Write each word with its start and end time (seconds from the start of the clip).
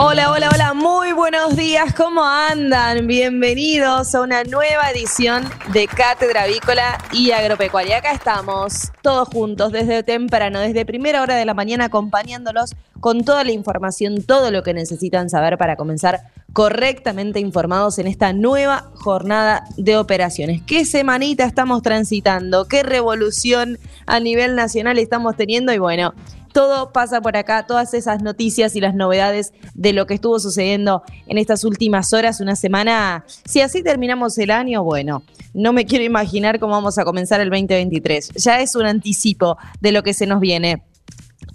Hola, 0.00 0.30
hola, 0.30 0.50
hola, 0.54 0.74
muy 0.74 1.10
buenos 1.10 1.56
días, 1.56 1.92
¿cómo 1.92 2.24
andan? 2.24 3.08
Bienvenidos 3.08 4.14
a 4.14 4.20
una 4.20 4.44
nueva 4.44 4.92
edición 4.92 5.42
de 5.72 5.88
Cátedra 5.88 6.44
Avícola 6.44 6.98
y 7.12 7.32
Agropecuaria. 7.32 7.98
Acá 7.98 8.12
estamos, 8.12 8.92
todos 9.02 9.26
juntos, 9.26 9.72
desde 9.72 10.04
temprano, 10.04 10.60
desde 10.60 10.86
primera 10.86 11.20
hora 11.20 11.34
de 11.34 11.44
la 11.44 11.52
mañana, 11.52 11.86
acompañándolos 11.86 12.76
con 13.00 13.24
toda 13.24 13.42
la 13.42 13.50
información, 13.50 14.22
todo 14.22 14.52
lo 14.52 14.62
que 14.62 14.72
necesitan 14.72 15.30
saber 15.30 15.58
para 15.58 15.74
comenzar 15.74 16.20
correctamente 16.52 17.40
informados 17.40 17.98
en 17.98 18.06
esta 18.06 18.32
nueva 18.32 18.92
jornada 18.94 19.64
de 19.76 19.96
operaciones. 19.96 20.62
¿Qué 20.62 20.84
semanita 20.84 21.44
estamos 21.44 21.82
transitando? 21.82 22.68
¿Qué 22.68 22.84
revolución 22.84 23.78
a 24.06 24.20
nivel 24.20 24.54
nacional 24.54 24.96
estamos 24.98 25.36
teniendo? 25.36 25.72
Y 25.72 25.78
bueno, 25.78 26.14
todo 26.52 26.92
pasa 26.92 27.20
por 27.20 27.36
acá, 27.36 27.66
todas 27.66 27.94
esas 27.94 28.22
noticias 28.22 28.76
y 28.76 28.80
las 28.80 28.94
novedades 28.94 29.52
de 29.74 29.92
lo 29.92 30.06
que 30.06 30.14
estuvo 30.14 30.38
sucediendo 30.40 31.02
en 31.26 31.38
estas 31.38 31.64
últimas 31.64 32.12
horas, 32.12 32.40
una 32.40 32.56
semana. 32.56 33.24
Si 33.44 33.60
así 33.60 33.82
terminamos 33.82 34.38
el 34.38 34.50
año, 34.50 34.82
bueno, 34.82 35.22
no 35.54 35.72
me 35.72 35.86
quiero 35.86 36.04
imaginar 36.04 36.58
cómo 36.58 36.72
vamos 36.72 36.98
a 36.98 37.04
comenzar 37.04 37.40
el 37.40 37.50
2023. 37.50 38.30
Ya 38.36 38.60
es 38.60 38.74
un 38.74 38.86
anticipo 38.86 39.56
de 39.80 39.92
lo 39.92 40.02
que 40.02 40.14
se 40.14 40.26
nos 40.26 40.40
viene. 40.40 40.82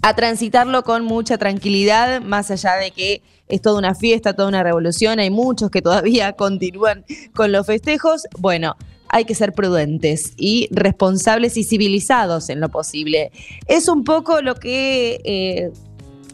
A 0.02 0.14
transitarlo 0.14 0.82
con 0.82 1.04
mucha 1.04 1.38
tranquilidad, 1.38 2.20
más 2.20 2.50
allá 2.50 2.74
de 2.76 2.90
que 2.90 3.22
es 3.48 3.62
toda 3.62 3.78
una 3.78 3.94
fiesta, 3.94 4.34
toda 4.34 4.48
una 4.48 4.62
revolución, 4.62 5.18
hay 5.18 5.30
muchos 5.30 5.70
que 5.70 5.82
todavía 5.82 6.32
continúan 6.36 7.04
con 7.34 7.52
los 7.52 7.66
festejos. 7.66 8.24
Bueno, 8.38 8.76
hay 9.08 9.24
que 9.24 9.34
ser 9.34 9.52
prudentes 9.52 10.32
y 10.36 10.68
responsables 10.70 11.56
y 11.56 11.64
civilizados 11.64 12.48
en 12.48 12.60
lo 12.60 12.68
posible. 12.68 13.30
Es 13.66 13.88
un 13.88 14.04
poco 14.04 14.42
lo 14.42 14.56
que 14.56 15.20
eh, 15.24 15.72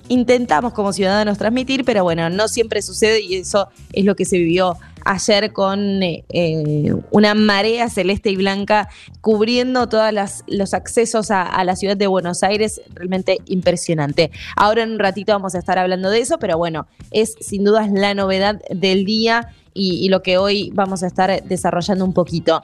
intentamos 0.08 0.72
como 0.72 0.92
ciudadanos 0.92 1.38
transmitir, 1.38 1.84
pero 1.84 2.02
bueno, 2.02 2.28
no 2.30 2.48
siempre 2.48 2.82
sucede 2.82 3.20
y 3.20 3.36
eso 3.36 3.68
es 3.92 4.04
lo 4.04 4.16
que 4.16 4.24
se 4.24 4.38
vivió 4.38 4.76
ayer 5.04 5.52
con 5.52 6.02
eh, 6.02 6.94
una 7.10 7.34
marea 7.34 7.88
celeste 7.88 8.30
y 8.30 8.36
blanca 8.36 8.88
cubriendo 9.20 9.88
todos 9.88 10.12
los 10.46 10.74
accesos 10.74 11.30
a, 11.30 11.42
a, 11.42 11.64
la 11.64 11.76
ciudad 11.76 11.96
de 11.96 12.06
Buenos 12.06 12.42
Aires, 12.42 12.80
realmente 12.92 13.38
impresionante. 13.46 14.30
Ahora 14.56 14.82
en 14.82 14.92
un 14.92 14.98
ratito 14.98 15.32
vamos 15.32 15.54
a 15.54 15.58
estar 15.58 15.78
hablando 15.78 16.10
de 16.10 16.20
eso, 16.20 16.38
pero 16.38 16.58
bueno, 16.58 16.86
es 17.10 17.36
sin 17.40 17.64
dudas 17.64 17.90
la 17.92 18.14
novedad 18.14 18.60
del 18.70 19.04
día 19.04 19.54
y, 19.80 20.08
lo 20.08 20.22
que 20.22 20.38
hoy 20.38 20.70
vamos 20.74 21.02
a 21.02 21.06
estar 21.06 21.42
desarrollando 21.44 22.04
un 22.04 22.12
poquito. 22.12 22.62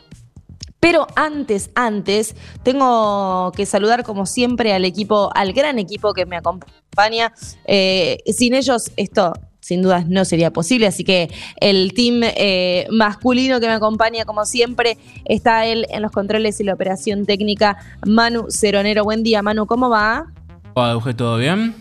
Pero 0.79 1.07
antes, 1.17 1.71
antes, 1.75 2.37
tengo 2.63 3.51
que 3.57 3.65
saludar 3.65 4.05
como 4.05 4.27
siempre 4.27 4.73
al 4.73 4.85
equipo, 4.85 5.31
al 5.35 5.53
gran 5.53 5.79
equipo 5.79 6.13
que 6.13 6.27
me 6.27 6.37
acompaña. 6.37 7.33
Eh, 7.65 8.19
sin 8.27 8.55
ellos 8.55 8.93
esto 8.97 9.33
sin 9.61 9.83
dudas 9.83 10.07
no 10.07 10.25
sería 10.25 10.53
posible, 10.53 10.87
así 10.87 11.03
que 11.03 11.29
el 11.61 11.93
team 11.93 12.21
eh, 12.23 12.87
masculino 12.93 13.59
que 13.59 13.67
me 13.67 13.73
acompaña 13.73 14.25
como 14.25 14.45
siempre 14.45 14.97
está 15.25 15.67
él 15.67 15.87
en 15.91 16.03
los 16.03 16.13
controles 16.13 16.61
y 16.61 16.65
la 16.65 16.75
operación 16.75 17.27
técnica, 17.27 17.77
Manu 18.07 18.47
Ceronero. 18.49 19.03
Buen 19.03 19.25
día, 19.25 19.43
Manu, 19.43 19.67
¿cómo 19.67 19.91
va? 19.91 20.27
Hola, 20.75 21.01
¿todo 21.17 21.39
bien? 21.39 21.75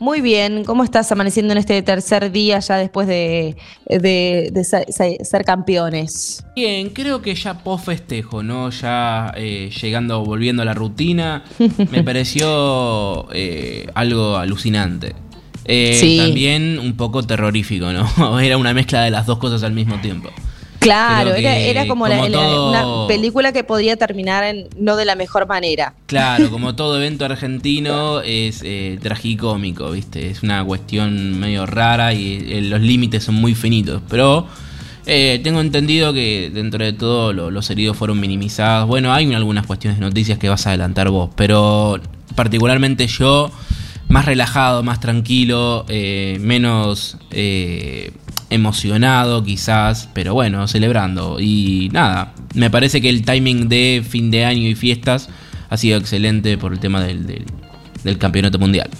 Muy 0.00 0.22
bien, 0.22 0.64
¿cómo 0.64 0.82
estás 0.82 1.12
amaneciendo 1.12 1.52
en 1.52 1.58
este 1.58 1.82
tercer 1.82 2.32
día 2.32 2.58
ya 2.58 2.78
después 2.78 3.06
de, 3.06 3.54
de, 3.86 4.50
de 4.50 4.64
ser, 4.64 4.86
ser, 4.88 5.44
campeones? 5.44 6.42
Bien, 6.56 6.88
creo 6.88 7.20
que 7.20 7.34
ya 7.34 7.58
post 7.58 7.84
festejo, 7.84 8.42
¿no? 8.42 8.70
Ya 8.70 9.34
eh, 9.36 9.70
llegando, 9.82 10.24
volviendo 10.24 10.62
a 10.62 10.64
la 10.64 10.72
rutina, 10.72 11.44
me 11.90 12.02
pareció 12.04 13.28
eh, 13.34 13.88
algo 13.92 14.38
alucinante. 14.38 15.14
Eh, 15.66 15.94
sí. 16.00 16.16
También 16.16 16.78
un 16.78 16.96
poco 16.96 17.22
terrorífico, 17.22 17.92
¿no? 17.92 18.40
Era 18.40 18.56
una 18.56 18.72
mezcla 18.72 19.02
de 19.02 19.10
las 19.10 19.26
dos 19.26 19.36
cosas 19.36 19.62
al 19.64 19.72
mismo 19.72 20.00
tiempo. 20.00 20.30
Claro, 20.80 21.34
era, 21.34 21.56
era, 21.56 21.86
como, 21.86 22.06
como 22.06 22.28
la, 22.28 22.30
todo... 22.30 22.70
una 22.70 23.06
película 23.06 23.52
que 23.52 23.64
podría 23.64 23.96
terminar 23.96 24.44
en, 24.44 24.68
no 24.78 24.96
de 24.96 25.04
la 25.04 25.14
mejor 25.14 25.46
manera. 25.46 25.94
Claro, 26.06 26.50
como 26.50 26.74
todo 26.74 26.96
evento 26.96 27.26
argentino 27.26 28.20
es 28.22 28.62
eh, 28.64 28.98
tragicómico, 29.00 29.90
¿viste? 29.90 30.30
Es 30.30 30.42
una 30.42 30.64
cuestión 30.64 31.38
medio 31.38 31.66
rara 31.66 32.14
y 32.14 32.46
eh, 32.50 32.62
los 32.62 32.80
límites 32.80 33.24
son 33.24 33.36
muy 33.36 33.54
finitos. 33.54 34.02
Pero 34.08 34.46
eh, 35.06 35.40
tengo 35.44 35.60
entendido 35.60 36.12
que 36.12 36.50
dentro 36.52 36.84
de 36.84 36.92
todo 36.92 37.32
lo, 37.32 37.50
los 37.50 37.68
heridos 37.70 37.96
fueron 37.96 38.18
minimizados. 38.18 38.88
Bueno, 38.88 39.12
hay 39.12 39.32
algunas 39.34 39.66
cuestiones 39.66 39.98
de 40.00 40.06
noticias 40.06 40.38
que 40.38 40.48
vas 40.48 40.66
a 40.66 40.70
adelantar 40.70 41.10
vos, 41.10 41.30
pero 41.36 42.00
particularmente 42.34 43.06
yo 43.06 43.50
más 44.10 44.24
relajado, 44.24 44.82
más 44.82 45.00
tranquilo, 45.00 45.86
eh, 45.88 46.38
menos 46.40 47.16
eh, 47.30 48.10
emocionado 48.50 49.42
quizás, 49.42 50.08
pero 50.12 50.34
bueno, 50.34 50.68
celebrando. 50.68 51.38
Y 51.40 51.88
nada, 51.92 52.34
me 52.54 52.70
parece 52.70 53.00
que 53.00 53.08
el 53.08 53.24
timing 53.24 53.68
de 53.68 54.04
fin 54.06 54.30
de 54.30 54.44
año 54.44 54.68
y 54.68 54.74
fiestas 54.74 55.28
ha 55.68 55.76
sido 55.76 55.98
excelente 55.98 56.58
por 56.58 56.72
el 56.72 56.80
tema 56.80 57.00
del, 57.02 57.26
del, 57.26 57.46
del 58.04 58.18
campeonato 58.18 58.58
mundial. 58.58 58.90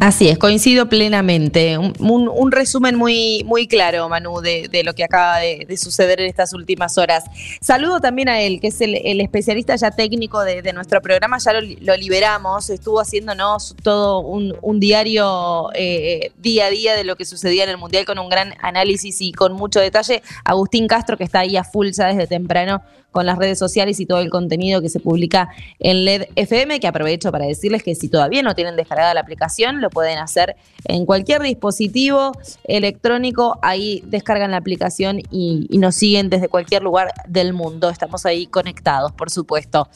Así 0.00 0.30
es, 0.30 0.38
coincido 0.38 0.88
plenamente. 0.88 1.76
Un, 1.76 1.92
un, 1.98 2.52
resumen 2.52 2.96
muy, 2.96 3.44
muy 3.44 3.68
claro, 3.68 4.08
Manu, 4.08 4.40
de, 4.40 4.82
lo 4.82 4.94
que 4.94 5.04
acaba 5.04 5.40
de, 5.40 5.66
de, 5.68 5.76
suceder 5.76 6.22
en 6.22 6.26
estas 6.26 6.54
últimas 6.54 6.96
horas. 6.96 7.24
Saludo 7.60 8.00
también 8.00 8.30
a 8.30 8.40
él, 8.40 8.60
que 8.62 8.68
es 8.68 8.80
el, 8.80 9.20
especialista 9.20 9.76
ya 9.76 9.90
técnico 9.90 10.40
de, 10.42 10.72
nuestro 10.72 11.02
programa, 11.02 11.36
ya 11.36 11.52
lo, 11.52 11.60
lo, 11.60 11.96
liberamos, 11.98 12.70
estuvo 12.70 12.98
haciéndonos 12.98 13.76
todo 13.82 14.20
un, 14.20 14.56
un 14.62 14.80
diario 14.80 15.68
eh, 15.74 16.32
día 16.38 16.66
a 16.66 16.70
día 16.70 16.96
de 16.96 17.04
lo 17.04 17.16
que 17.16 17.26
sucedía 17.26 17.64
en 17.64 17.70
el 17.70 17.76
Mundial 17.76 18.06
con 18.06 18.18
un 18.18 18.30
gran 18.30 18.54
análisis 18.62 19.20
y 19.20 19.32
con 19.32 19.52
mucho 19.52 19.80
detalle. 19.80 20.22
Agustín 20.46 20.88
Castro, 20.88 21.18
que 21.18 21.24
está 21.24 21.40
ahí 21.40 21.58
a 21.58 21.64
full 21.64 21.90
ya 21.90 22.06
desde 22.06 22.26
temprano 22.26 22.80
con 23.10 23.26
las 23.26 23.38
redes 23.38 23.58
sociales 23.58 23.98
y 24.00 24.06
todo 24.06 24.20
el 24.20 24.30
contenido 24.30 24.80
que 24.80 24.88
se 24.88 25.00
publica 25.00 25.50
en 25.78 26.04
LED 26.04 26.28
FM, 26.36 26.80
que 26.80 26.86
aprovecho 26.86 27.32
para 27.32 27.46
decirles 27.46 27.82
que 27.82 27.94
si 27.94 28.08
todavía 28.08 28.42
no 28.42 28.54
tienen 28.54 28.76
descargada 28.76 29.14
la 29.14 29.20
aplicación, 29.20 29.80
lo 29.80 29.89
pueden 29.90 30.18
hacer 30.18 30.56
en 30.84 31.04
cualquier 31.04 31.42
dispositivo 31.42 32.32
electrónico, 32.64 33.58
ahí 33.62 34.02
descargan 34.06 34.52
la 34.52 34.56
aplicación 34.56 35.20
y, 35.30 35.68
nos 35.80 35.94
siguen 35.94 36.28
desde 36.28 36.48
cualquier 36.48 36.82
lugar 36.82 37.12
del 37.26 37.54
mundo. 37.54 37.88
Estamos 37.88 38.26
ahí 38.26 38.46
conectados, 38.46 39.12
por 39.12 39.30
supuesto. 39.30 39.88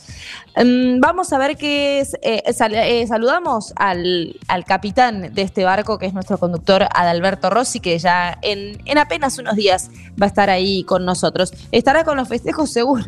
Um, 0.56 0.98
vamos 0.98 1.30
a 1.34 1.38
ver 1.38 1.58
qué 1.58 2.00
es, 2.00 2.14
eh, 2.22 2.42
eh, 2.46 3.06
saludamos 3.06 3.74
al, 3.76 4.36
al, 4.48 4.64
capitán 4.64 5.34
de 5.34 5.42
este 5.42 5.64
barco, 5.64 5.98
que 5.98 6.06
es 6.06 6.14
nuestro 6.14 6.38
conductor 6.38 6.86
Adalberto 6.94 7.50
Rossi, 7.50 7.80
que 7.80 7.98
ya 7.98 8.38
en, 8.40 8.80
en 8.86 8.96
apenas 8.96 9.38
unos 9.38 9.56
días 9.56 9.90
va 10.20 10.24
a 10.24 10.28
estar 10.28 10.48
ahí 10.48 10.84
con 10.84 11.04
nosotros. 11.04 11.52
Estará 11.70 12.04
con 12.04 12.16
los 12.16 12.28
festejos 12.28 12.70
seguro 12.72 13.04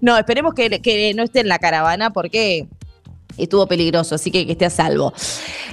no, 0.00 0.16
esperemos 0.16 0.54
que, 0.54 0.80
que, 0.80 1.12
no 1.14 1.22
esté 1.22 1.40
en 1.40 1.48
la 1.48 1.58
caravana 1.58 2.10
porque 2.10 2.68
estuvo 3.44 3.66
peligroso, 3.66 4.14
así 4.14 4.30
que 4.30 4.46
que 4.46 4.52
esté 4.52 4.66
a 4.66 4.70
salvo. 4.70 5.12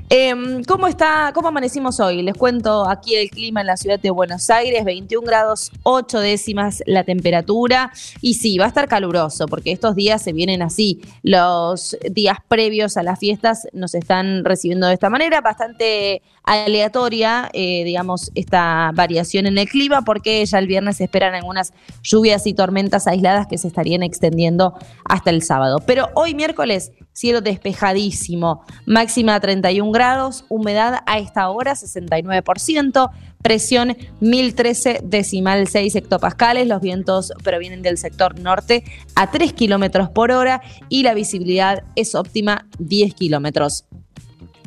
Eh, 0.10 0.62
¿Cómo 0.68 0.88
está? 0.88 1.32
¿Cómo 1.34 1.50
amanecimos 1.50 2.00
hoy? 2.00 2.22
Les 2.22 2.36
cuento 2.36 2.88
aquí 2.88 3.16
el 3.16 3.30
clima 3.30 3.62
en 3.62 3.68
la 3.68 3.78
ciudad 3.78 4.00
de 4.00 4.10
Buenos 4.10 4.50
Aires, 4.50 4.86
21 4.86 5.26
grados 5.26 5.72
8 5.84 6.20
décimas 6.20 6.84
la 6.86 7.04
temperatura. 7.04 7.92
Y 8.22 8.36
sí, 8.36 8.58
va 8.58 8.66
a 8.66 8.68
estar 8.70 8.88
caluroso, 8.88 9.48
porque 9.48 9.72
estos 9.72 9.96
días 9.96 10.22
se 10.22 10.34
vienen 10.34 10.62
así. 10.62 11.02
Los 11.24 11.98
días 12.10 12.38
previos 12.48 12.98
a 12.98 13.04
las 13.04 13.20
fiestas 13.20 13.68
nos 13.74 13.96
están 13.96 14.46
recibiendo 14.46 14.88
de 14.88 14.94
esta 14.94 15.10
manera, 15.10 15.42
bastante 15.42 16.22
aleatoria, 16.44 17.50
eh, 17.54 17.84
digamos, 17.84 18.32
esta 18.34 18.92
variación 18.94 19.48
en 19.48 19.58
el 19.58 19.68
clima, 19.68 20.04
porque 20.04 20.46
ya 20.46 20.60
el 20.60 20.68
viernes 20.68 20.98
se 20.98 21.04
esperan 21.04 21.36
algunas 21.36 21.74
lluvias 22.02 22.48
y 22.48 22.54
tormentas 22.54 23.08
aisladas 23.08 23.48
que 23.48 23.58
se 23.58 23.68
estarían 23.68 24.02
extendiendo 24.04 24.74
hasta 25.04 25.30
el 25.30 25.42
sábado. 25.44 25.80
Pero 25.86 26.10
hoy 26.16 26.34
miércoles, 26.34 26.92
cielo 27.18 27.42
despejadísimo, 27.42 28.64
máxima 28.86 29.40
31 29.40 29.92
grados, 29.92 30.46
humedad 30.50 31.00
a 31.08 31.18
esta 31.18 31.50
hora 31.50 31.74
69%, 31.74 33.10
presión 33.42 33.98
1013 34.20 35.00
decimal 35.04 35.68
6 35.68 35.96
hectopascales, 35.96 36.68
los 36.68 36.80
vientos 36.80 37.34
provienen 37.44 37.82
del 37.82 37.98
sector 37.98 38.40
norte 38.40 38.84
a 39.16 39.32
3 39.32 39.54
kilómetros 39.54 40.12
por 40.12 40.30
hora 40.32 40.62
y 40.90 41.02
la 41.02 41.16
visibilidad 41.16 41.84
es 41.96 42.14
óptima 42.14 42.68
10 42.78 43.16
kilómetros. 43.16 43.86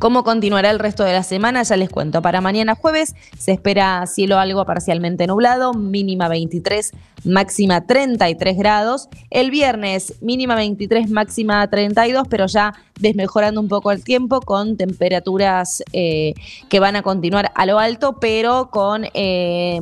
¿Cómo 0.00 0.24
continuará 0.24 0.70
el 0.70 0.78
resto 0.78 1.04
de 1.04 1.12
la 1.12 1.22
semana? 1.22 1.62
Ya 1.62 1.76
les 1.76 1.90
cuento. 1.90 2.22
Para 2.22 2.40
mañana 2.40 2.74
jueves 2.74 3.14
se 3.38 3.52
espera 3.52 4.06
cielo 4.06 4.38
algo 4.38 4.64
parcialmente 4.64 5.26
nublado, 5.26 5.74
mínima 5.74 6.26
23, 6.26 6.92
máxima 7.26 7.86
33 7.86 8.56
grados. 8.56 9.10
El 9.28 9.50
viernes 9.50 10.14
mínima 10.22 10.54
23, 10.54 11.10
máxima 11.10 11.68
32, 11.68 12.28
pero 12.30 12.46
ya 12.46 12.72
desmejorando 13.00 13.60
un 13.60 13.68
poco 13.68 13.90
el 13.90 14.04
tiempo 14.04 14.40
con 14.40 14.76
temperaturas 14.76 15.82
eh, 15.92 16.34
que 16.68 16.80
van 16.80 16.96
a 16.96 17.02
continuar 17.02 17.50
a 17.54 17.66
lo 17.66 17.78
alto, 17.78 18.18
pero 18.20 18.70
con 18.70 19.06
eh, 19.14 19.80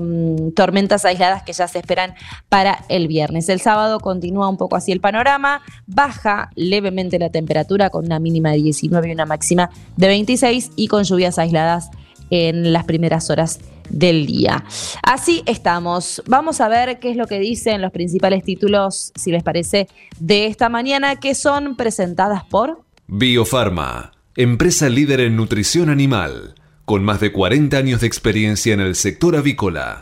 tormentas 0.54 1.04
aisladas 1.04 1.42
que 1.42 1.52
ya 1.52 1.68
se 1.68 1.78
esperan 1.78 2.14
para 2.48 2.84
el 2.88 3.08
viernes. 3.08 3.48
El 3.48 3.60
sábado 3.60 4.00
continúa 4.00 4.48
un 4.48 4.56
poco 4.56 4.76
así 4.76 4.92
el 4.92 5.00
panorama, 5.00 5.62
baja 5.86 6.50
levemente 6.54 7.18
la 7.18 7.30
temperatura 7.30 7.90
con 7.90 8.06
una 8.06 8.18
mínima 8.18 8.52
de 8.52 8.58
19 8.58 9.08
y 9.08 9.12
una 9.12 9.26
máxima 9.26 9.70
de 9.96 10.06
26 10.06 10.72
y 10.76 10.88
con 10.88 11.04
lluvias 11.04 11.38
aisladas 11.38 11.90
en 12.30 12.72
las 12.72 12.84
primeras 12.84 13.30
horas 13.30 13.58
del 13.90 14.26
día. 14.26 14.64
Así 15.02 15.42
estamos. 15.46 16.22
Vamos 16.26 16.60
a 16.60 16.68
ver 16.68 16.98
qué 16.98 17.10
es 17.10 17.16
lo 17.16 17.26
que 17.26 17.38
dicen 17.38 17.80
los 17.80 17.92
principales 17.92 18.44
títulos, 18.44 19.12
si 19.14 19.30
les 19.30 19.42
parece, 19.42 19.88
de 20.18 20.46
esta 20.46 20.68
mañana, 20.68 21.16
que 21.16 21.34
son 21.34 21.76
presentadas 21.76 22.44
por 22.44 22.84
Biofarma, 23.10 24.12
empresa 24.36 24.90
líder 24.90 25.20
en 25.20 25.34
nutrición 25.34 25.88
animal, 25.88 26.54
con 26.84 27.02
más 27.02 27.20
de 27.20 27.32
40 27.32 27.74
años 27.74 28.02
de 28.02 28.06
experiencia 28.06 28.74
en 28.74 28.80
el 28.80 28.94
sector 28.96 29.34
avícola. 29.34 29.98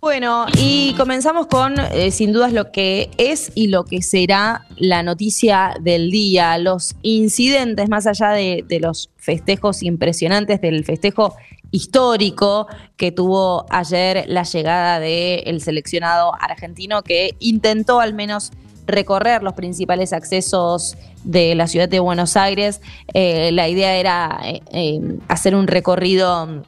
Bueno, 0.00 0.46
y 0.58 0.92
comenzamos 0.96 1.46
con, 1.46 1.78
eh, 1.78 2.10
sin 2.10 2.32
dudas, 2.32 2.52
lo 2.52 2.72
que 2.72 3.10
es 3.16 3.52
y 3.54 3.68
lo 3.68 3.84
que 3.84 4.02
será 4.02 4.66
la 4.76 5.04
noticia 5.04 5.76
del 5.80 6.10
día, 6.10 6.58
los 6.58 6.96
incidentes, 7.02 7.88
más 7.88 8.08
allá 8.08 8.30
de, 8.30 8.64
los 8.80 9.08
festejos 9.16 9.84
impresionantes, 9.84 10.60
del 10.60 10.84
festejo 10.84 11.36
histórico 11.72 12.68
que 12.96 13.10
tuvo 13.10 13.66
ayer 13.70 14.24
la 14.28 14.44
llegada 14.44 15.00
del 15.00 15.60
seleccionado 15.60 16.32
argentino 16.38 17.02
que 17.02 17.34
intentó 17.40 17.98
al 18.00 18.14
menos 18.14 18.52
recorrer 18.86 19.42
los 19.42 19.54
principales 19.54 20.12
accesos 20.12 20.96
de 21.24 21.54
la 21.54 21.66
ciudad 21.66 21.88
de 21.88 22.00
Buenos 22.00 22.36
Aires. 22.36 22.80
Eh, 23.14 23.50
la 23.52 23.68
idea 23.68 23.96
era 23.96 24.40
eh, 24.44 25.00
hacer 25.28 25.54
un 25.54 25.66
recorrido 25.66 26.62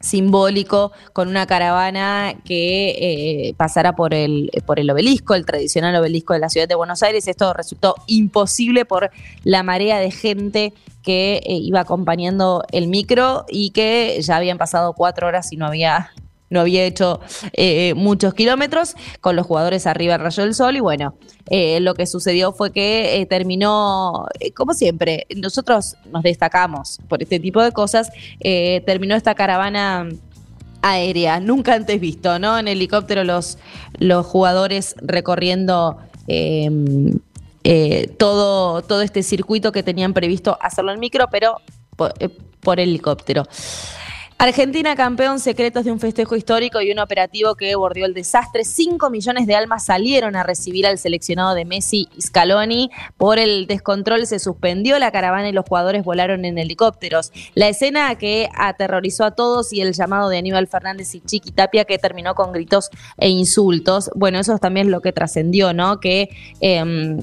simbólico 0.00 0.92
con 1.12 1.28
una 1.28 1.46
caravana 1.46 2.34
que 2.44 3.48
eh, 3.48 3.54
pasara 3.56 3.94
por 3.94 4.14
el, 4.14 4.50
por 4.64 4.80
el 4.80 4.90
obelisco, 4.90 5.34
el 5.34 5.44
tradicional 5.44 5.94
obelisco 5.96 6.32
de 6.32 6.38
la 6.38 6.48
ciudad 6.48 6.68
de 6.68 6.74
Buenos 6.74 7.02
Aires. 7.02 7.28
Esto 7.28 7.52
resultó 7.52 7.94
imposible 8.06 8.84
por 8.86 9.10
la 9.44 9.62
marea 9.62 9.98
de 9.98 10.10
gente 10.10 10.72
que 11.02 11.36
eh, 11.44 11.54
iba 11.54 11.80
acompañando 11.80 12.64
el 12.72 12.88
micro 12.88 13.44
y 13.48 13.70
que 13.70 14.20
ya 14.22 14.36
habían 14.36 14.58
pasado 14.58 14.92
cuatro 14.92 15.26
horas 15.26 15.52
y 15.52 15.56
no 15.56 15.66
había 15.66 16.10
no 16.50 16.60
había 16.60 16.84
hecho 16.84 17.20
eh, 17.52 17.94
muchos 17.94 18.34
kilómetros, 18.34 18.96
con 19.20 19.36
los 19.36 19.46
jugadores 19.46 19.86
arriba 19.86 20.14
del 20.14 20.22
rayo 20.22 20.42
del 20.42 20.54
sol 20.54 20.76
y 20.76 20.80
bueno, 20.80 21.14
eh, 21.48 21.80
lo 21.80 21.94
que 21.94 22.06
sucedió 22.06 22.52
fue 22.52 22.72
que 22.72 23.20
eh, 23.20 23.26
terminó, 23.26 24.26
como 24.54 24.74
siempre, 24.74 25.26
nosotros 25.36 25.96
nos 26.12 26.22
destacamos 26.24 26.98
por 27.08 27.22
este 27.22 27.38
tipo 27.38 27.62
de 27.62 27.72
cosas, 27.72 28.10
terminó 28.40 29.14
esta 29.14 29.34
caravana 29.34 30.08
aérea, 30.82 31.40
nunca 31.40 31.74
antes 31.74 32.00
visto, 32.00 32.38
¿no? 32.38 32.58
En 32.58 32.68
helicóptero 32.68 33.24
los, 33.24 33.56
los 33.98 34.26
jugadores 34.26 34.96
recorriendo... 35.00 35.98
Em, 37.62 38.06
todo, 38.16 38.82
todo 38.82 39.02
este 39.02 39.22
circuito 39.22 39.72
que 39.72 39.82
tenían 39.82 40.14
previsto 40.14 40.58
hacerlo 40.60 40.92
en 40.92 41.00
micro, 41.00 41.28
pero 41.30 41.56
por 42.60 42.80
helicóptero. 42.80 43.44
Argentina 44.42 44.96
campeón 44.96 45.38
secretos 45.38 45.84
de 45.84 45.92
un 45.92 46.00
festejo 46.00 46.34
histórico 46.34 46.80
y 46.80 46.90
un 46.90 46.98
operativo 46.98 47.56
que 47.56 47.74
bordeó 47.74 48.06
el 48.06 48.14
desastre. 48.14 48.64
Cinco 48.64 49.10
millones 49.10 49.46
de 49.46 49.54
almas 49.54 49.84
salieron 49.84 50.34
a 50.34 50.42
recibir 50.42 50.86
al 50.86 50.96
seleccionado 50.96 51.54
de 51.54 51.66
Messi 51.66 52.08
Scaloni. 52.18 52.90
Por 53.18 53.38
el 53.38 53.66
descontrol 53.66 54.26
se 54.26 54.38
suspendió 54.38 54.98
la 54.98 55.12
caravana 55.12 55.50
y 55.50 55.52
los 55.52 55.66
jugadores 55.68 56.04
volaron 56.04 56.46
en 56.46 56.56
helicópteros. 56.56 57.32
La 57.54 57.68
escena 57.68 58.14
que 58.14 58.48
aterrorizó 58.56 59.26
a 59.26 59.32
todos 59.32 59.74
y 59.74 59.82
el 59.82 59.92
llamado 59.92 60.30
de 60.30 60.38
Aníbal 60.38 60.68
Fernández 60.68 61.14
y 61.14 61.20
Chiqui 61.20 61.50
Tapia 61.50 61.84
que 61.84 61.98
terminó 61.98 62.34
con 62.34 62.50
gritos 62.52 62.88
e 63.18 63.28
insultos. 63.28 64.10
Bueno, 64.14 64.38
eso 64.38 64.56
también 64.56 64.86
es 64.86 64.90
lo 64.90 65.02
que 65.02 65.12
trascendió, 65.12 65.74
¿no? 65.74 66.00
Que... 66.00 66.30
Em, 66.62 67.20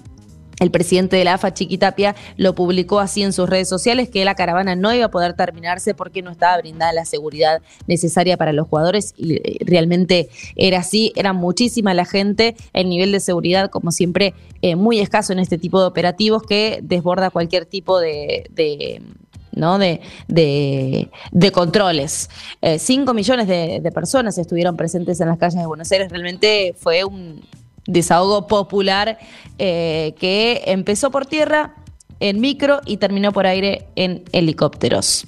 el 0.59 0.71
presidente 0.71 1.15
de 1.15 1.23
la 1.23 1.35
AFA, 1.35 1.53
Chiquitapia, 1.53 2.15
lo 2.35 2.55
publicó 2.55 2.99
así 2.99 3.21
en 3.21 3.33
sus 3.33 3.49
redes 3.49 3.69
sociales, 3.69 4.09
que 4.09 4.25
la 4.25 4.35
caravana 4.35 4.75
no 4.75 4.93
iba 4.93 5.05
a 5.05 5.11
poder 5.11 5.33
terminarse 5.33 5.93
porque 5.93 6.21
no 6.21 6.31
estaba 6.31 6.57
brindada 6.57 6.93
la 6.93 7.05
seguridad 7.05 7.61
necesaria 7.85 8.37
para 8.37 8.53
los 8.53 8.67
jugadores 8.67 9.13
y 9.17 9.35
eh, 9.35 9.57
realmente 9.61 10.29
era 10.55 10.79
así, 10.79 11.13
era 11.15 11.33
muchísima 11.33 11.93
la 11.93 12.05
gente, 12.05 12.55
el 12.73 12.89
nivel 12.89 13.11
de 13.11 13.19
seguridad, 13.19 13.69
como 13.69 13.91
siempre, 13.91 14.33
eh, 14.61 14.75
muy 14.75 14.99
escaso 14.99 15.33
en 15.33 15.39
este 15.39 15.57
tipo 15.57 15.79
de 15.79 15.85
operativos 15.85 16.41
que 16.43 16.79
desborda 16.81 17.29
cualquier 17.29 17.65
tipo 17.65 17.99
de, 17.99 18.49
¿no? 19.51 19.77
De, 19.77 20.01
de, 20.27 21.51
controles. 21.51 22.29
Eh, 22.61 22.79
cinco 22.79 23.13
millones 23.13 23.47
de, 23.47 23.79
de, 23.81 23.91
personas 23.91 24.37
estuvieron 24.37 24.75
presentes 24.75 25.19
en 25.21 25.27
las 25.27 25.37
calles 25.37 25.59
de 25.59 25.65
Buenos 25.65 25.91
Aires. 25.91 26.09
Realmente 26.11 26.75
fue 26.77 27.03
un, 27.03 27.43
desahogo 27.87 28.47
popular 28.47 29.17
eh, 29.57 30.13
que 30.19 30.63
empezó 30.67 31.09
por 31.09 31.25
tierra, 31.25 31.73
en 32.19 32.39
micro 32.41 32.81
y 32.85 32.97
terminó 32.97 33.31
por 33.31 33.47
aire 33.47 33.87
en 33.95 34.23
helicópteros. 34.31 35.25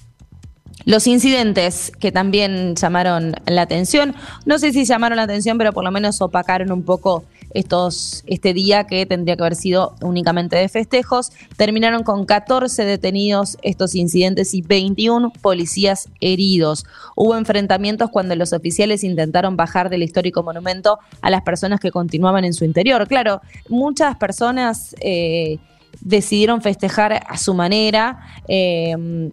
Los 0.85 1.07
incidentes 1.07 1.91
que 1.99 2.11
también 2.11 2.75
llamaron 2.75 3.35
la 3.45 3.61
atención, 3.61 4.15
no 4.45 4.57
sé 4.59 4.71
si 4.73 4.85
llamaron 4.85 5.17
la 5.17 5.23
atención, 5.23 5.57
pero 5.57 5.73
por 5.73 5.83
lo 5.83 5.91
menos 5.91 6.21
opacaron 6.21 6.71
un 6.71 6.83
poco 6.83 7.25
estos, 7.53 8.23
este 8.27 8.53
día 8.53 8.85
que 8.85 9.05
tendría 9.05 9.35
que 9.35 9.43
haber 9.43 9.55
sido 9.55 9.95
únicamente 10.01 10.55
de 10.55 10.69
festejos. 10.69 11.31
Terminaron 11.57 12.03
con 12.03 12.25
14 12.25 12.85
detenidos 12.85 13.57
estos 13.61 13.95
incidentes 13.95 14.53
y 14.53 14.61
21 14.61 15.31
policías 15.41 16.09
heridos. 16.21 16.85
Hubo 17.15 17.35
enfrentamientos 17.35 18.09
cuando 18.09 18.35
los 18.35 18.53
oficiales 18.53 19.03
intentaron 19.03 19.57
bajar 19.57 19.89
del 19.89 20.03
histórico 20.03 20.43
monumento 20.43 20.99
a 21.21 21.29
las 21.29 21.41
personas 21.41 21.79
que 21.79 21.91
continuaban 21.91 22.45
en 22.45 22.53
su 22.53 22.65
interior. 22.65 23.07
Claro, 23.07 23.41
muchas 23.67 24.15
personas... 24.17 24.95
Eh, 25.01 25.59
decidieron 26.01 26.61
festejar 26.61 27.23
a 27.27 27.37
su 27.37 27.53
manera. 27.53 28.19
Eh, 28.47 29.31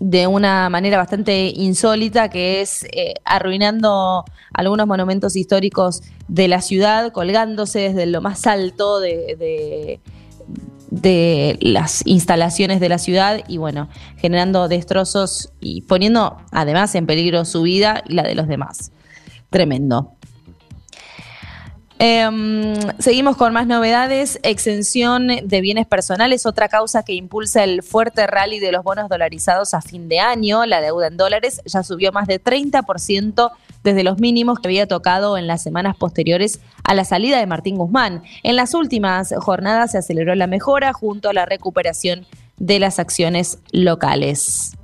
de 0.00 0.26
una 0.26 0.68
manera 0.68 0.98
bastante 0.98 1.52
insólita, 1.54 2.28
que 2.28 2.60
es 2.60 2.84
eh, 2.92 3.14
arruinando 3.24 4.24
algunos 4.52 4.86
monumentos 4.86 5.36
históricos 5.36 6.02
de 6.28 6.48
la 6.48 6.60
ciudad, 6.60 7.12
colgándose 7.12 7.80
desde 7.80 8.06
lo 8.06 8.20
más 8.20 8.46
alto 8.46 9.00
de, 9.00 10.00
de, 10.90 11.58
las 11.60 12.06
instalaciones 12.06 12.80
de 12.80 12.88
la 12.88 12.98
ciudad 12.98 13.40
y 13.48 13.58
bueno, 13.58 13.88
generando 14.16 14.68
destrozos 14.68 15.52
y 15.60 15.82
poniendo 15.82 16.38
además 16.50 16.94
en 16.94 17.06
peligro 17.06 17.44
su 17.44 17.62
vida 17.62 18.02
y 18.06 18.14
la 18.14 18.22
de 18.22 18.34
los 18.34 18.48
demás. 18.48 18.92
Tremendo. 19.50 20.15
Em, 21.98 22.74
seguimos 22.98 23.36
con 23.36 23.54
más 23.54 23.66
novedades. 23.66 24.38
Exención 24.42 25.28
de 25.42 25.60
bienes 25.62 25.86
personales, 25.86 26.44
otra 26.44 26.68
causa 26.68 27.02
que 27.04 27.14
impulsa 27.14 27.64
el 27.64 27.82
fuerte 27.82 28.26
rally 28.26 28.58
de 28.58 28.70
los 28.70 28.84
bonos 28.84 29.08
dolarizados 29.08 29.72
a 29.72 29.80
fin 29.80 30.08
de 30.08 30.20
año. 30.20 30.66
La 30.66 30.82
deuda 30.82 31.06
en 31.06 31.16
dólares 31.16 31.62
ya 31.64 31.82
subió 31.82 32.12
más 32.12 32.26
de 32.26 32.42
30% 32.42 33.50
desde 33.82 34.04
los 34.04 34.18
mínimos 34.18 34.58
que 34.58 34.68
había 34.68 34.86
tocado 34.86 35.38
en 35.38 35.46
las 35.46 35.62
semanas 35.62 35.96
posteriores 35.96 36.60
a 36.84 36.94
la 36.94 37.04
salida 37.04 37.38
de 37.38 37.46
Martín 37.46 37.76
Guzmán. 37.76 38.22
En 38.42 38.56
las 38.56 38.74
últimas 38.74 39.32
jornadas 39.38 39.92
se 39.92 39.98
aceleró 39.98 40.34
la 40.34 40.46
mejora 40.46 40.92
junto 40.92 41.30
a 41.30 41.32
la 41.32 41.46
recuperación 41.46 42.26
de 42.58 42.78
las 42.78 42.98
acciones 42.98 43.58
locales. 43.72 44.75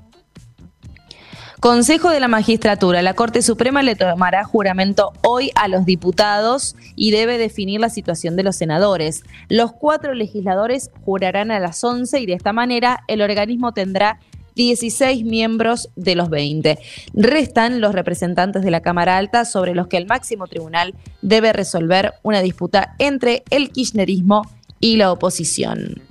Consejo 1.62 2.11
de 2.11 2.19
la 2.19 2.26
Magistratura. 2.26 3.02
La 3.02 3.14
Corte 3.14 3.40
Suprema 3.40 3.85
le 3.85 3.95
tomará 3.95 4.42
juramento 4.42 5.12
hoy 5.23 5.52
a 5.54 5.69
los 5.69 5.87
diputados 5.87 6.75
y 6.97 7.12
debe 7.12 7.38
definir 7.38 7.78
la 7.78 7.88
situación 7.88 8.35
de 8.35 8.42
los 8.42 8.57
senadores. 8.57 9.23
Los 9.49 9.71
cuatro 9.71 10.12
legisladores 10.12 10.90
jurarán 11.04 11.52
a 11.52 11.61
las 11.61 11.85
11 11.85 12.19
y 12.19 12.26
de 12.26 12.33
esta 12.33 12.52
manera 12.52 13.04
el 13.07 13.23
organismo 13.23 13.71
tendrá 13.71 14.19
16 14.57 15.25
miembros 15.25 15.88
de 15.95 16.16
los 16.16 16.31
20. 16.31 16.81
Restan 17.14 17.81
los 17.81 17.95
representantes 17.95 18.64
de 18.64 18.71
la 18.73 18.81
Cámara 18.81 19.16
Alta 19.16 19.45
sobre 19.45 19.76
los 19.76 19.87
que 19.87 19.99
el 19.99 20.07
máximo 20.07 20.49
tribunal 20.49 20.97
debe 21.21 21.52
resolver 21.52 22.14
una 22.25 22.42
disputa 22.42 22.97
entre 22.99 23.45
el 23.50 23.71
kirchnerismo 23.71 24.42
y 24.81 24.97
la 24.97 25.12
oposición. 25.12 26.02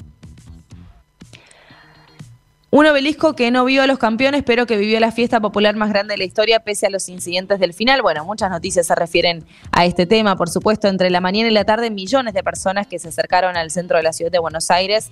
Un 2.73 2.85
obelisco 2.85 3.33
que 3.33 3.51
no 3.51 3.65
vio 3.65 3.83
a 3.83 3.87
los 3.87 3.99
campeones, 3.99 4.43
pero 4.45 4.65
que 4.65 4.77
vivió 4.77 4.97
la 5.01 5.11
fiesta 5.11 5.41
popular 5.41 5.75
más 5.75 5.89
grande 5.89 6.13
de 6.13 6.19
la 6.19 6.23
historia 6.23 6.61
pese 6.61 6.85
a 6.85 6.89
los 6.89 7.09
incidentes 7.09 7.59
del 7.59 7.73
final. 7.73 8.01
Bueno, 8.01 8.23
muchas 8.23 8.49
noticias 8.49 8.87
se 8.87 8.95
refieren 8.95 9.43
a 9.73 9.83
este 9.83 10.05
tema, 10.05 10.37
por 10.37 10.49
supuesto. 10.49 10.87
Entre 10.87 11.09
la 11.09 11.19
mañana 11.19 11.49
y 11.49 11.51
la 11.51 11.65
tarde, 11.65 11.89
millones 11.91 12.33
de 12.33 12.43
personas 12.43 12.87
que 12.87 12.97
se 12.97 13.09
acercaron 13.09 13.57
al 13.57 13.71
centro 13.71 13.97
de 13.97 14.03
la 14.03 14.13
ciudad 14.13 14.31
de 14.31 14.39
Buenos 14.39 14.71
Aires 14.71 15.11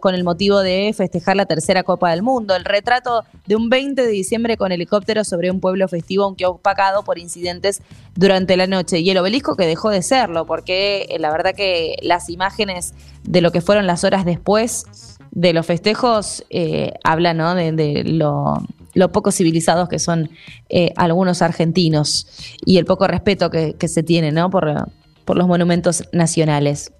con 0.00 0.14
el 0.14 0.22
motivo 0.22 0.60
de 0.60 0.92
festejar 0.94 1.34
la 1.34 1.46
tercera 1.46 1.82
Copa 1.82 2.10
del 2.10 2.20
Mundo. 2.20 2.54
El 2.54 2.66
retrato 2.66 3.24
de 3.46 3.56
un 3.56 3.70
20 3.70 4.02
de 4.02 4.12
diciembre 4.12 4.58
con 4.58 4.70
helicóptero 4.70 5.24
sobre 5.24 5.50
un 5.50 5.60
pueblo 5.60 5.88
festivo, 5.88 6.24
aunque 6.24 6.44
opacado 6.44 7.04
por 7.04 7.18
incidentes 7.18 7.80
durante 8.16 8.54
la 8.58 8.66
noche. 8.66 8.98
Y 8.98 9.08
el 9.08 9.16
obelisco 9.16 9.56
que 9.56 9.66
dejó 9.66 9.88
de 9.88 10.02
serlo, 10.02 10.44
porque 10.44 11.06
eh, 11.08 11.18
la 11.18 11.30
verdad 11.30 11.54
que 11.54 11.96
las 12.02 12.28
imágenes 12.28 12.92
de 13.22 13.40
lo 13.40 13.50
que 13.50 13.62
fueron 13.62 13.86
las 13.86 14.04
horas 14.04 14.26
después 14.26 14.84
de 15.32 15.52
los 15.54 15.66
festejos 15.66 16.44
eh, 16.50 16.92
habla 17.02 17.34
¿no? 17.34 17.54
de, 17.54 18.04
lo, 18.04 19.12
poco 19.12 19.32
civilizados 19.32 19.88
que 19.88 19.98
son 19.98 20.30
eh, 20.68 20.92
algunos 20.96 21.42
argentinos 21.42 22.26
y 22.64 22.76
el 22.76 22.84
poco 22.84 23.08
respeto 23.08 23.50
que, 23.50 23.76
se 23.88 24.02
tiene 24.02 24.30
¿no? 24.30 24.50
por, 24.50 24.88
por 25.24 25.36
los 25.36 25.48
monumentos 25.48 26.04
nacionales. 26.12 26.92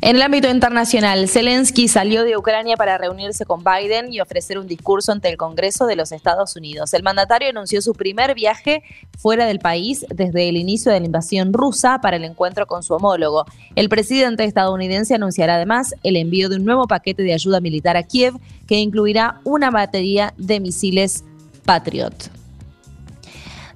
En 0.00 0.16
el 0.16 0.22
ámbito 0.22 0.48
internacional, 0.48 1.28
Zelensky 1.28 1.88
salió 1.88 2.24
de 2.24 2.36
Ucrania 2.36 2.76
para 2.76 2.98
reunirse 2.98 3.44
con 3.44 3.62
Biden 3.62 4.12
y 4.12 4.20
ofrecer 4.20 4.58
un 4.58 4.66
discurso 4.66 5.12
ante 5.12 5.28
el 5.28 5.36
Congreso 5.36 5.86
de 5.86 5.96
los 5.96 6.12
Estados 6.12 6.56
Unidos. 6.56 6.92
El 6.94 7.02
mandatario 7.02 7.48
anunció 7.50 7.82
su 7.82 7.92
primer 7.92 8.34
viaje 8.34 8.82
fuera 9.18 9.46
del 9.46 9.58
país 9.58 10.06
desde 10.08 10.48
el 10.48 10.56
inicio 10.56 10.92
de 10.92 11.00
la 11.00 11.06
invasión 11.06 11.52
rusa 11.52 12.00
para 12.00 12.16
el 12.16 12.24
encuentro 12.24 12.66
con 12.66 12.82
su 12.82 12.94
homólogo. 12.94 13.44
El 13.76 13.88
presidente 13.88 14.44
estadounidense 14.44 15.14
anunciará 15.14 15.56
además 15.56 15.94
el 16.02 16.16
envío 16.16 16.48
de 16.48 16.56
un 16.56 16.64
nuevo 16.64 16.86
paquete 16.86 17.22
de 17.22 17.34
ayuda 17.34 17.60
militar 17.60 17.96
a 17.96 18.02
Kiev 18.02 18.34
que 18.66 18.78
incluirá 18.78 19.40
una 19.44 19.70
batería 19.70 20.34
de 20.36 20.60
misiles 20.60 21.24
Patriot. 21.64 22.41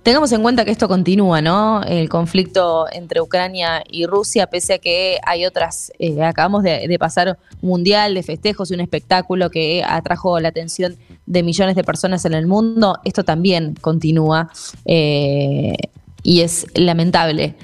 Tengamos 0.07 0.31
en 0.31 0.41
cuenta 0.41 0.65
que 0.65 0.71
esto 0.71 0.87
continúa, 0.87 1.43
¿no? 1.43 1.83
El 1.83 2.09
conflicto 2.09 2.87
entre 2.93 3.21
Ucrania 3.21 3.83
y 3.91 4.07
Rusia, 4.07 4.47
pese 4.47 4.75
a 4.75 4.79
que 4.79 5.19
hay 5.27 5.45
otras, 5.47 5.91
eh, 5.99 6.23
acabamos 6.23 6.63
de, 6.63 6.97
pasar 6.97 7.37
un 7.61 7.71
mundial 7.71 8.15
de 8.15 8.23
festejos 8.23 8.71
y 8.71 8.75
un 8.75 8.81
espectáculo 8.83 9.51
que 9.51 9.83
atrajo 9.85 10.39
la 10.39 10.51
atención 10.51 10.97
de 11.27 11.43
millones 11.43 11.75
de 11.75 11.83
personas 11.83 12.25
en 12.25 12.35
el 12.35 12.47
mundo, 12.47 13.01
esto 13.05 13.25
también 13.25 13.75
continúa 13.81 14.49
eh, 14.85 15.75
y 16.23 16.43
es 16.43 16.69
lamentable 16.75 17.57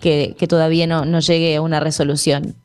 que, 0.00 0.34
todavía 0.48 0.86
no, 0.86 1.04
no 1.04 1.20
llegue 1.20 1.56
a 1.56 1.60
una 1.60 1.80
resolución. 1.80 2.56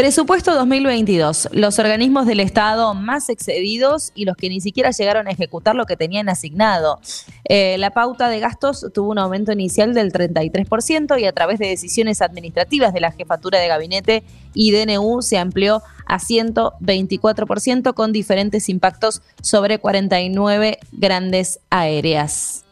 Presupuesto 0.00 0.54
2022. 0.54 1.50
Los 1.52 1.78
organismos 1.78 2.24
del 2.24 2.40
Estado 2.40 2.94
más 2.94 3.28
excedidos 3.28 4.12
y 4.14 4.24
los 4.24 4.34
que 4.34 4.48
ni 4.48 4.62
siquiera 4.62 4.92
llegaron 4.92 5.28
a 5.28 5.30
ejecutar 5.30 5.76
lo 5.76 5.84
que 5.84 5.94
tenían 5.94 6.30
asignado. 6.30 7.00
Eh, 7.44 7.76
la 7.76 7.90
pauta 7.90 8.30
de 8.30 8.40
gastos 8.40 8.86
tuvo 8.94 9.10
un 9.10 9.18
aumento 9.18 9.52
inicial 9.52 9.92
del 9.92 10.10
33% 10.10 11.20
y 11.20 11.26
a 11.26 11.32
través 11.32 11.58
de 11.58 11.66
decisiones 11.66 12.22
administrativas 12.22 12.94
de 12.94 13.00
la 13.00 13.12
jefatura 13.12 13.58
de 13.58 13.68
gabinete 13.68 14.22
y 14.54 14.72
DNU 14.72 15.20
se 15.20 15.36
amplió 15.36 15.82
a 16.06 16.18
124% 16.18 17.92
con 17.92 18.10
diferentes 18.10 18.70
impactos 18.70 19.20
sobre 19.42 19.80
49 19.80 20.78
grandes 20.92 21.60
aéreas. 21.68 22.64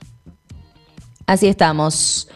Así 1.26 1.46
estamos. 1.46 2.30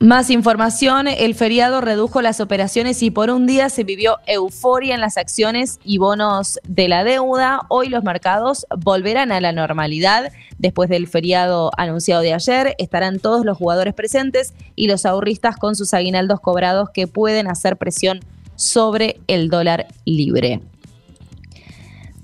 Más 0.00 0.30
información, 0.30 1.08
el 1.08 1.34
feriado 1.34 1.80
redujo 1.80 2.22
las 2.22 2.40
operaciones 2.40 3.02
y 3.02 3.10
por 3.10 3.30
un 3.30 3.48
día 3.48 3.68
se 3.68 3.82
vivió 3.82 4.18
euforia 4.28 4.94
en 4.94 5.00
las 5.00 5.16
acciones 5.16 5.80
y 5.84 5.98
bonos 5.98 6.60
de 6.68 6.86
la 6.86 7.02
deuda. 7.02 7.62
Hoy 7.68 7.88
los 7.88 8.04
mercados 8.04 8.64
volverán 8.78 9.32
a 9.32 9.40
la 9.40 9.50
normalidad. 9.50 10.30
Después 10.56 10.88
del 10.88 11.08
feriado 11.08 11.72
anunciado 11.76 12.22
de 12.22 12.32
ayer, 12.32 12.76
estarán 12.78 13.18
todos 13.18 13.44
los 13.44 13.58
jugadores 13.58 13.92
presentes 13.92 14.54
y 14.76 14.86
los 14.86 15.04
ahorristas 15.04 15.56
con 15.56 15.74
sus 15.74 15.92
aguinaldos 15.92 16.38
cobrados 16.38 16.90
que 16.90 17.08
pueden 17.08 17.48
hacer 17.48 17.76
presión 17.76 18.20
sobre 18.54 19.18
el 19.26 19.50
dólar 19.50 19.88
libre. 20.04 20.60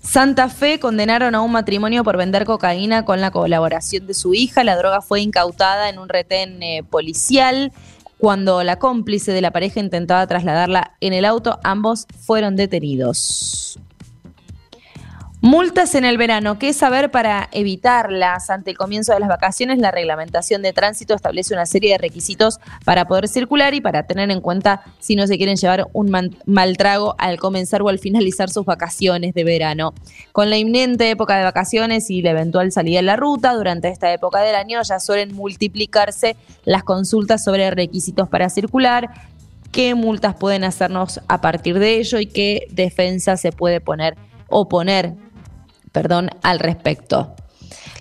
Santa 0.04 0.50
Fe 0.50 0.78
condenaron 0.78 1.34
a 1.34 1.40
un 1.40 1.50
matrimonio 1.50 2.04
por 2.04 2.18
vender 2.18 2.44
cocaína 2.44 3.04
con 3.04 3.20
la 3.20 3.30
colaboración 3.30 4.06
de 4.06 4.14
su 4.14 4.34
hija. 4.34 4.62
La 4.62 4.76
droga 4.76 5.00
fue 5.00 5.22
incautada 5.22 5.88
en 5.88 5.98
un 5.98 6.08
retén 6.08 6.62
eh, 6.62 6.84
policial. 6.88 7.72
Cuando 8.18 8.62
la 8.62 8.78
cómplice 8.78 9.32
de 9.32 9.40
la 9.40 9.50
pareja 9.50 9.80
intentaba 9.80 10.26
trasladarla 10.26 10.92
en 11.00 11.14
el 11.14 11.24
auto, 11.24 11.58
ambos 11.64 12.06
fueron 12.20 12.54
detenidos. 12.54 13.78
Multas 15.44 15.94
en 15.94 16.06
el 16.06 16.16
verano. 16.16 16.58
¿Qué 16.58 16.72
saber 16.72 17.10
para 17.10 17.50
evitarlas? 17.52 18.48
Ante 18.48 18.70
el 18.70 18.78
comienzo 18.78 19.12
de 19.12 19.20
las 19.20 19.28
vacaciones, 19.28 19.78
la 19.78 19.90
reglamentación 19.90 20.62
de 20.62 20.72
tránsito 20.72 21.12
establece 21.12 21.52
una 21.52 21.66
serie 21.66 21.92
de 21.92 21.98
requisitos 21.98 22.60
para 22.86 23.06
poder 23.06 23.28
circular 23.28 23.74
y 23.74 23.82
para 23.82 24.06
tener 24.06 24.30
en 24.30 24.40
cuenta 24.40 24.80
si 25.00 25.16
no 25.16 25.26
se 25.26 25.36
quieren 25.36 25.56
llevar 25.56 25.86
un 25.92 26.34
mal 26.46 26.76
trago 26.78 27.14
al 27.18 27.38
comenzar 27.38 27.82
o 27.82 27.90
al 27.90 27.98
finalizar 27.98 28.48
sus 28.48 28.64
vacaciones 28.64 29.34
de 29.34 29.44
verano. 29.44 29.92
Con 30.32 30.48
la 30.48 30.56
inminente 30.56 31.10
época 31.10 31.36
de 31.36 31.44
vacaciones 31.44 32.08
y 32.08 32.22
la 32.22 32.30
eventual 32.30 32.72
salida 32.72 33.00
en 33.00 33.06
la 33.06 33.16
ruta, 33.16 33.52
durante 33.52 33.88
esta 33.88 34.10
época 34.14 34.40
del 34.40 34.54
año 34.54 34.80
ya 34.80 34.98
suelen 34.98 35.34
multiplicarse 35.34 36.36
las 36.64 36.84
consultas 36.84 37.44
sobre 37.44 37.70
requisitos 37.70 38.30
para 38.30 38.48
circular, 38.48 39.10
qué 39.72 39.94
multas 39.94 40.36
pueden 40.36 40.64
hacernos 40.64 41.20
a 41.28 41.42
partir 41.42 41.78
de 41.78 41.98
ello 41.98 42.18
y 42.18 42.28
qué 42.28 42.66
defensa 42.70 43.36
se 43.36 43.52
puede 43.52 43.82
poner 43.82 44.16
o 44.48 44.68
poner 44.68 45.23
perdón, 45.94 46.28
al 46.42 46.58
respecto. 46.58 47.36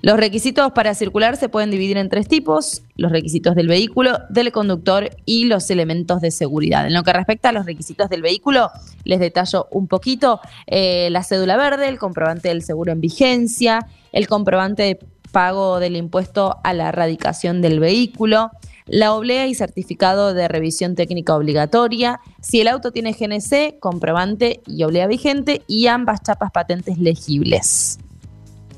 Los 0.01 0.17
requisitos 0.17 0.71
para 0.73 0.95
circular 0.95 1.38
se 1.38 1.47
pueden 1.47 1.71
dividir 1.71 1.95
en 1.97 2.09
tres 2.09 2.27
tipos, 2.27 2.81
los 2.97 3.12
requisitos 3.12 3.55
del 3.55 3.67
vehículo, 3.67 4.17
del 4.29 4.51
conductor 4.51 5.12
y 5.25 5.45
los 5.45 5.69
elementos 5.69 6.19
de 6.19 6.31
seguridad. 6.31 6.88
En 6.88 6.93
lo 6.93 7.03
que 7.03 7.13
respecta 7.13 7.50
a 7.50 7.51
los 7.53 7.65
requisitos 7.65 8.09
del 8.09 8.23
vehículo, 8.23 8.69
les 9.05 9.19
detallo 9.19 9.67
un 9.71 9.88
poquito 9.88 10.41
eh, 10.67 11.07
la 11.12 11.23
cédula 11.23 11.55
verde, 11.55 11.88
el 11.88 12.00
comprobante 12.00 12.50
del 12.50 12.63
seguro 12.63 12.91
en 12.91 13.00
vigencia, 13.00 13.88
el 14.12 14.27
comprobante 14.27 14.83
de 14.83 15.00
pago 15.31 15.79
del 15.79 15.95
impuesto 15.95 16.57
a 16.63 16.73
la 16.73 16.89
erradicación 16.89 17.62
del 17.62 17.79
vehículo, 17.79 18.50
la 18.85 19.13
oblea 19.13 19.47
y 19.47 19.55
certificado 19.55 20.33
de 20.33 20.47
revisión 20.47 20.95
técnica 20.95 21.35
obligatoria, 21.35 22.19
si 22.41 22.61
el 22.61 22.67
auto 22.67 22.91
tiene 22.91 23.13
GNC, 23.13 23.79
comprobante 23.79 24.61
y 24.67 24.83
oblea 24.83 25.07
vigente 25.07 25.61
y 25.67 25.87
ambas 25.87 26.21
chapas 26.23 26.51
patentes 26.51 26.97
legibles. 26.97 27.99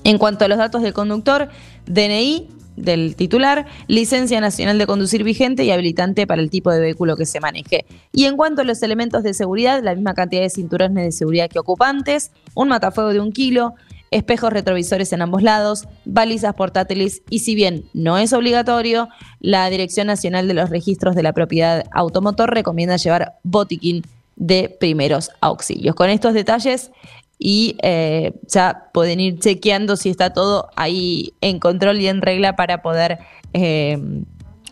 En 0.04 0.18
cuanto 0.18 0.46
a 0.46 0.48
los 0.48 0.58
datos 0.58 0.84
del 0.84 0.94
conductor, 0.94 1.50
DNI 1.88 2.50
del 2.76 3.16
titular, 3.16 3.66
licencia 3.88 4.42
nacional 4.42 4.78
de 4.78 4.86
conducir 4.86 5.24
vigente 5.24 5.64
y 5.64 5.72
habilitante 5.72 6.28
para 6.28 6.42
el 6.42 6.50
tipo 6.50 6.72
de 6.72 6.80
vehículo 6.80 7.16
que 7.16 7.26
se 7.26 7.40
maneje. 7.40 7.86
Y 8.12 8.26
en 8.26 8.36
cuanto 8.38 8.62
a 8.62 8.66
los 8.66 8.84
elementos 8.84 9.24
de 9.24 9.34
seguridad, 9.34 9.82
la 9.82 9.96
misma 9.96 10.14
cantidad 10.14 10.42
de 10.42 10.50
cinturones 10.50 11.06
de 11.06 11.12
seguridad 11.12 11.50
que 11.50 11.60
ocupantes, 11.60 12.32
un 12.54 12.70
matafuego 12.70 13.14
de 13.14 13.20
un 13.20 13.32
kilo, 13.32 13.76
espejos 14.16 14.54
retrovisores 14.54 15.12
en 15.12 15.22
ambos 15.22 15.44
lados, 15.44 15.88
balizas 16.06 16.56
portátiles 16.56 17.22
y 17.30 17.40
si 17.40 17.54
bien 17.54 17.84
no 17.94 18.18
es 18.18 18.32
obligatorio, 18.32 19.10
la 19.42 19.70
Dirección 19.70 20.08
Nacional 20.08 20.48
de 20.48 20.54
los 20.54 20.70
Registros 20.70 21.16
de 21.16 21.24
la 21.24 21.34
Propiedad 21.34 21.84
Automotor 21.92 22.54
recomienda 22.54 22.96
llevar 22.96 23.34
botiquín 23.44 24.04
de 24.38 24.74
primeros 24.80 25.32
auxilios. 25.42 25.96
Con 25.96 26.10
estos 26.10 26.34
detalles 26.34 26.92
y 27.38 27.76
eh, 27.84 28.32
ya 28.48 28.90
pueden 28.94 29.20
ir 29.20 29.40
chequeando 29.40 29.98
si 29.98 30.10
está 30.10 30.32
todo 30.32 30.70
ahí 30.78 31.34
en 31.42 31.60
control 31.60 32.00
y 32.00 32.08
en 32.08 32.22
regla 32.22 32.56
para 32.56 32.82
poder 32.82 33.20
eh, 33.52 34.00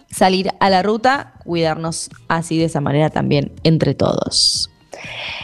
salir 0.09 0.51
a 0.61 0.69
la 0.69 0.83
ruta, 0.83 1.33
cuidarnos 1.43 2.09
así 2.29 2.57
de 2.57 2.65
esa 2.65 2.79
manera 2.79 3.09
también 3.09 3.51
entre 3.63 3.93
todos. 3.93 4.69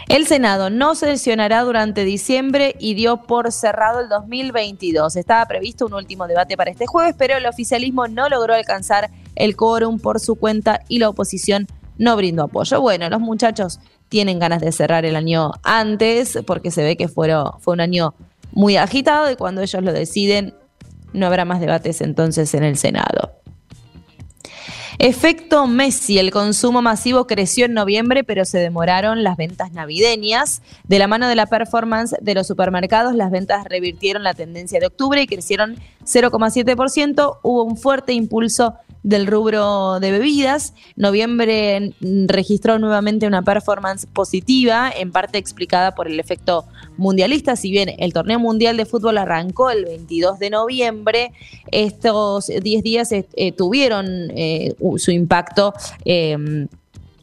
El 0.08 0.26
Senado 0.26 0.70
no 0.70 0.96
sesionará 0.96 1.62
durante 1.62 2.04
diciembre 2.04 2.76
y 2.80 2.94
dio 2.96 3.24
por 3.24 3.52
cerrado 3.52 4.00
el 4.00 4.10
2022. 4.10 5.16
Estaba 5.16 5.46
previsto 5.46 5.86
un 5.86 5.94
último 5.94 6.28
debate 6.28 6.58
para 6.58 6.72
este 6.72 6.88
jueves, 6.88 7.16
pero 7.18 7.38
el 7.38 7.46
oficialismo 7.46 8.08
no 8.08 8.28
logró 8.30 8.56
alcanzar 8.56 9.10
el 9.36 9.56
quórum 9.56 10.00
por 10.00 10.20
su 10.20 10.36
cuenta 10.36 10.82
y 10.88 11.00
la 11.00 11.10
oposición 11.10 11.68
no 11.98 12.16
brindó 12.16 12.44
apoyo. 12.44 12.82
Bueno, 12.82 13.10
los 13.10 13.20
muchachos 13.20 13.80
tienen 14.10 14.40
ganas 14.40 14.62
de 14.62 14.72
cerrar 14.72 15.06
el 15.06 15.16
año 15.16 15.52
antes 15.64 16.40
porque 16.48 16.72
se 16.72 16.84
ve 16.84 16.98
que 16.98 17.08
fue 17.08 17.30
un 17.66 17.82
año 17.82 18.16
muy 18.52 18.78
agitado 18.78 19.30
y 19.30 19.36
cuando 19.36 19.62
ellos 19.62 19.84
lo 19.84 19.94
deciden 19.94 20.56
no 21.14 21.28
habrá 21.28 21.46
más 21.46 21.60
debates 21.60 22.02
entonces 22.02 22.54
en 22.54 22.64
el 22.64 22.78
Senado. 22.78 23.34
Efecto 25.02 25.66
Messi, 25.66 26.20
el 26.20 26.30
consumo 26.30 26.82
masivo 26.82 27.26
creció 27.26 27.64
en 27.64 27.74
noviembre, 27.74 28.26
pero 28.26 28.44
se 28.44 28.58
demoraron 28.58 29.24
las 29.24 29.38
ventas 29.38 29.72
navideñas. 29.72 30.62
De 30.90 31.00
la 31.00 31.08
mano 31.08 31.30
de 31.30 31.38
la 31.38 31.46
performance 31.46 32.18
de 32.20 32.34
los 32.34 32.48
supermercados, 32.48 33.16
las 33.16 33.32
ventas 33.32 33.64
revirtieron 33.64 34.24
la 34.24 34.34
tendencia 34.34 34.78
de 34.78 34.88
octubre 34.88 35.22
y 35.22 35.26
crecieron 35.26 35.78
0,7%. 36.04 37.38
Hubo 37.42 37.64
un 37.64 37.78
fuerte 37.78 38.12
impulso 38.12 38.74
del 39.04 39.28
rubro 39.28 40.00
de 40.00 40.12
bebidas. 40.12 40.74
Noviembre 40.96 41.94
registró 42.02 42.80
nuevamente 42.80 43.28
una 43.28 43.42
performance 43.42 44.06
positiva, 44.06 44.92
en 44.96 45.12
parte 45.12 45.38
explicada 45.38 45.96
por 45.96 46.08
el 46.08 46.20
efecto 46.20 46.66
mundialista. 46.98 47.56
Si 47.56 47.72
bien 47.72 47.94
el 47.98 48.14
torneo 48.14 48.40
mundial 48.40 48.78
de 48.78 48.86
fútbol 48.86 49.18
arrancó 49.18 49.70
el 49.70 49.86
22 49.86 50.40
de 50.40 50.50
noviembre, 50.50 51.32
estos 51.72 52.48
10 52.48 52.84
días 52.84 53.12
eh, 53.12 53.28
eh, 53.36 53.52
tuvieron 53.52 54.32
eh, 54.36 54.76
su 54.98 55.12
impacto 55.12 55.74
en 56.06 56.70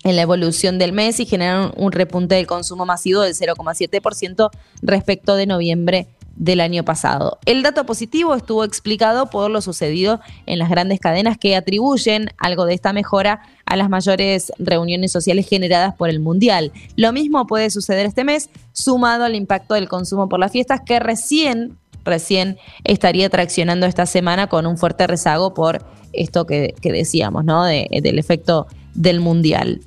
la 0.04 0.22
evolución 0.22 0.78
del 0.78 0.92
mes 0.92 1.18
y 1.18 1.26
generaron 1.26 1.72
un 1.76 1.90
repunte 1.90 2.36
del 2.36 2.46
consumo 2.46 2.86
masivo 2.86 3.22
del 3.22 3.34
0,7% 3.34 4.50
respecto 4.82 5.34
de 5.34 5.46
noviembre 5.46 6.06
del 6.36 6.60
año 6.60 6.84
pasado. 6.84 7.38
El 7.46 7.62
dato 7.62 7.84
positivo 7.86 8.34
estuvo 8.34 8.62
explicado 8.64 9.30
por 9.30 9.50
lo 9.50 9.60
sucedido 9.60 10.20
en 10.46 10.58
las 10.58 10.68
grandes 10.68 11.00
cadenas 11.00 11.38
que 11.38 11.56
atribuyen 11.56 12.30
algo 12.38 12.66
de 12.66 12.74
esta 12.74 12.92
mejora 12.92 13.40
a 13.64 13.76
las 13.76 13.88
mayores 13.88 14.52
reuniones 14.58 15.12
sociales 15.12 15.48
generadas 15.48 15.94
por 15.94 16.10
el 16.10 16.20
Mundial. 16.20 16.72
Lo 16.96 17.12
mismo 17.12 17.46
puede 17.46 17.70
suceder 17.70 18.06
este 18.06 18.24
mes, 18.24 18.50
sumado 18.72 19.24
al 19.24 19.34
impacto 19.34 19.74
del 19.74 19.88
consumo 19.88 20.28
por 20.28 20.38
las 20.38 20.52
fiestas 20.52 20.80
que 20.84 21.00
recién, 21.00 21.78
recién 22.04 22.58
estaría 22.84 23.28
traccionando 23.30 23.86
esta 23.86 24.06
semana 24.06 24.46
con 24.46 24.66
un 24.66 24.78
fuerte 24.78 25.06
rezago 25.06 25.54
por 25.54 25.84
esto 26.12 26.46
que, 26.46 26.74
decíamos, 26.82 27.44
¿no? 27.44 27.64
del 27.64 28.18
efecto 28.18 28.66
del 28.94 29.20
Mundial. 29.20 29.80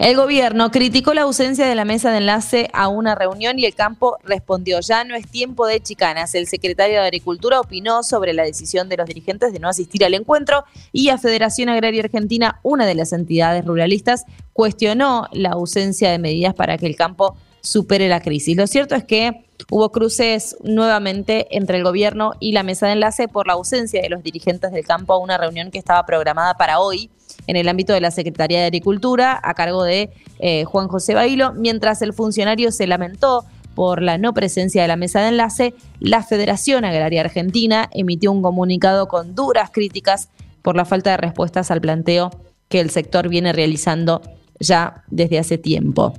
El 0.00 0.16
gobierno 0.16 0.70
criticó 0.70 1.12
la 1.12 1.22
ausencia 1.22 1.66
de 1.66 1.74
la 1.74 1.84
mesa 1.84 2.10
de 2.10 2.16
enlace 2.16 2.70
a 2.72 2.88
una 2.88 3.14
reunión 3.14 3.58
y 3.58 3.66
el 3.66 3.74
campo 3.74 4.16
respondió, 4.24 4.80
ya 4.80 5.04
no 5.04 5.14
es 5.14 5.28
tiempo 5.30 5.66
de 5.66 5.78
chicanas. 5.82 6.34
El 6.34 6.46
secretario 6.46 7.02
de 7.02 7.06
Agricultura 7.06 7.60
opinó 7.60 8.02
sobre 8.02 8.32
la 8.32 8.44
decisión 8.44 8.88
de 8.88 8.96
los 8.96 9.06
dirigentes 9.06 9.52
de 9.52 9.58
no 9.58 9.68
asistir 9.68 10.02
al 10.02 10.14
encuentro 10.14 10.64
y 10.90 11.10
a 11.10 11.18
Federación 11.18 11.68
Agraria 11.68 12.02
Argentina, 12.02 12.60
una 12.62 12.86
de 12.86 12.94
las 12.94 13.12
entidades 13.12 13.62
ruralistas, 13.66 14.24
cuestionó 14.54 15.28
la 15.32 15.50
ausencia 15.50 16.10
de 16.10 16.18
medidas 16.18 16.54
para 16.54 16.78
que 16.78 16.86
el 16.86 16.96
campo 16.96 17.36
supere 17.60 18.08
la 18.08 18.22
crisis. 18.22 18.56
Lo 18.56 18.66
cierto 18.66 18.94
es 18.94 19.04
que 19.04 19.44
hubo 19.70 19.92
cruces 19.92 20.56
nuevamente 20.62 21.54
entre 21.54 21.76
el 21.76 21.84
gobierno 21.84 22.32
y 22.40 22.52
la 22.52 22.62
mesa 22.62 22.86
de 22.86 22.94
enlace 22.94 23.28
por 23.28 23.46
la 23.46 23.52
ausencia 23.52 24.00
de 24.00 24.08
los 24.08 24.22
dirigentes 24.22 24.72
del 24.72 24.86
campo 24.86 25.12
a 25.12 25.18
una 25.18 25.36
reunión 25.36 25.70
que 25.70 25.78
estaba 25.78 26.06
programada 26.06 26.54
para 26.54 26.80
hoy 26.80 27.10
en 27.46 27.56
el 27.56 27.68
ámbito 27.68 27.92
de 27.92 28.00
la 28.00 28.10
Secretaría 28.10 28.60
de 28.60 28.66
Agricultura 28.66 29.40
a 29.42 29.54
cargo 29.54 29.82
de 29.82 30.10
eh, 30.38 30.64
Juan 30.64 30.88
José 30.88 31.14
Bailo, 31.14 31.52
mientras 31.52 32.02
el 32.02 32.12
funcionario 32.12 32.72
se 32.72 32.86
lamentó 32.86 33.44
por 33.74 34.02
la 34.02 34.18
no 34.18 34.34
presencia 34.34 34.82
de 34.82 34.88
la 34.88 34.96
mesa 34.96 35.20
de 35.20 35.28
enlace, 35.28 35.74
la 36.00 36.22
Federación 36.22 36.84
Agraria 36.84 37.22
Argentina 37.22 37.88
emitió 37.92 38.32
un 38.32 38.42
comunicado 38.42 39.08
con 39.08 39.34
duras 39.34 39.70
críticas 39.70 40.28
por 40.62 40.76
la 40.76 40.84
falta 40.84 41.10
de 41.10 41.16
respuestas 41.16 41.70
al 41.70 41.80
planteo 41.80 42.30
que 42.68 42.80
el 42.80 42.90
sector 42.90 43.28
viene 43.28 43.52
realizando 43.52 44.22
ya 44.58 45.04
desde 45.08 45.38
hace 45.38 45.58
tiempo. 45.58 46.14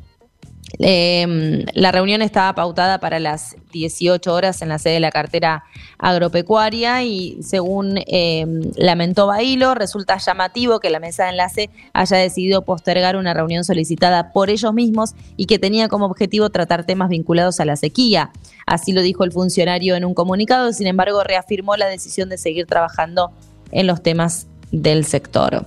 Eh, 0.80 1.66
la 1.74 1.92
reunión 1.92 2.22
estaba 2.22 2.54
pautada 2.54 3.00
para 3.00 3.20
las 3.20 3.56
18 3.72 4.34
horas 4.34 4.62
en 4.62 4.70
la 4.70 4.80
sede 4.80 4.96
de 4.96 5.00
la 5.00 5.12
cartera 5.12 5.64
agropecuaria 5.98 7.04
y 7.04 7.42
según 7.44 7.98
eh, 8.08 8.46
lamentó 8.76 9.28
Bailo, 9.28 9.76
resulta 9.76 10.18
llamativo 10.18 10.80
que 10.80 10.90
la 10.90 11.00
mesa 11.00 11.26
de 11.26 11.32
enlace 11.32 11.70
haya 11.94 12.18
decidido 12.18 12.64
postergar 12.64 13.16
una 13.16 13.34
reunión 13.34 13.64
solicitada 13.64 14.32
por 14.32 14.50
ellos 14.50 14.74
mismos 14.74 15.12
y 15.38 15.46
que 15.46 15.60
tenía 15.60 15.88
como 15.88 16.06
objetivo 16.06 16.50
tratar 16.50 16.86
temas 16.86 17.10
vinculados 17.10 17.60
a 17.60 17.66
la 17.66 17.76
sequía. 17.76 18.32
Así 18.66 18.92
lo 18.92 19.02
dijo 19.02 19.24
el 19.24 19.32
funcionario 19.32 19.96
en 19.96 20.06
un 20.06 20.14
comunicado, 20.14 20.72
sin 20.74 20.88
embargo 20.88 21.24
reafirmó 21.24 21.76
la 21.76 21.88
decisión 21.88 22.30
de 22.30 22.38
seguir 22.38 22.66
trabajando 22.66 23.32
en 23.72 23.88
los 23.88 24.02
temas 24.02 24.48
del 24.72 25.06
sector. 25.06 25.66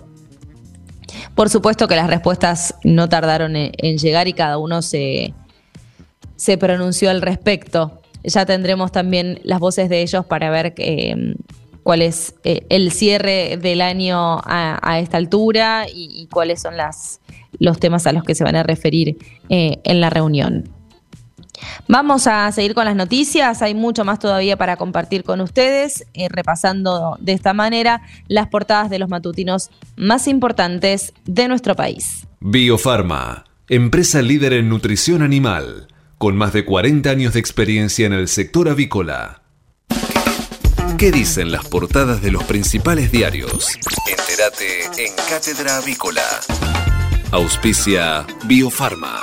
Por 1.35 1.51
supuesto 1.51 1.89
que 1.89 1.97
las 1.97 2.09
respuestas 2.09 2.75
no 2.85 3.09
tardaron 3.09 3.57
en, 3.57 3.99
llegar 3.99 4.29
y 4.29 4.33
cada 4.33 4.59
uno 4.59 4.83
se, 4.83 5.35
se 6.37 6.59
pronunció 6.59 7.11
al 7.11 7.23
respecto. 7.23 8.01
Ya 8.23 8.47
tendremos 8.47 8.93
también 8.93 9.41
las 9.43 9.61
voces 9.61 9.89
de 9.89 10.03
ellos 10.03 10.25
para 10.25 10.51
ver 10.51 10.75
eh, 10.79 11.35
cuál 11.85 12.03
es 12.03 12.35
eh, 12.43 12.67
el 12.71 12.91
cierre 12.91 13.59
del 13.59 13.81
año 13.83 14.41
a, 14.45 14.99
esta 14.99 15.19
altura 15.19 15.87
y, 15.93 16.27
cuáles 16.33 16.63
son 16.63 16.77
las, 16.77 17.21
los 17.59 17.79
temas 17.79 18.07
a 18.07 18.13
los 18.13 18.25
que 18.25 18.35
se 18.35 18.43
van 18.43 18.57
a 18.57 18.63
referir 18.63 19.19
eh, 19.51 19.79
en 19.85 20.01
la 20.01 20.11
reunión. 20.11 20.69
Vamos 21.89 22.27
a 22.27 22.51
seguir 22.53 22.75
con 22.75 22.85
las 22.85 22.97
noticias, 22.97 23.63
hay 23.63 23.75
mucho 23.75 24.05
más 24.05 24.19
todavía 24.19 24.57
para 24.57 24.77
compartir 24.77 25.25
con 25.25 25.41
ustedes, 25.41 26.07
eh, 26.15 26.29
repasando 26.29 27.17
de 27.21 27.33
esta 27.33 27.53
manera 27.53 28.03
las 28.29 28.49
portadas 28.49 28.91
de 28.91 28.99
los 28.99 29.09
matutinos 29.09 29.71
más 29.97 30.27
importantes 30.29 31.13
de 31.25 31.49
nuestro 31.49 31.77
país. 31.77 32.27
Biofarma, 32.41 33.45
empresa 33.69 34.23
líder 34.23 34.55
en 34.55 34.69
nutrición 34.69 35.23
animal, 35.23 35.89
con 36.19 36.37
más 36.37 36.53
de 36.53 36.65
40 36.65 37.11
años 37.11 37.35
de 37.35 37.41
experiencia 37.41 38.07
en 38.07 38.13
el 38.13 38.29
sector 38.29 38.69
avícola. 38.69 39.43
¿Qué 40.99 41.11
dicen 41.11 41.51
las 41.51 41.67
portadas 41.67 42.23
de 42.23 42.31
los 42.31 42.45
principales 42.45 43.11
diarios? 43.11 43.69
Entérate 44.09 45.05
en 45.05 45.13
Cátedra 45.29 45.79
Avícola. 45.79 46.23
Auspicia 47.33 48.25
Biofarma. 48.47 49.23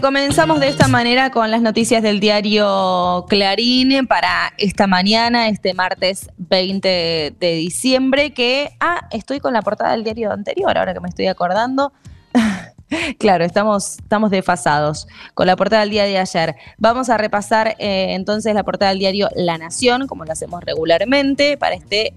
Comenzamos 0.00 0.60
de 0.60 0.68
esta 0.68 0.88
manera 0.88 1.30
con 1.30 1.50
las 1.50 1.62
noticias 1.62 2.02
del 2.02 2.20
diario 2.20 3.24
Clarín 3.28 4.06
para 4.06 4.52
esta 4.58 4.86
mañana, 4.86 5.48
este 5.48 5.74
martes 5.74 6.28
20 6.36 7.34
de 7.38 7.54
diciembre, 7.54 8.32
que, 8.34 8.76
ah, 8.80 9.08
estoy 9.10 9.40
con 9.40 9.52
la 9.52 9.62
portada 9.62 9.92
del 9.92 10.04
diario 10.04 10.32
anterior, 10.32 10.76
ahora 10.76 10.92
que 10.92 11.00
me 11.00 11.08
estoy 11.08 11.26
acordando. 11.26 11.92
Claro, 13.18 13.44
estamos, 13.44 13.98
estamos 13.98 14.30
desfasados 14.30 15.08
con 15.34 15.48
la 15.48 15.56
portada 15.56 15.80
del 15.80 15.90
día 15.90 16.04
de 16.04 16.18
ayer. 16.18 16.54
Vamos 16.78 17.10
a 17.10 17.18
repasar 17.18 17.74
eh, 17.80 18.14
entonces 18.14 18.54
la 18.54 18.62
portada 18.62 18.90
del 18.90 19.00
diario 19.00 19.28
La 19.34 19.58
Nación, 19.58 20.06
como 20.06 20.24
lo 20.24 20.30
hacemos 20.30 20.62
regularmente, 20.62 21.56
para 21.56 21.74
este 21.74 22.14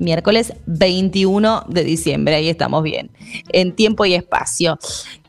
miércoles 0.00 0.54
21 0.66 1.64
de 1.68 1.84
diciembre, 1.84 2.34
ahí 2.34 2.48
estamos 2.48 2.82
bien, 2.82 3.10
en 3.52 3.74
tiempo 3.74 4.04
y 4.04 4.14
espacio. 4.14 4.78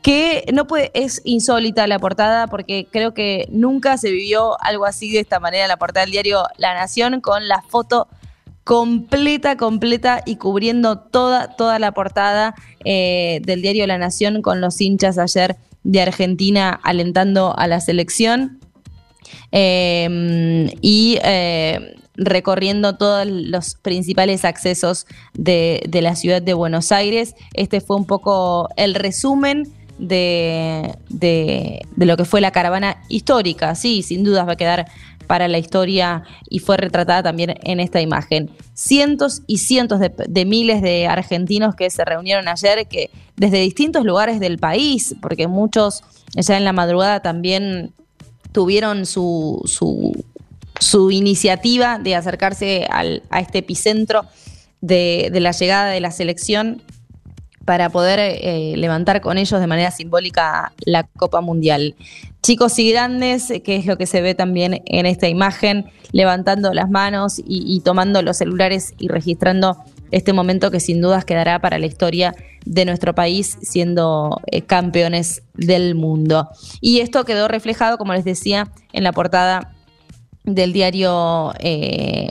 Que 0.02 0.44
no 0.52 0.66
puede, 0.66 0.90
es 0.94 1.20
insólita 1.24 1.86
la 1.86 1.98
portada 1.98 2.48
porque 2.48 2.88
creo 2.90 3.14
que 3.14 3.46
nunca 3.50 3.96
se 3.98 4.10
vivió 4.10 4.60
algo 4.60 4.84
así 4.84 5.12
de 5.12 5.20
esta 5.20 5.38
manera 5.38 5.64
en 5.64 5.68
la 5.68 5.76
portada 5.76 6.04
del 6.04 6.12
diario 6.12 6.42
La 6.56 6.74
Nación 6.74 7.20
con 7.20 7.46
la 7.46 7.62
foto 7.62 8.08
completa, 8.64 9.56
completa 9.56 10.22
y 10.24 10.36
cubriendo 10.36 10.98
toda, 10.98 11.56
toda 11.56 11.78
la 11.78 11.92
portada 11.92 12.54
eh, 12.84 13.40
del 13.44 13.62
diario 13.62 13.86
La 13.86 13.98
Nación 13.98 14.42
con 14.42 14.60
los 14.60 14.80
hinchas 14.80 15.18
ayer 15.18 15.56
de 15.84 16.00
Argentina 16.00 16.80
alentando 16.82 17.56
a 17.56 17.66
la 17.66 17.80
selección. 17.80 18.58
Eh, 19.50 20.70
y 20.80 21.18
eh, 21.22 21.96
recorriendo 22.14 22.96
todos 22.96 23.26
los 23.26 23.74
principales 23.76 24.44
accesos 24.44 25.06
de, 25.34 25.88
la 25.92 26.16
ciudad 26.16 26.42
de 26.42 26.54
Buenos 26.54 26.92
Aires. 26.92 27.34
Este 27.54 27.80
fue 27.80 27.96
un 27.96 28.06
poco 28.06 28.68
el 28.76 28.94
resumen 28.94 29.72
de, 29.98 30.94
de, 31.08 31.86
lo 31.96 32.16
que 32.16 32.24
fue 32.24 32.40
la 32.40 32.50
caravana 32.50 33.02
histórica. 33.08 33.74
Sí, 33.74 34.02
sin 34.02 34.24
dudas 34.24 34.46
va 34.46 34.52
a 34.52 34.56
quedar 34.56 34.86
para 35.26 35.48
la 35.48 35.58
historia 35.58 36.24
y 36.50 36.58
fue 36.58 36.76
retratada 36.76 37.22
también 37.22 37.54
en 37.62 37.80
esta 37.80 38.00
imagen. 38.00 38.50
Cientos 38.74 39.42
y 39.46 39.58
cientos 39.58 40.00
de, 40.00 40.44
miles 40.44 40.82
de 40.82 41.06
argentinos 41.06 41.74
que 41.74 41.88
se 41.90 42.04
reunieron 42.04 42.48
ayer, 42.48 42.86
que 42.86 43.10
desde 43.36 43.60
distintos 43.60 44.04
lugares 44.04 44.40
del 44.40 44.58
país, 44.58 45.14
porque 45.22 45.46
muchos 45.46 46.02
ya 46.34 46.56
en 46.56 46.64
la 46.64 46.72
madrugada 46.72 47.20
también 47.20 47.92
tuvieron 48.52 49.06
su, 49.06 49.62
su 49.64 50.12
su 50.82 51.10
iniciativa 51.10 51.98
de 51.98 52.16
acercarse 52.16 52.86
a 52.90 53.40
este 53.40 53.58
epicentro 53.58 54.26
de, 54.80 55.30
la 55.32 55.52
llegada 55.52 55.90
de 55.90 56.00
la 56.00 56.10
selección 56.10 56.82
para 57.64 57.88
poder 57.90 58.18
eh, 58.18 58.74
levantar 58.76 59.20
con 59.20 59.38
ellos 59.38 59.60
de 59.60 59.66
manera 59.68 59.92
simbólica 59.92 60.72
la 60.84 61.04
Copa 61.04 61.40
Mundial. 61.40 61.94
Chicos 62.42 62.76
y 62.80 62.90
grandes, 62.90 63.52
que 63.64 63.76
es 63.76 63.86
lo 63.86 63.96
que 63.96 64.06
se 64.06 64.20
ve 64.20 64.34
también 64.34 64.82
en 64.86 65.06
esta 65.06 65.28
imagen, 65.28 65.86
levantando 66.10 66.74
las 66.74 66.90
manos 66.90 67.40
y, 67.46 67.80
tomando 67.84 68.20
los 68.20 68.38
celulares 68.38 68.94
y 68.98 69.06
registrando 69.06 69.76
este 70.10 70.32
momento 70.32 70.72
que 70.72 70.80
sin 70.80 71.00
dudas 71.00 71.24
quedará 71.24 71.60
para 71.60 71.78
la 71.78 71.86
historia 71.86 72.34
de 72.66 72.84
nuestro 72.84 73.14
país 73.14 73.56
siendo 73.62 74.40
eh, 74.46 74.62
campeones 74.62 75.42
del 75.54 75.94
mundo. 75.94 76.48
Y 76.80 76.98
esto 76.98 77.24
quedó 77.24 77.46
reflejado, 77.46 77.96
como 77.96 78.12
les 78.12 78.24
decía, 78.24 78.72
en 78.92 79.04
la 79.04 79.12
portada 79.12 79.71
del 80.44 80.72
diario, 80.72 81.52
eh, 81.60 82.30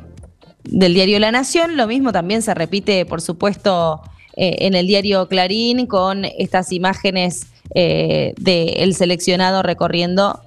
del 0.64 0.94
diario 0.94 1.20
La 1.20 1.32
Nación. 1.32 1.78
Lo 1.78 1.88
mismo 1.88 2.12
también 2.12 2.42
se 2.42 2.54
repite, 2.54 3.06
por 3.06 3.22
supuesto, 3.22 4.02
eh, 4.36 4.66
en 4.66 4.76
el 4.76 4.88
diario 4.88 5.28
Clarín 5.28 5.88
con 5.88 6.26
estas 6.26 6.72
imágenes 6.72 7.48
eh, 7.76 8.34
del 8.38 8.96
seleccionado 8.96 9.62
recorriendo 9.62 10.42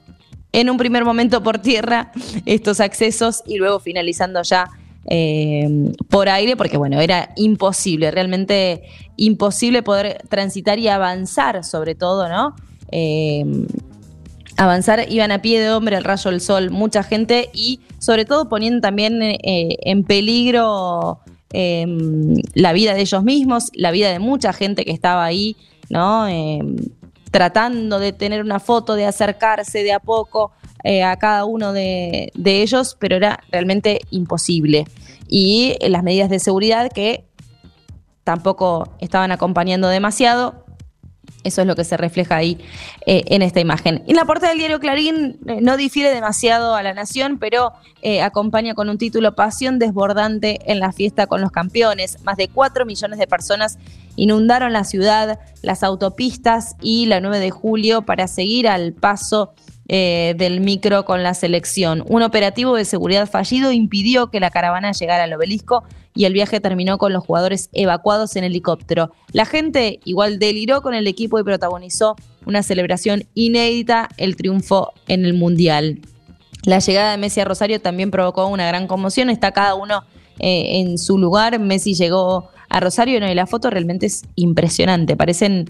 en 0.53 0.70
un 0.70 0.77
primer 0.77 1.05
momento 1.05 1.42
por 1.42 1.59
tierra 1.59 2.12
estos 2.46 2.81
accesos 2.81 3.42
y 3.46 3.57
luego 3.57 3.81
finalizando 3.81 4.42
ya 4.42 4.70
eh, 5.07 5.92
por 6.09 6.29
aire, 6.29 6.57
porque 6.57 6.77
bueno, 6.77 7.00
era 7.00 7.31
imposible, 7.37 8.11
realmente 8.11 8.85
imposible 9.16 9.83
poder 9.83 10.22
transitar 10.29 10.79
y 10.79 10.88
avanzar 10.88 11.62
sobre 11.64 11.94
todo, 11.94 12.29
¿no? 12.29 12.55
Avanzar, 14.57 15.05
iban 15.11 15.33
a 15.33 15.43
pie 15.43 15.61
de 15.61 15.71
hombre 15.71 15.97
al 15.97 16.05
rayo 16.05 16.31
del 16.31 16.40
sol, 16.40 16.71
mucha 16.71 17.03
gente 17.03 17.51
y 17.53 17.81
sobre 17.99 18.25
todo 18.25 18.49
poniendo 18.49 18.81
también 18.81 19.21
eh, 19.23 19.38
en 19.83 20.05
peligro 20.05 21.21
em, 21.53 22.37
la 22.55 22.73
vida 22.73 22.95
de 22.95 23.01
ellos 23.01 23.23
mismos, 23.25 23.71
la 23.75 23.90
vida 23.90 24.11
de 24.11 24.19
mucha 24.19 24.53
gente 24.53 24.85
que 24.85 24.93
estaba 24.93 25.25
ahí, 25.25 25.57
¿no? 25.88 26.29
Em, 26.29 26.77
tratando 27.31 27.99
de 27.99 28.12
tener 28.12 28.43
una 28.43 28.61
foto, 28.61 28.95
de 28.95 29.07
acercarse 29.07 29.83
de 29.83 29.93
a 29.93 29.99
poco 29.99 30.53
eh, 30.85 31.03
a 31.03 31.17
cada 31.17 31.45
uno 31.45 31.73
de, 31.73 32.31
de 32.35 32.62
ellos, 32.62 32.97
pero 32.99 33.17
era 33.17 33.40
realmente 33.51 34.01
imposible. 34.11 34.85
Y 35.27 35.75
las 35.81 36.05
medidas 36.05 36.31
de 36.31 36.38
seguridad 36.38 36.90
que 36.93 37.25
tampoco 38.23 38.88
estaban 39.01 39.33
acompañando 39.33 39.88
demasiado, 39.88 40.63
eso 41.44 41.61
es 41.61 41.66
lo 41.66 41.76
que 41.76 41.85
se 41.85 41.96
refleja 41.96 42.37
ahí 42.37 42.59
eh, 43.07 43.22
en 43.26 43.42
esta 43.42 43.61
imagen. 43.61 44.02
Y 44.07 44.14
la 44.14 44.24
portada 44.24 44.50
del 44.50 44.59
diario 44.59 44.80
Clarín 44.80 45.38
eh, 45.46 45.61
no 45.61 45.76
difiere 45.76 46.12
demasiado 46.12 46.74
a 46.74 46.83
La 46.83 46.94
Nación, 46.94 47.38
pero 47.38 47.72
eh, 48.02 48.22
acompaña 48.22 48.74
con 48.74 48.88
un 48.88 48.98
título 48.98 49.35
Pasión 49.35 49.78
desbordante 49.78 50.61
en 50.66 50.80
la 50.80 50.92
fiesta 50.92 51.26
con 51.26 51.40
los 51.40 51.52
campeones. 51.52 52.22
Más 52.24 52.37
de 52.37 52.48
4 52.48 52.87
millones 52.87 53.18
de 53.18 53.26
personas 53.26 53.78
inundaron 54.16 54.72
la 54.72 54.85
ciudad, 54.85 55.38
las 55.62 55.83
autopistas 55.83 56.76
y 56.80 57.07
la 57.07 57.20
9 57.20 57.38
de 57.38 57.50
julio 57.50 58.02
para 58.02 58.26
seguir 58.26 58.68
al 58.68 58.92
paso 58.92 59.52
del 59.87 60.61
micro 60.61 61.05
con 61.05 61.23
la 61.23 61.35
selección. 61.35 62.05
Un 62.09 62.23
operativo 62.23 62.75
de 62.75 62.85
seguridad 62.85 63.29
fallido 63.29 63.70
impidió 63.70 64.31
que 64.31 64.40
la 64.40 64.51
caravana 64.51 64.92
llegara 64.92 65.25
al 65.25 65.33
obelisco 65.33 65.85
y 66.14 66.25
el 66.25 66.33
viaje 66.33 66.61
terminó 66.61 66.97
con 66.99 67.12
los 67.12 67.25
jugadores 67.25 67.68
evacuados 67.73 68.37
en 68.37 68.44
helicóptero. 68.44 69.12
La 69.33 69.44
gente 69.44 70.01
igual 70.05 70.38
deliró 70.38 70.81
con 70.81 70.94
el 70.94 71.07
equipo 71.07 71.38
y 71.38 71.44
protagonizó 71.44 72.16
una 72.47 72.62
celebración 72.62 73.25
inédita, 73.35 74.09
el 74.16 74.37
triunfo 74.37 74.92
en 75.09 75.25
el 75.25 75.35
Mundial. 75.35 76.01
La 76.64 76.79
llegada 76.79 77.11
de 77.12 77.18
Messi 77.18 77.40
a 77.40 77.44
Rosario 77.44 77.81
también 77.81 78.11
provocó 78.11 78.47
una 78.47 78.66
gran 78.66 78.87
conmoción, 78.87 79.29
está 79.29 79.53
cada 79.53 79.75
uno 79.75 80.05
eh, 80.38 80.81
en 80.81 80.99
su 80.99 81.18
lugar, 81.18 81.59
Messi 81.59 81.94
llegó 81.94 82.49
a 82.68 82.81
Rosario 82.81 83.18
y 83.18 83.35
la 83.35 83.47
foto 83.47 83.70
realmente 83.70 84.07
es 84.07 84.23
impresionante, 84.35 85.16
parecen 85.16 85.68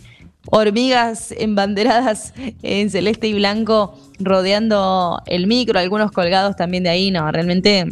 hormigas 0.50 1.32
embanderadas 1.32 2.34
en 2.62 2.90
celeste 2.90 3.28
y 3.28 3.34
blanco 3.34 3.98
rodeando 4.18 5.22
el 5.26 5.46
micro, 5.46 5.78
algunos 5.78 6.12
colgados 6.12 6.56
también 6.56 6.84
de 6.84 6.90
ahí, 6.90 7.10
no, 7.10 7.30
realmente 7.30 7.86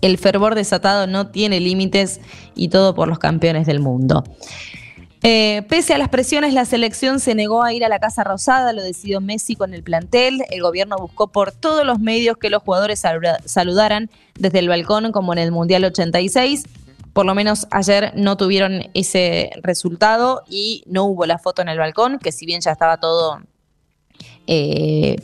el 0.00 0.18
fervor 0.18 0.54
desatado 0.54 1.06
no 1.06 1.28
tiene 1.28 1.60
límites 1.60 2.20
y 2.54 2.68
todo 2.68 2.94
por 2.94 3.08
los 3.08 3.18
campeones 3.18 3.66
del 3.66 3.80
mundo. 3.80 4.24
Eh, 5.24 5.62
pese 5.68 5.94
a 5.94 5.98
las 5.98 6.08
presiones, 6.08 6.52
la 6.52 6.64
selección 6.64 7.20
se 7.20 7.36
negó 7.36 7.62
a 7.62 7.72
ir 7.72 7.84
a 7.84 7.88
la 7.88 8.00
Casa 8.00 8.24
Rosada, 8.24 8.72
lo 8.72 8.82
decidió 8.82 9.20
Messi 9.20 9.54
con 9.54 9.72
el 9.72 9.84
plantel. 9.84 10.42
El 10.50 10.62
gobierno 10.62 10.96
buscó 10.98 11.28
por 11.28 11.52
todos 11.52 11.86
los 11.86 12.00
medios 12.00 12.36
que 12.38 12.50
los 12.50 12.60
jugadores 12.64 13.04
saludaran 13.44 14.10
desde 14.36 14.58
el 14.58 14.68
balcón 14.68 15.12
como 15.12 15.32
en 15.32 15.38
el 15.38 15.52
Mundial 15.52 15.84
86. 15.84 16.64
Por 17.12 17.26
lo 17.26 17.34
menos 17.34 17.66
ayer 17.70 18.12
no 18.16 18.36
tuvieron 18.36 18.90
ese 18.94 19.50
resultado 19.62 20.42
y 20.48 20.84
no 20.86 21.04
hubo 21.04 21.26
la 21.26 21.38
foto 21.38 21.62
en 21.62 21.68
el 21.68 21.78
balcón, 21.78 22.18
que 22.18 22.32
si 22.32 22.46
bien 22.46 22.60
ya 22.60 22.72
estaba 22.72 22.98
todo 22.98 23.40
eh, 24.46 25.16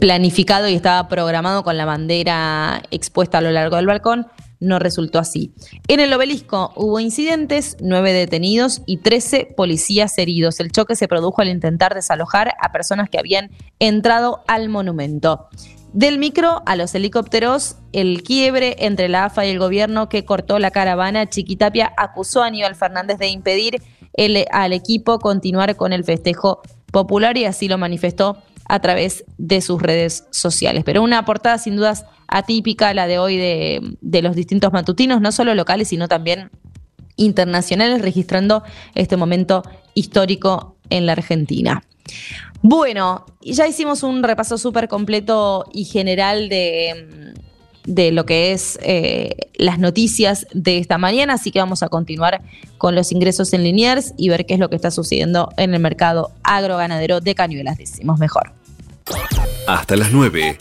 planificado 0.00 0.68
y 0.68 0.74
estaba 0.74 1.08
programado 1.08 1.62
con 1.62 1.76
la 1.76 1.84
bandera 1.84 2.82
expuesta 2.90 3.38
a 3.38 3.40
lo 3.40 3.50
largo 3.50 3.76
del 3.76 3.86
balcón, 3.86 4.26
no 4.60 4.78
resultó 4.78 5.18
así. 5.18 5.52
En 5.88 6.00
el 6.00 6.12
obelisco 6.12 6.72
hubo 6.74 6.98
incidentes, 7.00 7.76
nueve 7.80 8.12
detenidos 8.12 8.82
y 8.86 8.98
13 8.98 9.52
policías 9.56 10.16
heridos. 10.18 10.58
El 10.60 10.72
choque 10.72 10.96
se 10.96 11.08
produjo 11.08 11.42
al 11.42 11.48
intentar 11.48 11.94
desalojar 11.94 12.54
a 12.60 12.72
personas 12.72 13.10
que 13.10 13.18
habían 13.18 13.50
entrado 13.78 14.42
al 14.46 14.68
monumento. 14.68 15.48
Del 15.94 16.18
micro 16.18 16.60
a 16.66 16.74
los 16.74 16.92
helicópteros, 16.96 17.76
el 17.92 18.24
quiebre 18.24 18.74
entre 18.80 19.08
la 19.08 19.26
AFA 19.26 19.46
y 19.46 19.50
el 19.50 19.60
gobierno 19.60 20.08
que 20.08 20.24
cortó 20.24 20.58
la 20.58 20.72
caravana, 20.72 21.30
Chiquitapia 21.30 21.94
acusó 21.96 22.42
a 22.42 22.46
Aníbal 22.46 22.74
Fernández 22.74 23.16
de 23.18 23.28
impedir 23.28 23.80
al 24.50 24.72
equipo 24.72 25.20
continuar 25.20 25.76
con 25.76 25.92
el 25.92 26.02
festejo 26.02 26.62
popular 26.90 27.36
y 27.36 27.44
así 27.44 27.68
lo 27.68 27.78
manifestó 27.78 28.38
a 28.64 28.80
través 28.80 29.24
de 29.38 29.60
sus 29.60 29.80
redes 29.80 30.24
sociales. 30.32 30.82
Pero 30.84 31.00
una 31.00 31.24
portada 31.24 31.58
sin 31.58 31.76
dudas 31.76 32.04
atípica, 32.26 32.92
la 32.92 33.06
de 33.06 33.20
hoy 33.20 33.36
de, 33.36 34.22
los 34.22 34.34
distintos 34.34 34.72
matutinos, 34.72 35.20
no 35.20 35.30
solo 35.30 35.54
locales, 35.54 35.86
sino 35.86 36.08
también 36.08 36.50
internacionales, 37.14 38.02
registrando 38.02 38.64
este 38.96 39.16
momento 39.16 39.62
histórico 39.94 40.76
en 40.90 41.06
la 41.06 41.12
Argentina. 41.12 41.84
Bueno, 42.66 43.26
ya 43.42 43.68
hicimos 43.68 44.02
un 44.02 44.22
repaso 44.22 44.56
súper 44.56 44.88
completo 44.88 45.66
y 45.74 45.84
general 45.84 46.48
de, 46.48 47.34
de 47.84 48.10
lo 48.10 48.24
que 48.24 48.52
es 48.52 48.78
eh, 48.82 49.36
las 49.58 49.78
noticias 49.78 50.46
de 50.54 50.78
esta 50.78 50.96
mañana, 50.96 51.34
así 51.34 51.50
que 51.50 51.58
vamos 51.58 51.82
a 51.82 51.90
continuar 51.90 52.40
con 52.78 52.94
los 52.94 53.12
ingresos 53.12 53.52
en 53.52 53.64
Liniers 53.64 54.14
y 54.16 54.30
ver 54.30 54.46
qué 54.46 54.54
es 54.54 54.60
lo 54.60 54.70
que 54.70 54.76
está 54.76 54.90
sucediendo 54.90 55.50
en 55.58 55.74
el 55.74 55.80
mercado 55.80 56.32
agroganadero 56.42 57.20
de 57.20 57.34
Cañuelas, 57.34 57.76
decimos 57.76 58.18
mejor. 58.18 58.52
Hasta 59.66 59.94
las 59.96 60.10
9. 60.10 60.56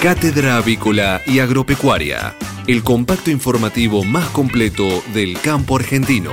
Cátedra 0.00 0.56
Avícola 0.56 1.20
y 1.26 1.40
Agropecuaria, 1.40 2.34
el 2.66 2.82
compacto 2.82 3.30
informativo 3.30 4.02
más 4.02 4.30
completo 4.30 5.02
del 5.12 5.38
campo 5.42 5.76
argentino. 5.76 6.32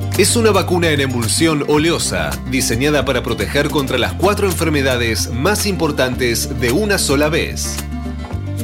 Es 0.21 0.35
una 0.35 0.51
vacuna 0.51 0.91
en 0.91 1.01
emulsión 1.01 1.65
oleosa, 1.67 2.29
diseñada 2.51 3.05
para 3.05 3.23
proteger 3.23 3.71
contra 3.71 3.97
las 3.97 4.13
cuatro 4.13 4.45
enfermedades 4.45 5.31
más 5.31 5.65
importantes 5.65 6.59
de 6.59 6.71
una 6.71 6.99
sola 6.99 7.27
vez. 7.27 7.75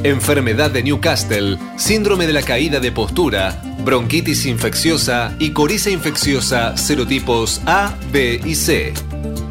Enfermedad 0.04 0.70
de 0.70 0.84
Newcastle, 0.84 1.58
síndrome 1.74 2.28
de 2.28 2.32
la 2.32 2.42
caída 2.42 2.78
de 2.78 2.92
postura, 2.92 3.60
bronquitis 3.84 4.46
infecciosa 4.46 5.34
y 5.40 5.50
coriza 5.50 5.90
infecciosa 5.90 6.76
serotipos 6.76 7.60
A, 7.66 7.92
B 8.12 8.40
y 8.44 8.54
C. 8.54 8.94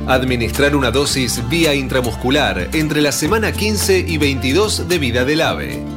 Administrar 0.07 0.77
una 0.77 0.91
dosis 0.91 1.43
vía 1.49 1.75
intramuscular 1.75 2.69
entre 2.71 3.01
la 3.01 3.11
semana 3.11 3.51
15 3.51 4.05
y 4.07 4.17
22 4.17 4.87
de 4.87 4.97
vida 4.97 5.25
del 5.25 5.41
ave 5.41 5.96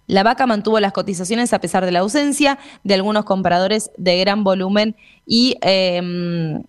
La 0.07 0.23
vaca 0.23 0.47
mantuvo 0.47 0.81
las 0.81 0.95
cotizaciones 0.95 1.53
a 1.53 1.61
pesar 1.61 1.85
de 1.85 1.93
la 1.93 1.99
ausencia 1.99 2.59
de 2.83 2.95
algunos 2.95 3.27
compradores 3.27 3.91
de 3.99 4.19
gran 4.19 4.43
volumen 4.43 4.97
y 5.27 5.57
em, 5.61 6.63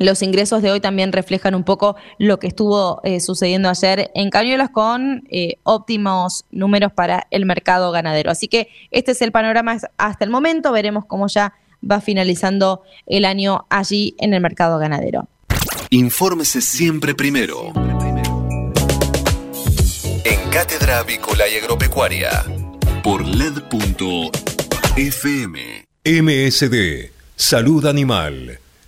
los 0.00 0.22
ingresos 0.22 0.62
de 0.62 0.72
hoy 0.72 0.80
también 0.80 1.12
reflejan 1.12 1.54
un 1.54 1.62
poco 1.62 1.94
lo 2.18 2.38
que 2.38 2.46
estuvo 2.46 3.00
eh, 3.04 3.20
sucediendo 3.20 3.68
ayer 3.68 4.10
en 4.14 4.30
Cañuelas 4.30 4.70
con 4.70 5.24
eh, 5.30 5.58
óptimos 5.62 6.46
números 6.50 6.90
para 6.90 7.26
el 7.30 7.44
mercado 7.44 7.92
ganadero. 7.92 8.30
Así 8.30 8.48
que 8.48 8.68
este 8.90 9.12
es 9.12 9.20
el 9.20 9.30
panorama 9.30 9.76
hasta 9.98 10.24
el 10.24 10.30
momento. 10.30 10.72
Veremos 10.72 11.04
cómo 11.04 11.28
ya 11.28 11.52
va 11.88 12.00
finalizando 12.00 12.82
el 13.06 13.26
año 13.26 13.66
allí 13.68 14.14
en 14.18 14.32
el 14.32 14.40
mercado 14.40 14.78
ganadero. 14.78 15.28
Infórmese 15.90 16.62
siempre 16.62 17.14
primero. 17.14 17.72
En 20.24 20.50
Cátedra 20.50 21.00
Avícola 21.00 21.46
y 21.46 21.56
Agropecuaria. 21.56 22.44
Por 23.02 23.26
LED.fm. 23.26 24.30
MSD. 26.04 27.10
Salud 27.36 27.84
Animal. 27.84 28.60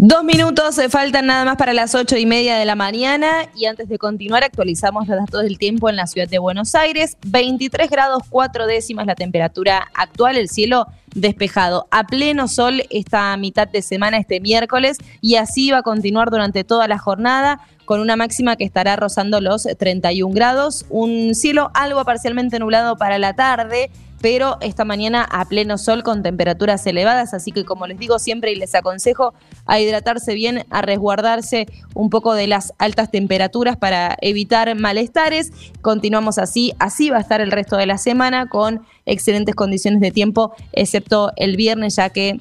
Dos 0.00 0.22
minutos 0.22 0.78
eh, 0.78 0.88
faltan 0.88 1.26
nada 1.26 1.44
más 1.44 1.56
para 1.56 1.72
las 1.72 1.92
ocho 1.96 2.16
y 2.16 2.24
media 2.24 2.56
de 2.56 2.64
la 2.64 2.76
mañana. 2.76 3.48
Y 3.56 3.66
antes 3.66 3.88
de 3.88 3.98
continuar 3.98 4.44
actualizamos 4.44 5.08
los 5.08 5.18
datos 5.18 5.42
del 5.42 5.58
tiempo 5.58 5.90
en 5.90 5.96
la 5.96 6.06
ciudad 6.06 6.28
de 6.28 6.38
Buenos 6.38 6.76
Aires. 6.76 7.16
23 7.26 7.90
grados 7.90 8.22
cuatro 8.30 8.68
décimas 8.68 9.06
la 9.06 9.16
temperatura 9.16 9.88
actual, 9.94 10.36
el 10.36 10.48
cielo 10.48 10.86
despejado. 11.16 11.88
A 11.90 12.06
pleno 12.06 12.46
sol 12.46 12.84
esta 12.90 13.36
mitad 13.38 13.66
de 13.66 13.82
semana, 13.82 14.18
este 14.18 14.38
miércoles. 14.38 14.98
Y 15.20 15.34
así 15.34 15.72
va 15.72 15.78
a 15.78 15.82
continuar 15.82 16.30
durante 16.30 16.62
toda 16.62 16.86
la 16.86 16.98
jornada 16.98 17.58
con 17.84 17.98
una 17.98 18.14
máxima 18.14 18.54
que 18.54 18.62
estará 18.62 18.94
rozando 18.94 19.40
los 19.40 19.64
31 19.64 20.32
grados, 20.32 20.86
un 20.90 21.34
cielo 21.34 21.72
algo 21.74 22.04
parcialmente 22.04 22.60
nublado 22.60 22.96
para 22.98 23.18
la 23.18 23.34
tarde 23.34 23.90
pero 24.20 24.58
esta 24.60 24.84
mañana 24.84 25.26
a 25.30 25.44
pleno 25.44 25.78
sol 25.78 26.02
con 26.02 26.22
temperaturas 26.22 26.86
elevadas, 26.86 27.34
así 27.34 27.52
que 27.52 27.64
como 27.64 27.86
les 27.86 27.98
digo 27.98 28.18
siempre 28.18 28.52
y 28.52 28.56
les 28.56 28.74
aconsejo 28.74 29.34
a 29.66 29.80
hidratarse 29.80 30.34
bien, 30.34 30.64
a 30.70 30.82
resguardarse 30.82 31.66
un 31.94 32.10
poco 32.10 32.34
de 32.34 32.46
las 32.46 32.72
altas 32.78 33.10
temperaturas 33.10 33.76
para 33.76 34.16
evitar 34.20 34.74
malestares. 34.74 35.52
Continuamos 35.80 36.38
así, 36.38 36.72
así 36.78 37.10
va 37.10 37.18
a 37.18 37.20
estar 37.20 37.40
el 37.40 37.50
resto 37.50 37.76
de 37.76 37.86
la 37.86 37.98
semana 37.98 38.48
con 38.48 38.82
excelentes 39.06 39.54
condiciones 39.54 40.00
de 40.00 40.10
tiempo, 40.10 40.52
excepto 40.72 41.32
el 41.36 41.56
viernes 41.56 41.96
ya 41.96 42.10
que 42.10 42.40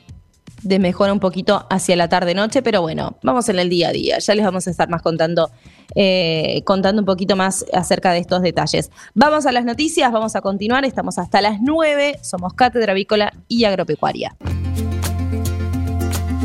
desmejora 0.67 1.13
un 1.13 1.19
poquito 1.19 1.65
hacia 1.69 1.95
la 1.95 2.09
tarde-noche, 2.09 2.61
pero 2.61 2.81
bueno, 2.81 3.17
vamos 3.23 3.49
en 3.49 3.59
el 3.59 3.69
día 3.69 3.89
a 3.89 3.91
día. 3.91 4.19
Ya 4.19 4.35
les 4.35 4.45
vamos 4.45 4.67
a 4.67 4.71
estar 4.71 4.89
más 4.89 5.01
contando, 5.01 5.49
eh, 5.95 6.61
contando 6.65 7.01
un 7.01 7.05
poquito 7.05 7.35
más 7.35 7.65
acerca 7.73 8.11
de 8.11 8.19
estos 8.19 8.41
detalles. 8.41 8.91
Vamos 9.13 9.45
a 9.45 9.51
las 9.51 9.65
noticias, 9.65 10.11
vamos 10.11 10.35
a 10.35 10.41
continuar. 10.41 10.85
Estamos 10.85 11.17
hasta 11.17 11.41
las 11.41 11.61
9. 11.61 12.19
Somos 12.21 12.53
Cátedra 12.53 12.91
Avícola 12.91 13.33
y 13.47 13.65
Agropecuaria. 13.65 14.35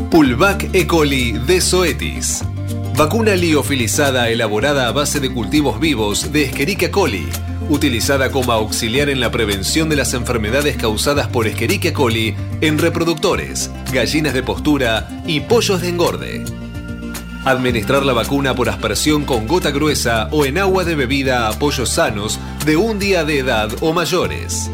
Pulvac 0.09 0.69
E. 0.73 0.85
coli 0.85 1.33
de 1.33 1.59
Zoetis. 1.59 2.43
Vacuna 2.95 3.35
liofilizada 3.35 4.29
elaborada 4.29 4.87
a 4.87 4.91
base 4.91 5.19
de 5.19 5.33
cultivos 5.33 5.79
vivos 5.79 6.31
de 6.31 6.43
Escherichia 6.43 6.91
coli 6.91 7.27
utilizada 7.69 8.31
como 8.31 8.51
auxiliar 8.51 9.09
en 9.09 9.19
la 9.19 9.31
prevención 9.31 9.89
de 9.89 9.95
las 9.95 10.13
enfermedades 10.13 10.77
causadas 10.77 11.27
por 11.27 11.47
Escherichia 11.47 11.93
coli 11.93 12.35
en 12.61 12.77
reproductores, 12.77 13.71
gallinas 13.91 14.33
de 14.33 14.43
postura 14.43 15.07
y 15.25 15.41
pollos 15.41 15.81
de 15.81 15.89
engorde. 15.89 16.45
Administrar 17.45 18.05
la 18.05 18.13
vacuna 18.13 18.55
por 18.55 18.69
aspersión 18.69 19.25
con 19.25 19.47
gota 19.47 19.71
gruesa 19.71 20.29
o 20.31 20.45
en 20.45 20.57
agua 20.57 20.83
de 20.83 20.95
bebida 20.95 21.47
a 21.47 21.53
pollos 21.59 21.89
sanos 21.89 22.39
de 22.65 22.77
un 22.77 22.99
día 22.99 23.25
de 23.25 23.39
edad 23.39 23.69
o 23.81 23.93
mayores. 23.93 24.69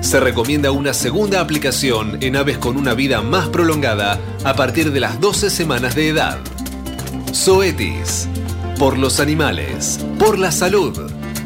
Se 0.00 0.18
recomienda 0.18 0.70
una 0.70 0.94
segunda 0.94 1.40
aplicación 1.40 2.18
en 2.22 2.36
aves 2.36 2.56
con 2.56 2.78
una 2.78 2.94
vida 2.94 3.20
más 3.20 3.48
prolongada 3.48 4.18
a 4.44 4.54
partir 4.54 4.92
de 4.92 5.00
las 5.00 5.20
12 5.20 5.50
semanas 5.50 5.94
de 5.94 6.08
edad. 6.08 6.38
Zoetis. 7.34 8.26
Por 8.78 8.96
los 8.96 9.20
animales. 9.20 10.00
Por 10.18 10.38
la 10.38 10.50
salud 10.52 11.19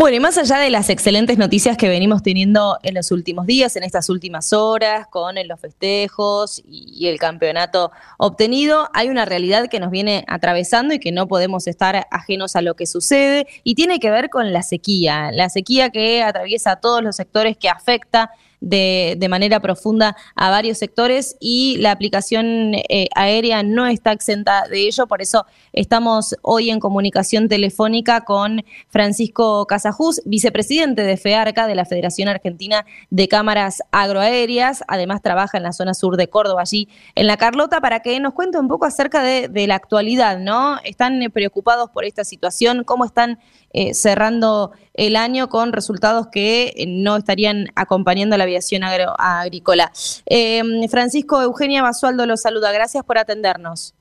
Bueno, 0.00 0.16
y 0.16 0.20
más 0.20 0.38
allá 0.38 0.56
de 0.56 0.70
las 0.70 0.88
excelentes 0.88 1.36
noticias 1.36 1.76
que 1.76 1.86
venimos 1.86 2.22
teniendo 2.22 2.78
en 2.82 2.94
los 2.94 3.10
últimos 3.10 3.44
días, 3.44 3.76
en 3.76 3.82
estas 3.82 4.08
últimas 4.08 4.54
horas, 4.54 5.06
con 5.08 5.34
los 5.46 5.60
festejos 5.60 6.62
y 6.64 7.06
el 7.08 7.18
campeonato 7.18 7.92
obtenido, 8.16 8.88
hay 8.94 9.10
una 9.10 9.26
realidad 9.26 9.68
que 9.68 9.78
nos 9.78 9.90
viene 9.90 10.24
atravesando 10.26 10.94
y 10.94 11.00
que 11.00 11.12
no 11.12 11.28
podemos 11.28 11.66
estar 11.66 12.06
ajenos 12.10 12.56
a 12.56 12.62
lo 12.62 12.76
que 12.76 12.86
sucede 12.86 13.46
y 13.62 13.74
tiene 13.74 14.00
que 14.00 14.10
ver 14.10 14.30
con 14.30 14.54
la 14.54 14.62
sequía, 14.62 15.32
la 15.32 15.50
sequía 15.50 15.90
que 15.90 16.22
atraviesa 16.22 16.76
todos 16.76 17.02
los 17.02 17.16
sectores 17.16 17.58
que 17.58 17.68
afecta 17.68 18.30
de, 18.60 19.16
de 19.18 19.28
manera 19.28 19.60
profunda 19.60 20.16
a 20.34 20.50
varios 20.50 20.78
sectores 20.78 21.36
y 21.40 21.78
la 21.78 21.92
aplicación 21.92 22.74
eh, 22.74 23.08
aérea 23.14 23.62
no 23.62 23.86
está 23.86 24.12
exenta 24.12 24.64
de 24.68 24.86
ello. 24.86 25.06
Por 25.06 25.22
eso 25.22 25.46
estamos 25.72 26.36
hoy 26.42 26.70
en 26.70 26.80
comunicación 26.80 27.48
telefónica 27.48 28.22
con 28.22 28.64
Francisco 28.88 29.66
Casajús, 29.66 30.20
vicepresidente 30.24 31.02
de 31.02 31.16
FEARCA, 31.16 31.66
de 31.66 31.74
la 31.74 31.84
Federación 31.84 32.28
Argentina 32.28 32.84
de 33.10 33.28
Cámaras 33.28 33.82
Agroaéreas. 33.90 34.84
Además, 34.88 35.22
trabaja 35.22 35.58
en 35.58 35.64
la 35.64 35.72
zona 35.72 35.94
sur 35.94 36.16
de 36.16 36.28
Córdoba, 36.28 36.62
allí 36.62 36.88
en 37.14 37.26
La 37.26 37.36
Carlota, 37.36 37.80
para 37.80 38.00
que 38.00 38.18
nos 38.20 38.34
cuente 38.34 38.58
un 38.58 38.68
poco 38.68 38.84
acerca 38.84 39.22
de, 39.22 39.48
de 39.48 39.66
la 39.66 39.76
actualidad, 39.76 40.38
¿no? 40.38 40.78
¿Están 40.84 41.22
eh, 41.22 41.30
preocupados 41.30 41.90
por 41.90 42.04
esta 42.04 42.24
situación? 42.24 42.84
¿Cómo 42.84 43.04
están 43.04 43.38
eh, 43.72 43.94
cerrando 43.94 44.72
el 44.94 45.16
año 45.16 45.48
con 45.48 45.72
resultados 45.72 46.28
que 46.32 46.72
eh, 46.76 46.86
no 46.86 47.16
estarían 47.16 47.68
acompañando 47.74 48.34
a 48.34 48.38
la 48.38 48.44
aviación 48.44 48.82
agro- 48.82 49.14
agrícola? 49.18 49.92
Eh, 50.26 50.62
Francisco 50.90 51.40
Eugenia 51.40 51.82
Basualdo 51.82 52.26
los 52.26 52.42
saluda. 52.42 52.72
Gracias 52.72 53.04
por 53.04 53.18
atendernos. 53.18 53.94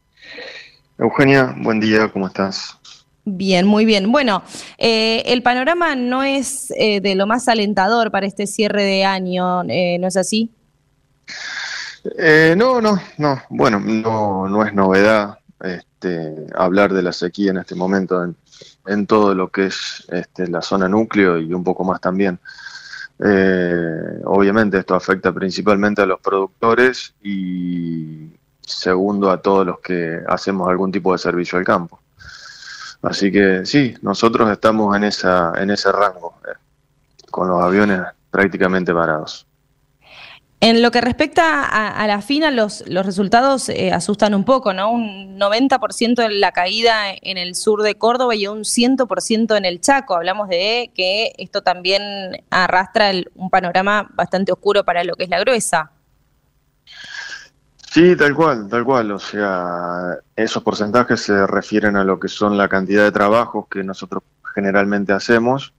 Eugenia, 0.97 1.55
buen 1.57 1.79
día, 1.79 2.09
¿cómo 2.11 2.27
estás? 2.27 2.75
Bien, 3.25 3.67
muy 3.67 3.85
bien. 3.85 4.11
Bueno, 4.11 4.41
eh, 4.77 5.21
el 5.27 5.43
panorama 5.43 5.95
no 5.95 6.23
es 6.23 6.71
eh, 6.75 6.99
de 6.99 7.15
lo 7.15 7.27
más 7.27 7.47
alentador 7.47 8.11
para 8.11 8.25
este 8.25 8.47
cierre 8.47 8.83
de 8.83 9.05
año, 9.05 9.63
eh, 9.69 9.97
¿no 9.99 10.07
es 10.07 10.17
así? 10.17 10.51
Eh, 12.17 12.55
no, 12.57 12.81
no, 12.81 12.99
no, 13.17 13.41
bueno, 13.49 13.79
no, 13.79 14.47
no 14.47 14.65
es 14.65 14.73
novedad 14.73 15.37
este, 15.99 16.47
hablar 16.55 16.93
de 16.93 17.01
la 17.01 17.11
sequía 17.11 17.51
en 17.51 17.57
este 17.57 17.75
momento 17.75 18.23
en, 18.23 18.35
en 18.87 19.05
todo 19.05 19.35
lo 19.35 19.49
que 19.49 19.65
es 19.65 20.07
este, 20.09 20.47
la 20.47 20.61
zona 20.61 20.87
núcleo 20.87 21.37
y 21.37 21.53
un 21.53 21.63
poco 21.63 21.83
más 21.83 21.99
también. 21.99 22.39
Eh, 23.21 24.21
obviamente 24.23 24.77
esto 24.77 24.95
afecta 24.95 25.33
principalmente 25.33 26.01
a 26.01 26.05
los 26.05 26.21
productores 26.21 27.13
y 27.21 28.29
segundo 28.61 29.29
a 29.29 29.41
todos 29.41 29.65
los 29.65 29.79
que 29.81 30.21
hacemos 30.25 30.69
algún 30.69 30.89
tipo 30.89 31.11
de 31.11 31.17
servicio 31.17 31.57
al 31.59 31.65
campo. 31.65 31.99
Así 33.01 33.29
que 33.29 33.65
sí, 33.65 33.93
nosotros 34.01 34.49
estamos 34.49 34.95
en 34.95 35.03
esa 35.03 35.53
en 35.57 35.69
ese 35.69 35.91
rango, 35.91 36.35
eh, 36.45 36.55
con 37.29 37.49
los 37.49 37.61
aviones 37.61 38.03
prácticamente 38.31 38.93
parados. 38.93 39.45
En 40.61 40.81
lo 40.81 40.91
que 40.91 40.99
respecta 40.99 41.63
a, 41.63 41.87
a 42.03 42.07
la 42.07 42.21
FINA, 42.21 42.51
los, 42.51 42.83
los 42.85 43.05
resultados 43.05 43.69
eh, 43.69 43.93
asustan 43.93 44.33
un 44.33 44.43
poco, 44.43 44.73
¿no? 44.73 44.91
Un 44.91 45.39
90% 45.39 46.25
en 46.25 46.41
la 46.41 46.51
caída 46.51 47.13
en 47.21 47.37
el 47.37 47.55
sur 47.55 47.81
de 47.81 47.95
Córdoba 47.95 48.35
y 48.35 48.45
un 48.47 48.65
100% 48.65 49.55
en 49.55 49.63
el 49.63 49.79
Chaco. 49.79 50.15
Hablamos 50.15 50.49
de 50.49 50.91
que 50.93 51.31
esto 51.37 51.61
también 51.61 52.01
arrastra 52.49 53.11
un 53.35 53.49
panorama 53.49 54.09
bastante 54.13 54.51
oscuro 54.51 54.83
para 54.83 55.05
lo 55.05 55.15
que 55.15 55.23
es 55.23 55.29
la 55.29 55.39
gruesa. 55.39 55.91
Sí, 57.91 58.17
tal 58.17 58.35
cual, 58.35 58.67
tal 58.67 58.83
cual. 58.83 59.11
O 59.11 59.19
sea, 59.19 60.17
esos 60.35 60.61
porcentajes 60.61 61.21
se 61.21 61.47
refieren 61.47 61.95
a 61.95 62.03
lo 62.03 62.19
que 62.19 62.27
son 62.27 62.57
la 62.57 62.67
cantidad 62.67 63.03
de 63.03 63.13
trabajos 63.13 63.67
que 63.69 63.81
nosotros 63.81 64.23
generalmente 64.53 65.13
hacemos. 65.13 65.73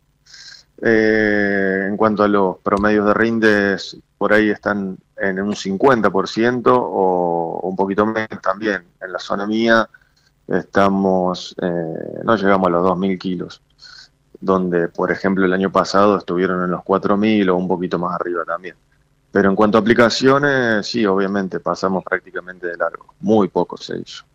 Eh, 0.83 1.85
en 1.87 1.99
cuanto 1.99 2.23
a 2.23 2.29
los 2.29 2.57
promedios 2.59 3.07
de 3.07 3.15
rindes, 3.15 3.99
por 4.21 4.35
ahí 4.35 4.51
están 4.51 4.99
en 5.17 5.41
un 5.41 5.55
50% 5.55 6.63
o 6.67 7.61
un 7.63 7.75
poquito 7.75 8.05
menos 8.05 8.43
también. 8.43 8.85
En 9.01 9.13
la 9.15 9.19
zona 9.19 9.47
mía 9.47 9.89
estamos, 10.47 11.57
eh, 11.63 12.21
no 12.23 12.37
llegamos 12.37 12.67
a 12.67 12.71
los 12.71 12.87
2.000 12.87 13.19
kilos, 13.19 13.63
donde, 14.39 14.89
por 14.89 15.11
ejemplo, 15.11 15.47
el 15.47 15.55
año 15.55 15.73
pasado 15.73 16.19
estuvieron 16.19 16.63
en 16.63 16.71
los 16.71 16.83
4.000 16.83 17.49
o 17.49 17.57
un 17.57 17.67
poquito 17.67 17.99
más 17.99 18.15
arriba 18.15 18.45
también. 18.45 18.77
Pero 19.33 19.49
en 19.49 19.57
cuanto 19.57 19.79
a 19.79 19.81
aplicaciones, 19.81 20.87
sí, 20.87 21.07
obviamente 21.07 21.59
pasamos 21.59 22.05
prácticamente 22.05 22.67
de 22.67 22.77
largo. 22.77 23.15
Muy 23.21 23.49
poco 23.49 23.79
se 23.79 24.01
hizo. 24.01 24.27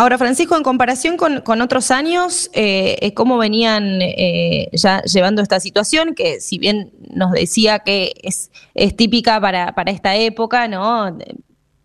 Ahora, 0.00 0.16
Francisco, 0.16 0.56
en 0.56 0.62
comparación 0.62 1.18
con, 1.18 1.42
con 1.42 1.60
otros 1.60 1.90
años, 1.90 2.48
eh, 2.54 2.96
eh, 3.02 3.12
¿cómo 3.12 3.36
venían 3.36 4.00
eh, 4.00 4.70
ya 4.72 5.02
llevando 5.02 5.42
esta 5.42 5.60
situación? 5.60 6.14
Que 6.14 6.40
si 6.40 6.58
bien 6.58 6.90
nos 7.10 7.32
decía 7.32 7.80
que 7.80 8.14
es, 8.22 8.50
es 8.72 8.96
típica 8.96 9.38
para, 9.42 9.74
para 9.74 9.90
esta 9.90 10.16
época, 10.16 10.68
¿no? 10.68 11.18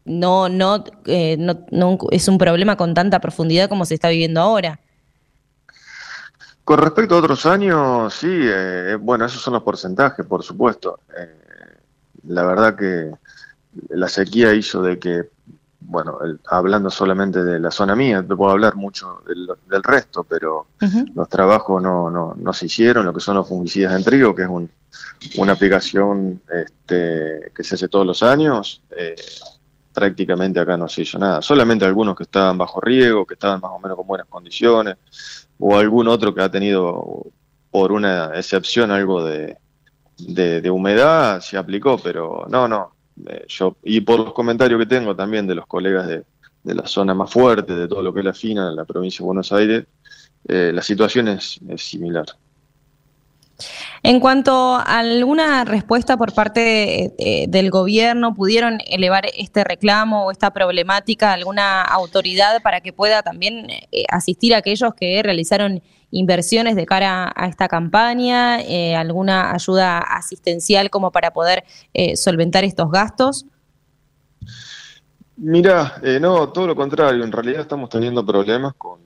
No, 0.06 0.47
no, 0.47 0.86
eh, 1.08 1.36
no, 1.38 1.65
no 1.71 1.97
es 2.10 2.30
un 2.30 2.38
problema 2.38 2.78
con 2.78 2.93
tanta 2.93 3.19
profundidad 3.19 3.67
como 3.67 3.84
se 3.84 3.95
está 3.95 4.08
viviendo 4.08 4.39
ahora. 4.39 4.80
Con 6.63 6.80
respecto 6.80 7.15
a 7.15 7.19
otros 7.19 7.45
años, 7.45 8.13
sí, 8.13 8.30
eh, 8.32 8.95
bueno, 8.97 9.25
esos 9.25 9.41
son 9.41 9.56
los 9.56 9.63
porcentajes, 9.63 10.25
por 10.25 10.41
supuesto. 10.41 11.01
La 12.25 12.45
verdad 12.45 12.78
que 12.78 13.12
la 13.89 14.08
sequía 14.08 14.54
hizo 14.54 14.82
de 14.82 14.99
que, 14.99 15.35
bueno, 15.88 16.19
el- 16.24 16.39
hablando 16.50 16.89
solamente 16.89 17.43
de 17.43 17.60
la 17.60 17.71
zona 17.71 17.95
mía, 17.95 18.24
te 18.28 18.36
puedo 18.36 18.52
hablar 18.52 18.76
mucho 18.76 19.21
del, 19.28 19.48
del 19.69 19.84
resto, 19.84 20.24
pero 20.24 20.67
los 21.15 21.30
trabajos 21.30 21.82
no, 21.82 22.10
no, 22.10 22.34
no 22.38 22.54
se 22.54 22.65
hicieron, 22.67 23.06
lo 23.06 23.13
que 23.13 23.19
son 23.19 23.36
los 23.36 23.48
fungicidas 23.48 23.95
en 23.95 24.04
trigo, 24.04 24.34
que 24.36 24.43
es 24.43 24.48
un- 24.50 24.69
una 25.38 25.54
aplicación 25.54 26.41
este, 26.52 27.52
que 27.56 27.63
se 27.63 27.76
hace 27.76 27.88
todos 27.88 28.06
los 28.06 28.21
años, 28.24 28.82
eh, 28.98 29.15
prácticamente 29.93 30.60
acá 30.60 30.76
no 30.78 30.88
se 30.89 31.04
hizo 31.04 31.17
nada. 31.17 31.41
Solamente 31.41 31.86
algunos 31.86 32.15
que 32.15 32.24
estaban 32.24 32.58
bajo 32.58 32.82
riego, 32.82 33.26
que 33.26 33.36
estaban 33.36 33.62
más 33.62 33.71
o 33.71 33.80
menos 33.80 33.95
con 33.98 34.08
buenas 34.08 34.28
condiciones, 34.28 34.98
o 35.60 35.78
algún 35.78 36.08
otro 36.08 36.34
que 36.34 36.41
ha 36.41 36.50
tenido, 36.52 37.26
por 37.71 37.91
una 37.91 38.32
excepción, 38.36 38.91
algo 38.91 39.24
de, 39.24 39.58
de, 40.17 40.62
de 40.62 40.69
humedad, 40.69 41.39
se 41.41 41.58
aplicó, 41.58 41.98
pero 41.98 42.45
no, 42.50 42.67
no. 42.67 42.94
Eh, 43.30 43.45
Y 43.84 44.01
por 44.01 44.19
los 44.19 44.34
comentarios 44.34 44.80
que 44.80 44.86
tengo 44.86 45.15
también 45.15 45.47
de 45.47 45.56
los 45.56 45.67
colegas 45.67 46.08
de, 46.08 46.23
de 46.65 46.75
la 46.75 46.88
zona 46.88 47.13
más 47.13 47.32
fuerte, 47.32 47.75
de 47.75 47.88
todo 47.88 48.01
lo 48.01 48.13
que 48.13 48.19
es 48.19 48.25
la 48.25 48.34
FINA, 48.34 48.71
la 48.71 48.86
provincia 48.86 49.19
de 49.19 49.25
Buenos 49.25 49.51
Aires, 49.54 49.86
eh, 50.47 50.71
la 50.73 50.82
situación 50.82 51.28
es, 51.28 51.60
similar. 51.78 52.25
En 54.04 54.19
cuanto 54.19 54.75
a 54.75 54.99
alguna 54.99 55.63
respuesta 55.63 56.17
por 56.17 56.34
parte 56.34 57.13
del 57.47 57.71
gobierno, 57.71 58.34
¿pudieron 58.34 58.80
elevar 58.86 59.25
este 59.38 59.63
reclamo 59.63 60.25
o 60.25 60.32
esta 60.32 60.51
problemática 60.51 61.32
a 61.32 61.34
alguna 61.34 61.82
autoridad 61.82 62.62
para 62.62 62.82
que 62.82 62.91
pueda 62.91 63.23
también 63.23 63.67
eh, 63.69 64.04
asistir 64.10 64.54
a 64.54 64.58
aquellos 64.58 64.93
que 64.93 65.23
realizaron 65.23 65.82
inversiones 66.15 66.75
de 66.78 66.86
cara 66.86 67.32
a 67.36 67.47
esta 67.47 67.67
campaña? 67.67 68.62
Eh, 68.62 68.95
¿Alguna 68.95 69.51
ayuda 69.54 69.97
asistencial 69.99 70.89
como 70.89 71.12
para 71.12 71.32
poder 71.32 71.65
eh, 71.93 72.15
solventar 72.15 72.63
estos 72.63 72.89
gastos? 72.89 73.45
Mira, 75.38 75.95
eh, 76.01 76.17
no, 76.21 76.49
todo 76.49 76.67
lo 76.67 76.75
contrario, 76.75 77.23
en 77.23 77.32
realidad 77.32 77.62
estamos 77.62 77.89
teniendo 77.89 78.25
problemas 78.25 78.73
con, 78.78 78.99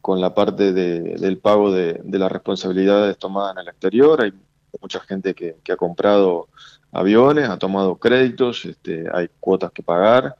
con 0.00 0.20
la 0.20 0.32
parte 0.32 0.72
de- 0.72 1.16
del 1.16 1.38
pago 1.38 1.72
de, 1.72 2.00
de 2.04 2.18
las 2.18 2.30
responsabilidades 2.30 3.18
tomadas 3.18 3.56
en 3.56 3.62
el 3.62 3.68
exterior. 3.68 4.22
Hay 4.22 4.32
mucha 4.80 5.00
gente 5.00 5.34
que, 5.34 5.56
ha 5.72 5.76
comprado 5.76 6.48
aviones, 6.92 7.48
ha 7.48 7.58
tomado 7.58 7.96
créditos, 7.96 8.64
este, 8.64 9.06
hay 9.12 9.28
cuotas 9.40 9.72
que 9.72 9.82
pagar. 9.82 10.36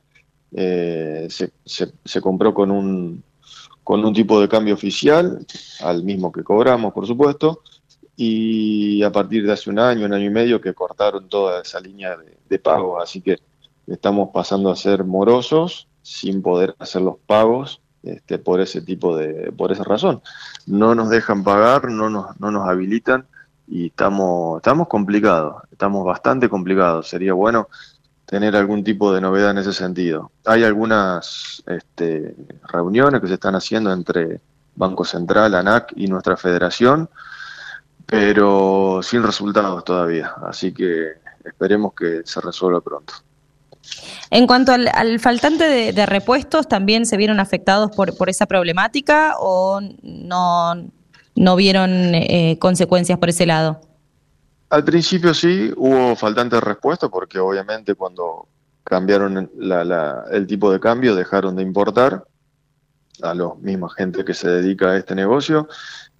Se- 0.53 1.51
se 2.05 2.21
compró 2.21 2.55
con 2.55 2.71
un, 2.71 3.25
con 3.85 4.05
un 4.05 4.13
tipo 4.13 4.41
de 4.41 4.49
cambio 4.49 4.75
oficial, 4.75 5.47
al 5.81 6.03
mismo 6.03 6.33
que 6.33 6.43
cobramos, 6.43 6.93
por 6.93 7.07
supuesto, 7.07 7.63
y 8.17 9.03
a 9.03 9.13
partir 9.13 9.47
de 9.47 9.53
hace 9.53 9.71
un 9.71 9.79
año, 9.79 10.07
un 10.07 10.15
año 10.15 10.27
y 10.27 10.31
medio, 10.31 10.61
que 10.61 10.75
cortaron 10.75 11.29
toda 11.29 11.61
esa 11.61 11.81
línea 11.81 12.17
de, 12.17 12.39
de 12.49 12.59
pago. 12.59 13.01
Así 13.01 13.21
que 13.21 13.39
estamos 13.87 14.31
pasando 14.33 14.71
a 14.71 14.77
ser 14.77 15.05
morosos 15.05 15.89
sin 16.03 16.43
poder 16.43 16.75
hacer 16.79 17.03
los 17.03 17.17
pagos 17.27 17.81
este, 18.05 18.39
por 18.39 18.61
ese 18.61 18.83
tipo 18.83 19.17
de, 19.17 19.51
por 19.53 19.73
esa 19.73 19.85
razón. 19.85 20.23
No 20.67 20.95
nos 20.95 21.09
dejan 21.09 21.43
pagar, 21.43 21.91
no 21.91 22.11
nos, 22.11 22.39
no 22.39 22.51
nos 22.51 22.69
habilitan 22.69 23.27
y 23.67 23.87
estamos, 23.87 24.59
estamos 24.59 24.89
complicados, 24.89 25.63
estamos 25.73 26.05
bastante 26.05 26.49
complicados. 26.49 27.09
Sería 27.09 27.33
bueno 27.33 27.69
tener 28.27 28.57
algún 28.57 28.83
tipo 28.83 29.13
de 29.13 29.21
novedad 29.21 29.51
en 29.51 29.59
ese 29.59 29.73
sentido. 29.73 30.31
Hay 30.45 30.65
algunas 30.65 31.63
este, 31.67 32.35
reuniones 32.69 33.21
que 33.21 33.29
se 33.29 33.35
están 33.35 33.55
haciendo 33.55 33.93
entre 33.93 34.41
Banco 34.75 35.05
Central, 35.05 35.55
ANAC 35.55 35.93
y 35.97 36.07
nuestra 36.07 36.37
federación, 36.37 37.09
pero 38.07 39.01
sin 39.03 39.23
resultados 39.23 39.85
todavía. 39.85 40.35
Así 40.47 40.73
que 40.73 41.13
esperemos 41.45 41.93
que 41.95 42.23
se 42.25 42.41
resuelva 42.41 42.81
pronto. 42.81 43.15
En 44.31 44.47
cuanto 44.47 44.73
al, 44.73 44.89
al 44.93 45.21
faltante 45.21 45.65
de, 45.65 45.93
de 45.93 46.07
repuestos, 46.07 46.69
¿también 46.69 47.05
se 47.05 47.17
vieron 47.17 47.39
afectados 47.39 47.91
por, 47.95 48.17
por 48.17 48.31
esa 48.31 48.47
problemática 48.47 49.35
o 49.39 49.81
no, 50.03 50.75
no 51.37 51.57
vieron 51.57 52.15
eh, 52.15 52.57
consecuencias 52.59 53.19
por 53.19 53.29
ese 53.29 53.45
lado? 53.45 53.81
Al 54.71 54.85
principio 54.85 55.33
sí, 55.35 55.73
hubo 55.77 56.17
faltante 56.17 56.57
de 56.57 56.61
respuesta 56.61 57.09
porque 57.09 57.39
obviamente 57.39 57.95
cuando 57.95 58.49
cambiaron 58.83 59.51
la- 59.57 59.85
la- 59.85 60.25
el 60.31 60.47
tipo 60.47 60.71
de 60.73 60.81
cambio 60.81 61.15
dejaron 61.15 61.57
de 61.57 61.63
importar 61.63 62.25
a 63.23 63.35
la 63.35 63.55
misma 63.61 63.89
gente 63.91 64.25
que 64.25 64.35
se 64.35 64.49
dedica 64.49 64.91
a 64.91 64.97
este 64.99 65.15
negocio. 65.15 65.69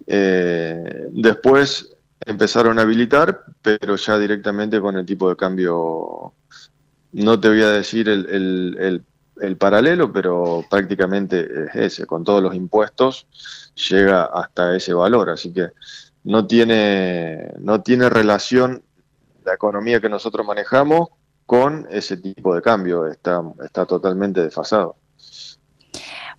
Eh, 0.07 1.07
después 1.11 1.95
empezaron 2.25 2.79
a 2.79 2.83
habilitar, 2.83 3.43
pero 3.61 3.95
ya 3.97 4.17
directamente 4.17 4.79
con 4.81 4.97
el 4.97 5.05
tipo 5.05 5.29
de 5.29 5.35
cambio, 5.35 6.33
no 7.13 7.39
te 7.39 7.49
voy 7.49 7.61
a 7.61 7.69
decir 7.71 8.09
el, 8.09 8.25
el, 8.29 8.77
el, 8.79 9.03
el 9.41 9.57
paralelo, 9.57 10.11
pero 10.11 10.63
prácticamente 10.69 11.41
es 11.67 11.75
ese, 11.75 12.05
con 12.05 12.23
todos 12.23 12.41
los 12.41 12.55
impuestos 12.55 13.27
llega 13.89 14.25
hasta 14.25 14.75
ese 14.75 14.93
valor, 14.93 15.29
así 15.29 15.53
que 15.53 15.69
no 16.25 16.47
tiene, 16.47 17.53
no 17.59 17.81
tiene 17.81 18.09
relación 18.09 18.83
la 19.45 19.53
economía 19.53 20.01
que 20.01 20.09
nosotros 20.09 20.45
manejamos 20.45 21.09
con 21.45 21.87
ese 21.91 22.17
tipo 22.17 22.55
de 22.55 22.61
cambio, 22.61 23.07
está, 23.07 23.41
está 23.63 23.85
totalmente 23.85 24.41
desfasado. 24.41 24.95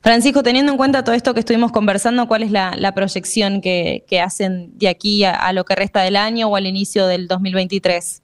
Francisco, 0.03 0.43
teniendo 0.43 0.73
en 0.73 0.79
cuenta 0.79 1.05
todo 1.05 1.15
esto 1.15 1.33
que 1.33 1.41
estuvimos 1.41 1.73
conversando, 1.73 2.29
¿cuál 2.29 2.43
es 2.43 2.51
la, 2.51 2.75
la 2.77 2.93
proyección 2.93 3.61
que, 3.61 4.05
que, 4.07 4.21
hacen 4.21 4.77
de 4.77 4.89
aquí 4.89 5.25
a, 5.25 5.35
a, 5.35 5.53
lo 5.53 5.65
que 5.65 5.75
resta 5.75 6.03
del 6.03 6.17
año 6.17 6.49
o 6.49 6.57
al 6.57 6.67
inicio 6.67 7.07
del 7.07 7.29
2023? 7.29 8.23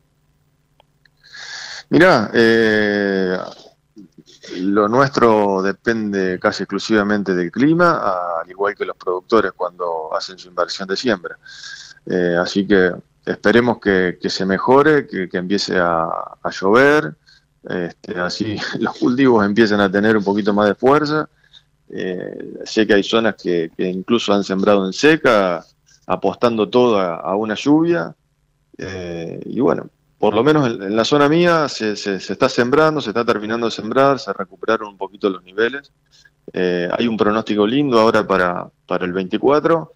Mirá, 1.90 2.30
eh, 2.34 3.36
lo 4.60 4.88
nuestro 4.88 5.62
depende 5.62 6.38
casi 6.38 6.64
exclusivamente 6.64 7.34
del 7.34 7.50
clima, 7.50 8.40
al 8.40 8.50
igual 8.50 8.74
que 8.74 8.84
los 8.84 8.96
productores 8.96 9.52
cuando 9.52 10.14
hacen 10.14 10.38
su 10.38 10.48
inversión 10.48 10.88
de 10.88 10.96
siembra. 10.96 11.38
Eh, 12.06 12.36
así 12.38 12.66
que 12.66 12.92
esperemos 13.24 13.78
que, 13.78 14.16
se 14.28 14.44
mejore, 14.44 15.06
que, 15.06 15.28
empiece 15.32 15.78
a, 15.78 16.08
llover, 16.50 17.14
este, 17.64 18.18
así 18.18 18.56
los 18.80 18.96
cultivos 18.98 19.44
empiecen 19.44 19.80
a 19.80 19.90
tener 19.90 20.16
un 20.16 20.24
poquito 20.24 20.52
más 20.52 20.68
de 20.68 20.74
fuerza. 20.74 21.28
Eh, 21.88 22.54
sé 22.64 22.86
que 22.86 22.94
hay 22.94 23.02
zonas 23.02 23.36
que, 23.40 23.70
incluso 23.78 24.32
han 24.32 24.44
sembrado 24.44 24.86
en 24.86 24.92
seca, 24.92 25.64
apostando 26.06 26.68
todo 26.68 26.98
a, 26.98 27.16
a 27.16 27.36
una 27.36 27.54
lluvia. 27.54 28.14
Eh, 28.78 29.40
y 29.44 29.60
bueno, 29.60 29.88
por 30.22 30.34
lo 30.34 30.44
menos 30.44 30.68
en, 30.68 30.94
la 30.94 31.04
zona 31.04 31.28
mía 31.28 31.68
se, 31.68 31.96
se, 31.96 32.20
se, 32.20 32.34
está 32.34 32.48
sembrando, 32.48 33.00
se 33.00 33.10
está 33.10 33.24
terminando 33.24 33.66
de 33.66 33.72
sembrar, 33.72 34.20
se 34.20 34.32
recuperaron 34.32 34.90
un 34.90 34.96
poquito 34.96 35.28
los 35.28 35.42
niveles. 35.42 35.90
Eh, 36.52 36.88
hay 36.96 37.08
un 37.08 37.16
pronóstico 37.16 37.66
lindo 37.66 37.98
ahora 37.98 38.24
para, 38.24 38.70
para 38.86 39.04
el 39.04 39.12
24, 39.12 39.92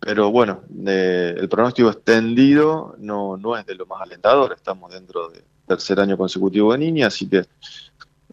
pero 0.00 0.32
bueno, 0.32 0.62
eh, 0.84 1.36
el 1.38 1.48
pronóstico 1.48 1.88
extendido 1.88 2.96
no, 2.98 3.36
no 3.36 3.56
es 3.56 3.64
de 3.64 3.76
lo 3.76 3.86
más 3.86 4.02
alentador, 4.02 4.54
estamos 4.54 4.92
dentro 4.92 5.28
del 5.28 5.44
tercer 5.68 6.00
año 6.00 6.18
consecutivo 6.18 6.72
de 6.72 6.78
niña, 6.78 7.06
así 7.06 7.28
que 7.28 7.46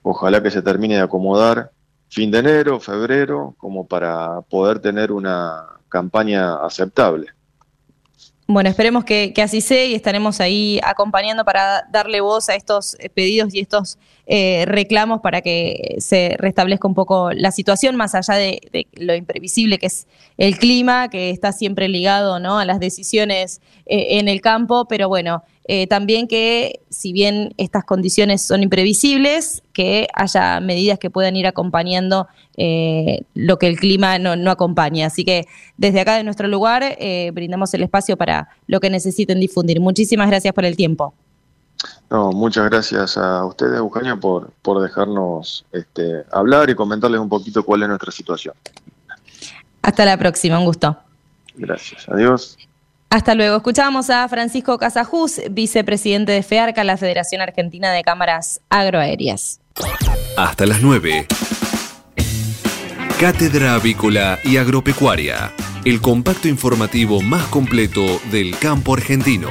ojalá 0.01 0.41
que 0.41 0.49
se 0.49 0.63
termine 0.63 0.95
de 0.95 1.01
acomodar 1.01 1.69
fin 2.09 2.31
de 2.31 2.39
enero, 2.39 2.79
febrero, 2.79 3.53
como 3.59 3.85
para 3.85 4.41
poder 4.41 4.79
tener 4.79 5.11
una 5.11 5.67
campaña 5.87 6.55
aceptable. 6.65 7.27
Bueno, 8.47 8.69
esperemos 8.69 9.05
que, 9.05 9.33
así 9.43 9.59
sea 9.59 9.85
y 9.85 9.95
estaremos 9.95 10.39
ahí 10.39 10.79
acompañando 10.83 11.43
para 11.43 11.87
darle 11.91 12.21
voz 12.21 12.47
a 12.49 12.55
estos 12.55 12.95
pedidos 13.15 13.55
y 13.55 13.59
estos 13.59 13.97
eh, 14.27 14.65
reclamos 14.67 15.21
para 15.21 15.41
que 15.41 15.95
se 15.97 16.35
restablezca 16.37 16.87
un 16.87 16.93
poco 16.93 17.31
la 17.31 17.51
situación, 17.51 17.95
más 17.95 18.13
allá 18.13 18.35
de, 18.35 18.61
de, 18.71 18.87
lo 18.97 19.15
imprevisible 19.15 19.79
que 19.79 19.87
es 19.87 20.05
el 20.37 20.59
clima, 20.59 21.09
que 21.09 21.31
está 21.31 21.53
siempre 21.53 21.89
ligado 21.89 22.39
¿no? 22.39 22.59
a 22.59 22.65
las 22.65 22.79
decisiones 22.79 23.61
eh, 23.87 24.19
en 24.19 24.27
el 24.27 24.41
campo, 24.41 24.85
pero 24.87 25.09
bueno, 25.09 25.43
eh, 25.67 25.87
también 25.87 26.27
que 26.27 26.81
si 26.89 27.11
bien 27.11 27.53
estas 27.57 27.83
condiciones 27.83 28.43
son 28.43 28.61
imprevisibles, 28.61 29.63
que 29.73 30.07
haya 30.13 30.59
medidas 30.59 30.99
que 30.99 31.09
puedan 31.09 31.35
ir 31.35 31.47
acompañando 31.47 32.27
eh, 32.55 33.21
lo 33.33 33.57
que 33.57 33.67
el 33.67 33.77
clima 33.79 34.19
no, 34.19 34.35
no, 34.35 34.51
acompaña. 34.51 35.07
Así 35.07 35.25
que 35.25 35.47
desde 35.77 36.01
acá 36.01 36.17
de 36.17 36.23
nuestro 36.23 36.47
lugar 36.47 36.83
eh, 36.83 37.31
brindamos 37.33 37.73
el 37.73 37.81
espacio 37.81 38.15
para 38.15 38.49
lo 38.67 38.79
que 38.79 38.91
necesiten 38.91 39.39
difundir. 39.39 39.79
Muchísimas 39.79 40.27
gracias 40.27 40.53
por 40.53 40.65
el 40.65 40.75
tiempo. 40.75 41.15
No, 42.11 42.31
muchas 42.31 42.69
gracias 42.69 43.17
a 43.17 43.43
ustedes, 43.45 43.77
Eugenia, 43.77 44.15
por, 44.15 44.51
por 44.61 44.81
dejarnos 44.81 45.65
este, 45.71 46.23
hablar 46.31 46.69
y 46.69 46.75
comentarles 46.75 47.19
un 47.19 47.29
poquito 47.29 47.63
cuál 47.63 47.81
es 47.81 47.89
nuestra 47.89 48.11
situación. 48.11 48.53
Hasta 49.81 50.05
la 50.05 50.17
próxima, 50.17 50.59
un 50.59 50.65
gusto. 50.65 50.95
Gracias, 51.55 52.07
adiós. 52.07 52.57
Hasta 53.15 53.33
luego. 53.33 53.55
Escuchábamos 53.55 54.09
a 54.09 54.27
Francisco 54.27 54.77
Casajús, 54.77 55.39
vicepresidente 55.49 56.33
de 56.33 56.43
FEARCA, 56.43 56.83
la 56.83 56.97
Federación 56.97 57.41
Argentina 57.41 57.93
de 57.93 58.03
Cámaras 58.03 58.59
Agroaéreas. 58.67 59.61
Hasta 60.35 60.65
las 60.65 60.81
9. 60.81 61.25
Cátedra 63.17 63.75
Avícola 63.75 64.37
y 64.43 64.57
Agropecuaria, 64.57 65.53
el 65.85 66.01
compacto 66.01 66.49
informativo 66.49 67.21
más 67.21 67.47
completo 67.47 68.19
del 68.31 68.59
campo 68.59 68.95
argentino. 68.95 69.47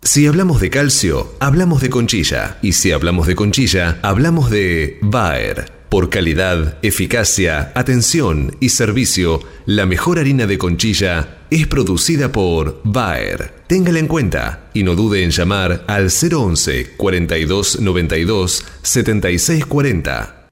Si 0.00 0.26
hablamos 0.26 0.62
de 0.62 0.70
calcio, 0.70 1.34
hablamos 1.40 1.82
de 1.82 1.90
conchilla. 1.90 2.56
Y 2.62 2.72
si 2.72 2.90
hablamos 2.90 3.26
de 3.26 3.34
conchilla, 3.34 3.98
hablamos 4.00 4.48
de 4.48 4.98
Bayer. 5.02 5.73
Por 5.94 6.10
calidad, 6.10 6.76
eficacia, 6.82 7.70
atención 7.76 8.56
y 8.58 8.70
servicio, 8.70 9.38
la 9.64 9.86
mejor 9.86 10.18
harina 10.18 10.44
de 10.44 10.58
conchilla 10.58 11.38
es 11.50 11.68
producida 11.68 12.32
por 12.32 12.80
Bayer. 12.82 13.54
Téngala 13.68 14.00
en 14.00 14.08
cuenta 14.08 14.70
y 14.74 14.82
no 14.82 14.96
dude 14.96 15.22
en 15.22 15.30
llamar 15.30 15.84
al 15.86 16.10
011 16.10 16.96
42 16.96 17.78
92 17.80 18.64
76 18.82 19.66
40. 19.66 20.48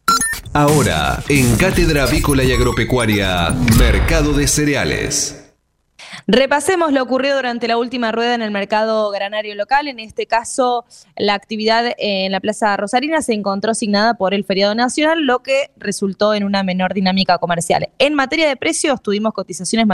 Ahora, 0.52 1.24
en 1.28 1.56
Cátedra 1.56 2.04
Avícola 2.04 2.44
y 2.44 2.52
Agropecuaria, 2.52 3.50
Mercado 3.76 4.34
de 4.34 4.46
Cereales. 4.46 5.41
Repasemos 6.26 6.92
lo 6.92 7.02
ocurrido 7.02 7.36
durante 7.36 7.66
la 7.66 7.76
última 7.76 8.12
rueda 8.12 8.34
en 8.34 8.42
el 8.42 8.50
mercado 8.50 9.10
granario 9.10 9.54
local. 9.54 9.88
En 9.88 9.98
este 9.98 10.26
caso, 10.26 10.84
la 11.16 11.34
actividad 11.34 11.94
en 11.98 12.30
la 12.30 12.40
Plaza 12.40 12.76
Rosarina 12.76 13.22
se 13.22 13.34
encontró 13.34 13.72
asignada 13.72 14.14
por 14.14 14.34
el 14.34 14.44
feriado 14.44 14.74
nacional, 14.74 15.24
lo 15.24 15.42
que 15.42 15.70
resultó 15.76 16.34
en 16.34 16.44
una 16.44 16.62
menor 16.62 16.94
dinámica 16.94 17.38
comercial. 17.38 17.88
En 17.98 18.14
materia 18.14 18.48
de 18.48 18.56
precios, 18.56 19.02
tuvimos 19.02 19.32
cotizaciones 19.32 19.86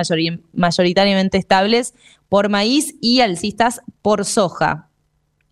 mayoritariamente 0.53 1.39
estables 1.39 1.95
por 2.29 2.49
maíz 2.49 2.95
y 3.01 3.21
alcistas 3.21 3.81
por 4.03 4.25
soja. 4.25 4.89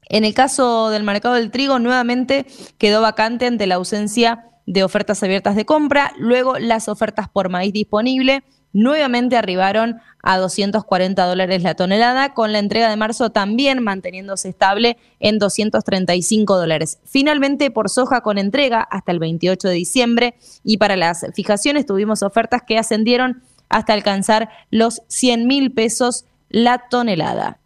En 0.08 0.24
el 0.24 0.34
caso 0.34 0.90
del 0.90 1.02
mercado 1.02 1.34
del 1.34 1.50
trigo, 1.50 1.78
nuevamente 1.78 2.46
quedó 2.78 3.00
vacante 3.00 3.46
ante 3.46 3.66
la 3.66 3.76
ausencia 3.76 4.50
de 4.66 4.84
ofertas 4.84 5.22
abiertas 5.22 5.56
de 5.56 5.64
compra. 5.64 6.12
Luego, 6.18 6.58
las 6.58 6.88
ofertas 6.88 7.28
por 7.28 7.48
maíz 7.48 7.72
disponible 7.72 8.44
nuevamente 8.76 9.36
arribaron 9.36 10.00
a 10.22 10.36
240 10.36 11.24
dólares 11.24 11.62
la 11.62 11.74
tonelada, 11.74 12.34
con 12.34 12.52
la 12.52 12.58
entrega 12.58 12.90
de 12.90 12.96
marzo 12.96 13.30
también 13.30 13.82
manteniéndose 13.82 14.50
estable 14.50 14.98
en 15.18 15.38
235 15.38 16.58
dólares. 16.58 16.98
Finalmente, 17.04 17.70
por 17.70 17.88
soja 17.88 18.20
con 18.20 18.36
entrega 18.36 18.82
hasta 18.82 19.12
el 19.12 19.18
28 19.18 19.68
de 19.68 19.74
diciembre 19.74 20.34
y 20.62 20.76
para 20.76 20.96
las 20.96 21.24
fijaciones 21.34 21.86
tuvimos 21.86 22.22
ofertas 22.22 22.62
que 22.66 22.76
ascendieron 22.78 23.42
hasta 23.70 23.94
alcanzar 23.94 24.50
los 24.70 25.00
100 25.08 25.46
mil 25.46 25.72
pesos 25.72 26.26
la 26.50 26.84
tonelada. 26.90 27.58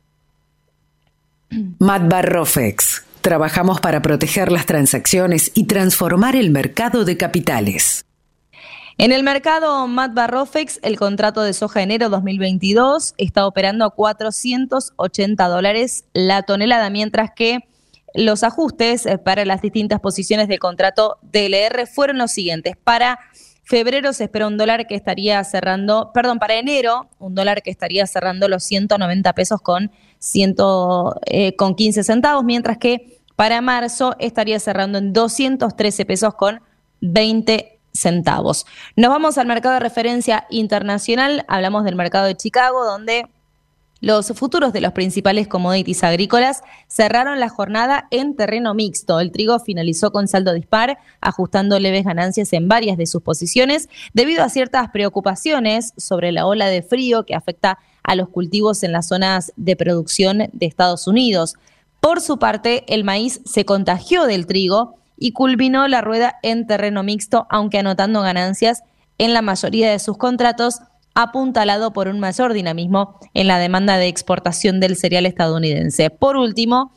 Matbarrofex. 1.81 3.05
Trabajamos 3.21 3.81
para 3.81 4.01
proteger 4.01 4.53
las 4.53 4.65
transacciones 4.65 5.51
y 5.55 5.65
transformar 5.65 6.37
el 6.37 6.51
mercado 6.51 7.05
de 7.05 7.17
capitales. 7.17 8.07
En 9.03 9.13
el 9.13 9.23
mercado 9.23 9.87
Mat 9.87 10.13
Barrofex, 10.13 10.79
el 10.83 10.99
contrato 10.99 11.41
de 11.41 11.55
soja 11.55 11.81
enero 11.81 12.11
2022 12.11 13.15
está 13.17 13.47
operando 13.47 13.87
a 13.87 13.95
480 13.95 15.49
dólares 15.49 16.05
la 16.13 16.43
tonelada, 16.43 16.91
mientras 16.91 17.31
que 17.35 17.61
los 18.13 18.43
ajustes 18.43 19.09
para 19.25 19.47
las 19.47 19.63
distintas 19.63 20.01
posiciones 20.01 20.49
del 20.49 20.59
contrato 20.59 21.17
DLR 21.23 21.87
fueron 21.87 22.19
los 22.19 22.31
siguientes. 22.31 22.77
Para 22.77 23.19
febrero 23.65 24.13
se 24.13 24.25
espera 24.25 24.47
un 24.47 24.59
dólar 24.59 24.87
que 24.87 24.97
estaría 24.97 25.43
cerrando, 25.45 26.11
perdón, 26.13 26.39
para 26.39 26.57
enero, 26.57 27.09
un 27.19 27.35
dólar 27.35 27.63
que 27.63 27.71
estaría 27.71 28.07
cerrando 28.07 28.49
los 28.49 28.65
190 28.65 29.33
pesos 29.33 29.63
con, 29.63 29.91
100, 30.19 30.57
eh, 31.25 31.57
con 31.57 31.75
15 31.75 32.05
centavos, 32.05 32.45
mientras 32.45 32.77
que 32.77 33.23
para 33.35 33.63
marzo 33.63 34.15
estaría 34.19 34.61
cerrando 34.61 34.99
en 34.99 35.15
213 35.15 36.05
pesos 36.05 36.35
con 36.35 36.61
20 37.01 37.47
centavos. 37.55 37.80
Nos 37.93 39.11
vamos 39.11 39.39
al 39.39 39.47
mercado 39.47 39.75
de 39.75 39.81
referencia 39.81 40.47
internacional, 40.51 41.45
hablamos 41.49 41.85
del 41.85 41.97
mercado 41.97 42.27
de 42.27 42.37
Chicago, 42.37 42.85
donde 42.85 43.27
los 44.01 44.29
futuros 44.29 44.73
de 44.73 44.81
los 44.81 44.93
principales 44.93 45.47
commodities 45.47 46.05
agrícolas 46.05 46.63
cerraron 46.89 47.39
la 47.39 47.51
jornada 47.51 48.09
en 48.11 48.35
terreno 48.35 48.73
mixto. 48.73 49.21
El 49.21 49.31
trigo 49.31 49.59
finalizó 49.61 50.11
con 50.11 50.27
saldo 50.27 50.55
dispar, 50.55 50.99
ajustando 51.21 51.79
leves 51.79 52.05
ganancias 52.05 52.53
en 52.55 52.67
varias 52.67 52.97
de 52.97 53.07
sus 53.07 53.21
posiciones, 53.21 53.91
debido 54.15 54.43
a 54.43 54.49
ciertas 54.49 54.89
preocupaciones 54.91 55.93
sobre 55.99 56.33
la 56.33 56.47
ola 56.47 56.69
de 56.69 56.83
frío 56.83 57.27
que 57.27 57.35
afecta 57.35 57.79
a 58.03 58.15
los 58.15 58.31
cultivos 58.31 58.83
en 58.85 58.93
las 58.93 59.09
zonas 59.09 59.53
de 59.57 59.77
producción 59.77 60.49
de 60.51 60.67
Estados 60.67 61.07
Unidos. 61.07 61.57
Por 62.01 62.23
su 62.23 62.39
parte, 62.39 62.85
el 62.89 63.05
maíz 63.05 63.43
se 63.45 63.67
contagió 63.67 64.25
del 64.25 64.47
trigo 64.47 65.00
y 65.21 65.33
culminó 65.33 65.87
la 65.87 66.01
rueda 66.01 66.37
en 66.43 66.67
terreno 66.67 67.05
mixto, 67.05 67.47
aunque 67.51 67.79
anotando 67.79 68.23
ganancias 68.23 68.83
en 69.19 69.35
la 69.35 69.43
mayoría 69.43 69.93
de 69.93 69.99
sus 70.01 70.17
contratos, 70.17 70.81
apuntalado 71.15 71.93
por 71.93 72.09
un 72.09 72.19
mayor 72.19 72.55
dinamismo 72.55 73.21
en 73.35 73.47
la 73.47 73.59
demanda 73.59 73.99
de 73.99 74.09
exportación 74.09 74.81
del 74.81 74.97
cereal 74.97 75.27
estadounidense. 75.27 76.09
Por 76.09 76.37
último, 76.37 76.93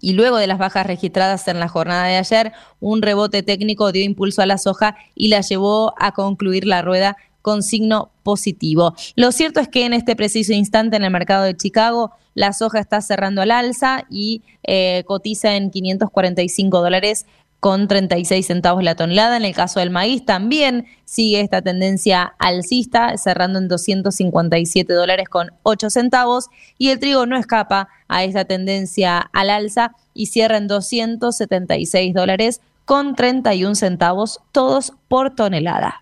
y 0.00 0.12
luego 0.12 0.36
de 0.36 0.46
las 0.46 0.58
bajas 0.58 0.86
registradas 0.86 1.48
en 1.48 1.58
la 1.58 1.68
jornada 1.68 2.04
de 2.06 2.16
ayer, 2.16 2.52
un 2.80 3.02
rebote 3.02 3.42
técnico 3.42 3.90
dio 3.90 4.04
impulso 4.04 4.40
a 4.40 4.46
la 4.46 4.56
soja 4.56 4.96
y 5.16 5.28
la 5.28 5.40
llevó 5.40 5.94
a 5.98 6.12
concluir 6.12 6.64
la 6.66 6.80
rueda 6.80 7.16
con 7.42 7.62
signo 7.62 8.10
positivo. 8.22 8.94
Lo 9.16 9.32
cierto 9.32 9.60
es 9.60 9.68
que 9.68 9.84
en 9.84 9.92
este 9.92 10.16
preciso 10.16 10.52
instante 10.52 10.96
en 10.96 11.04
el 11.04 11.10
mercado 11.10 11.44
de 11.44 11.56
Chicago 11.56 12.12
la 12.34 12.52
soja 12.52 12.80
está 12.80 13.00
cerrando 13.00 13.42
al 13.42 13.50
alza 13.50 14.06
y 14.08 14.42
eh, 14.62 15.04
cotiza 15.06 15.56
en 15.56 15.70
545 15.70 16.80
dólares 16.80 17.26
con 17.62 17.86
36 17.86 18.44
centavos 18.44 18.82
la 18.82 18.96
tonelada. 18.96 19.36
En 19.36 19.44
el 19.44 19.54
caso 19.54 19.78
del 19.78 19.90
maíz 19.90 20.24
también 20.24 20.86
sigue 21.04 21.40
esta 21.40 21.62
tendencia 21.62 22.34
alcista, 22.40 23.16
cerrando 23.18 23.60
en 23.60 23.68
257 23.68 24.92
dólares 24.92 25.28
con 25.28 25.52
8 25.62 25.88
centavos. 25.90 26.48
Y 26.76 26.88
el 26.88 26.98
trigo 26.98 27.24
no 27.24 27.36
escapa 27.36 27.88
a 28.08 28.24
esta 28.24 28.46
tendencia 28.46 29.18
al 29.32 29.48
alza 29.48 29.94
y 30.12 30.26
cierra 30.26 30.56
en 30.56 30.66
276 30.66 32.12
dólares 32.14 32.60
con 32.84 33.14
31 33.14 33.76
centavos, 33.76 34.40
todos 34.50 34.94
por 35.06 35.36
tonelada. 35.36 36.01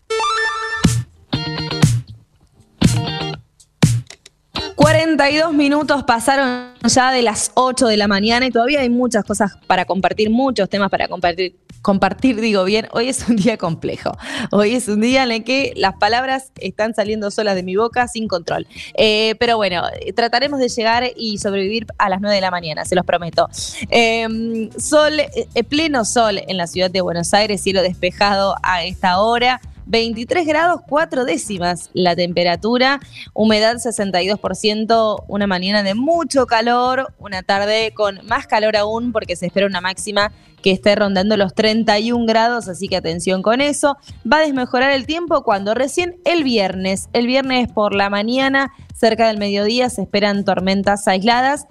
42 4.91 5.53
minutos 5.53 6.03
pasaron 6.03 6.73
ya 6.83 7.13
de 7.13 7.21
las 7.21 7.51
8 7.53 7.87
de 7.87 7.95
la 7.95 8.09
mañana 8.09 8.45
y 8.45 8.51
todavía 8.51 8.81
hay 8.81 8.89
muchas 8.89 9.23
cosas 9.23 9.53
para 9.65 9.85
compartir, 9.85 10.29
muchos 10.29 10.67
temas 10.67 10.89
para 10.89 11.07
compartir. 11.07 11.55
Compartir, 11.81 12.41
digo 12.41 12.65
bien, 12.65 12.89
hoy 12.91 13.07
es 13.07 13.27
un 13.29 13.37
día 13.37 13.57
complejo. 13.57 14.11
Hoy 14.51 14.75
es 14.75 14.89
un 14.89 14.99
día 14.99 15.23
en 15.23 15.31
el 15.31 15.43
que 15.45 15.71
las 15.77 15.95
palabras 15.95 16.51
están 16.57 16.93
saliendo 16.93 17.31
solas 17.31 17.55
de 17.55 17.63
mi 17.63 17.77
boca 17.77 18.09
sin 18.09 18.27
control. 18.27 18.67
Eh, 18.95 19.35
pero 19.39 19.55
bueno, 19.55 19.81
trataremos 20.13 20.59
de 20.59 20.67
llegar 20.67 21.05
y 21.15 21.37
sobrevivir 21.37 21.87
a 21.97 22.09
las 22.09 22.19
9 22.19 22.35
de 22.35 22.41
la 22.41 22.51
mañana, 22.51 22.83
se 22.83 22.95
los 22.95 23.05
prometo. 23.05 23.47
Em, 23.89 24.69
sol, 24.77 25.21
eh, 25.21 25.63
pleno 25.63 26.03
sol 26.03 26.41
en 26.45 26.57
la 26.57 26.67
ciudad 26.67 26.91
de 26.91 26.99
Buenos 26.99 27.33
Aires, 27.33 27.61
cielo 27.61 27.81
despejado 27.81 28.55
a 28.61 28.83
esta 28.83 29.21
hora. 29.21 29.61
23 29.91 30.47
grados 30.47 30.81
4 30.87 31.25
décimas 31.25 31.89
la 31.93 32.15
temperatura, 32.15 33.01
humedad 33.33 33.75
62%, 33.75 35.25
una 35.27 35.47
mañana 35.47 35.83
de 35.83 35.95
mucho 35.95 36.47
calor, 36.47 37.13
una 37.19 37.43
tarde 37.43 37.91
con 37.93 38.25
más 38.25 38.47
calor 38.47 38.77
aún 38.77 39.11
porque 39.11 39.35
se 39.35 39.47
espera 39.47 39.67
una 39.67 39.81
máxima 39.81 40.31
que 40.61 40.71
esté 40.71 40.95
rondando 40.95 41.35
los 41.35 41.53
31 41.53 42.25
grados, 42.25 42.69
así 42.69 42.87
que 42.87 42.95
atención 42.95 43.41
con 43.41 43.59
eso. 43.59 43.97
Va 44.31 44.37
a 44.37 44.41
desmejorar 44.41 44.91
el 44.91 45.05
tiempo 45.05 45.43
cuando 45.43 45.73
recién 45.73 46.21
el 46.23 46.45
viernes, 46.45 47.09
el 47.11 47.27
viernes 47.27 47.67
por 47.67 47.93
la 47.93 48.09
mañana, 48.09 48.71
cerca 48.95 49.27
del 49.27 49.39
mediodía, 49.39 49.89
se 49.89 50.03
esperan 50.03 50.45
tormentas 50.45 51.05
aisladas 51.07 51.65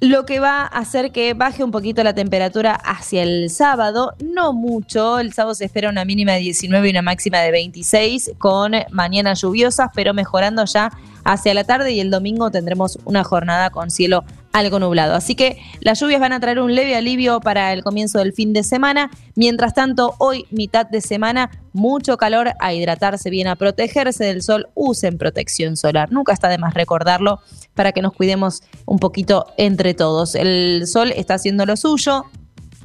lo 0.00 0.24
que 0.24 0.40
va 0.40 0.62
a 0.62 0.66
hacer 0.66 1.12
que 1.12 1.34
baje 1.34 1.62
un 1.62 1.70
poquito 1.70 2.02
la 2.02 2.14
temperatura 2.14 2.72
hacia 2.72 3.22
el 3.22 3.50
sábado, 3.50 4.14
no 4.24 4.54
mucho, 4.54 5.18
el 5.18 5.34
sábado 5.34 5.54
se 5.54 5.66
espera 5.66 5.90
una 5.90 6.06
mínima 6.06 6.32
de 6.32 6.40
19 6.40 6.88
y 6.88 6.90
una 6.90 7.02
máxima 7.02 7.38
de 7.40 7.50
26 7.50 8.32
con 8.38 8.72
mañanas 8.90 9.42
lluviosas, 9.42 9.90
pero 9.94 10.14
mejorando 10.14 10.64
ya 10.64 10.90
hacia 11.24 11.52
la 11.52 11.64
tarde 11.64 11.92
y 11.92 12.00
el 12.00 12.10
domingo 12.10 12.50
tendremos 12.50 12.98
una 13.04 13.24
jornada 13.24 13.68
con 13.68 13.90
cielo 13.90 14.24
algo 14.52 14.78
nublado. 14.78 15.14
Así 15.14 15.34
que 15.34 15.58
las 15.80 16.00
lluvias 16.00 16.20
van 16.20 16.32
a 16.32 16.40
traer 16.40 16.60
un 16.60 16.74
leve 16.74 16.96
alivio 16.96 17.40
para 17.40 17.72
el 17.72 17.82
comienzo 17.82 18.18
del 18.18 18.32
fin 18.32 18.52
de 18.52 18.62
semana. 18.62 19.10
Mientras 19.36 19.74
tanto, 19.74 20.14
hoy, 20.18 20.46
mitad 20.50 20.86
de 20.86 21.00
semana, 21.00 21.50
mucho 21.72 22.16
calor, 22.16 22.52
a 22.58 22.72
hidratarse 22.72 23.30
bien, 23.30 23.46
a 23.46 23.56
protegerse 23.56 24.24
del 24.24 24.42
sol, 24.42 24.68
usen 24.74 25.18
protección 25.18 25.76
solar. 25.76 26.10
Nunca 26.10 26.32
está 26.32 26.48
de 26.48 26.58
más 26.58 26.74
recordarlo 26.74 27.40
para 27.74 27.92
que 27.92 28.02
nos 28.02 28.12
cuidemos 28.12 28.62
un 28.86 28.98
poquito 28.98 29.46
entre 29.56 29.94
todos. 29.94 30.34
El 30.34 30.82
sol 30.86 31.12
está 31.14 31.34
haciendo 31.34 31.66
lo 31.66 31.76
suyo, 31.76 32.24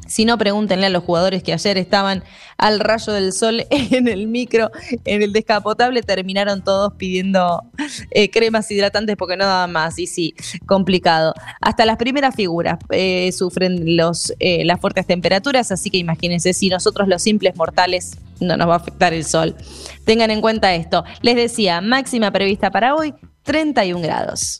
si 0.06 0.26
no, 0.26 0.38
pregúntenle 0.38 0.88
a 0.88 0.90
los 0.90 1.04
jugadores 1.04 1.44
que 1.44 1.54
ayer 1.54 1.78
estaban 1.78 2.24
al 2.58 2.80
rayo 2.80 3.14
del 3.14 3.34
sol 3.34 3.66
en 3.70 4.08
el 4.08 4.28
micro, 4.28 4.72
en 5.04 5.22
el 5.22 5.34
descapotable, 5.34 6.02
terminaron 6.02 6.64
todos 6.64 6.94
pidiendo 6.94 7.64
eh, 8.12 8.30
cremas 8.30 8.70
hidratantes 8.70 9.16
porque 9.18 9.38
no 9.38 9.46
daban 9.46 9.72
más. 9.72 10.00
Y 10.00 10.08
sí, 10.08 10.36
complicado. 10.66 11.34
Hasta 11.62 11.86
las 11.86 11.98
primeras 11.98 12.36
figuras 12.36 12.80
eh, 12.90 13.32
sufren 13.32 13.96
los, 13.98 14.34
eh, 14.40 14.64
las 14.66 14.80
fuertes 14.80 15.06
temperaturas, 15.08 15.72
así 15.72 15.90
que 15.90 15.98
imagínense 15.98 16.54
si 16.54 16.70
nosotros 16.70 17.08
los 17.08 17.22
simples 17.22 17.56
mortales 17.56 18.18
no 18.40 18.58
nos 18.58 18.68
va 18.68 18.74
a 18.74 18.78
afectar 18.78 19.14
el 19.14 19.26
sol. 19.26 19.56
Tengan 20.06 20.32
en 20.32 20.42
cuenta 20.42 20.74
esto. 20.76 21.04
Les 21.22 21.36
decía, 21.36 21.82
máxima 21.82 22.32
prevista 22.32 22.72
para 22.72 22.96
hoy, 22.96 23.14
31 23.44 24.02
grados. 24.02 24.60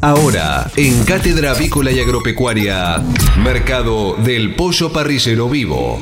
Ahora, 0.00 0.70
en 0.76 1.04
Cátedra 1.04 1.50
Avícola 1.50 1.90
y 1.90 1.98
Agropecuaria, 1.98 3.02
Mercado 3.42 4.14
del 4.14 4.54
Pollo 4.54 4.92
Parrillero 4.92 5.48
Vivo. 5.48 6.00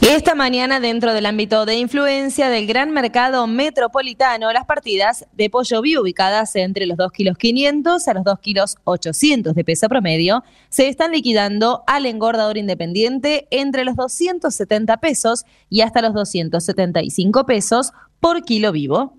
Esta 0.00 0.34
mañana, 0.34 0.80
dentro 0.80 1.12
del 1.12 1.26
ámbito 1.26 1.66
de 1.66 1.76
influencia 1.76 2.48
del 2.48 2.66
gran 2.66 2.90
mercado 2.92 3.46
metropolitano, 3.46 4.50
las 4.50 4.64
partidas 4.64 5.26
de 5.32 5.50
pollo 5.50 5.82
vivo 5.82 6.00
ubicadas 6.00 6.56
entre 6.56 6.86
los 6.86 6.96
2 6.96 7.12
kilos 7.12 7.36
500 7.36 8.08
a 8.08 8.14
los 8.14 8.24
2 8.24 8.38
kilos 8.38 8.76
800 8.84 9.54
de 9.54 9.64
peso 9.64 9.86
promedio 9.90 10.42
se 10.70 10.88
están 10.88 11.12
liquidando 11.12 11.84
al 11.86 12.06
engordador 12.06 12.56
independiente 12.56 13.46
entre 13.50 13.84
los 13.84 13.94
270 13.96 14.96
pesos 14.96 15.44
y 15.68 15.82
hasta 15.82 16.00
los 16.00 16.14
275 16.14 17.44
pesos 17.44 17.92
por 18.20 18.42
kilo 18.42 18.72
vivo. 18.72 19.18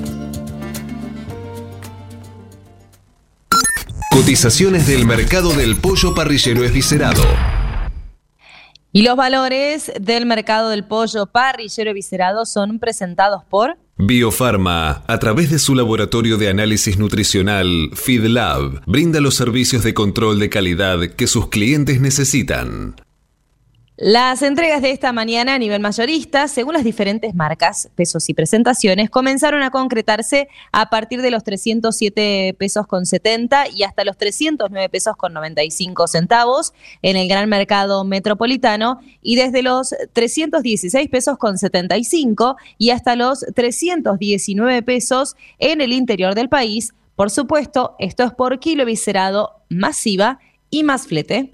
Cotizaciones 4.21 4.85
del 4.85 5.07
mercado 5.07 5.51
del 5.51 5.77
pollo 5.77 6.13
parrillero 6.13 6.63
esviscerado. 6.63 7.23
Y 8.93 9.01
los 9.01 9.15
valores 9.15 9.91
del 9.99 10.27
mercado 10.27 10.69
del 10.69 10.83
pollo 10.83 11.25
parrillero 11.25 11.91
viscerado 11.91 12.45
son 12.45 12.77
presentados 12.77 13.43
por 13.49 13.79
Biofarma, 13.97 15.03
a 15.07 15.17
través 15.17 15.49
de 15.49 15.57
su 15.57 15.73
laboratorio 15.73 16.37
de 16.37 16.49
análisis 16.49 16.99
nutricional 16.99 17.89
FeedLab, 17.95 18.83
brinda 18.85 19.19
los 19.21 19.33
servicios 19.33 19.83
de 19.83 19.95
control 19.95 20.37
de 20.37 20.49
calidad 20.49 20.99
que 21.15 21.25
sus 21.25 21.49
clientes 21.49 21.99
necesitan. 21.99 22.95
Las 24.03 24.41
entregas 24.41 24.81
de 24.81 24.89
esta 24.89 25.13
mañana 25.13 25.53
a 25.53 25.59
nivel 25.59 25.79
mayorista, 25.79 26.47
según 26.47 26.73
las 26.73 26.83
diferentes 26.83 27.35
marcas, 27.35 27.87
pesos 27.93 28.27
y 28.29 28.33
presentaciones, 28.33 29.11
comenzaron 29.11 29.61
a 29.61 29.69
concretarse 29.69 30.47
a 30.71 30.89
partir 30.89 31.21
de 31.21 31.29
los 31.29 31.43
307 31.43 32.55
pesos 32.57 32.87
con 32.87 33.05
70 33.05 33.65
y 33.69 33.83
hasta 33.83 34.03
los 34.03 34.17
309 34.17 34.89
pesos 34.89 35.15
con 35.15 35.33
95 35.33 36.07
centavos 36.07 36.73
en 37.03 37.15
el 37.15 37.27
gran 37.27 37.47
mercado 37.47 38.03
metropolitano 38.03 39.01
y 39.21 39.35
desde 39.35 39.61
los 39.61 39.93
316 40.13 41.07
pesos 41.07 41.37
con 41.37 41.59
75 41.59 42.57
y 42.79 42.89
hasta 42.89 43.15
los 43.15 43.45
319 43.53 44.81
pesos 44.81 45.35
en 45.59 45.79
el 45.79 45.93
interior 45.93 46.33
del 46.33 46.49
país. 46.49 46.95
Por 47.15 47.29
supuesto, 47.29 47.95
esto 47.99 48.23
es 48.23 48.31
por 48.31 48.59
kilo 48.59 48.83
viscerado 48.83 49.61
masiva 49.69 50.39
y 50.71 50.81
más 50.81 51.05
flete. 51.05 51.53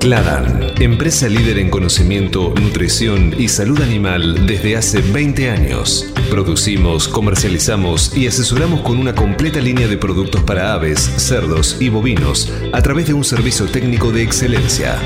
Cladan, 0.00 0.72
empresa 0.80 1.28
líder 1.28 1.58
en 1.58 1.70
conocimiento, 1.70 2.52
nutrición 2.60 3.34
y 3.38 3.46
salud 3.46 3.80
animal 3.80 4.46
desde 4.48 4.76
hace 4.76 5.00
20 5.02 5.50
años. 5.50 6.12
Producimos, 6.30 7.06
comercializamos 7.06 8.16
y 8.16 8.26
asesoramos 8.26 8.80
con 8.80 8.98
una 8.98 9.14
completa 9.14 9.60
línea 9.60 9.86
de 9.86 9.98
productos 9.98 10.42
para 10.42 10.72
aves, 10.72 10.98
cerdos 10.98 11.76
y 11.78 11.90
bovinos 11.90 12.52
a 12.72 12.82
través 12.82 13.06
de 13.06 13.12
un 13.12 13.22
servicio 13.22 13.66
técnico 13.66 14.10
de 14.10 14.22
excelencia. 14.22 14.98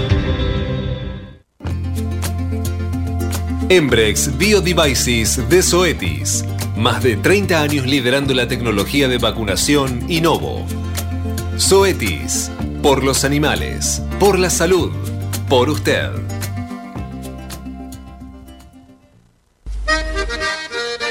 Embrex 3.77 4.39
Biodevices 4.39 5.49
de 5.49 5.61
Zoetis. 5.61 6.45
Más 6.77 7.03
de 7.03 7.17
30 7.17 7.61
años 7.61 7.87
liderando 7.87 8.33
la 8.33 8.47
tecnología 8.47 9.09
de 9.09 9.19
vacunación 9.19 10.09
Innovo. 10.09 10.65
Zoetis. 11.59 12.53
Por 12.85 13.03
los 13.03 13.25
animales. 13.25 14.01
Por 14.21 14.39
la 14.39 14.49
salud. 14.49 14.93
Por 15.49 15.71
usted. 15.71 16.09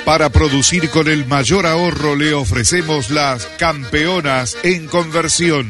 Para 0.05 0.29
producir 0.29 0.89
con 0.89 1.09
el 1.09 1.25
mayor 1.25 1.65
ahorro 1.65 2.15
le 2.15 2.33
ofrecemos 2.33 3.09
las 3.09 3.45
campeonas 3.57 4.55
en 4.63 4.87
conversión. 4.87 5.69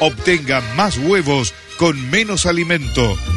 Obtenga 0.00 0.60
más 0.74 0.98
huevos 0.98 1.54
con 1.78 2.10
menos 2.10 2.46
alimento, 2.46 3.16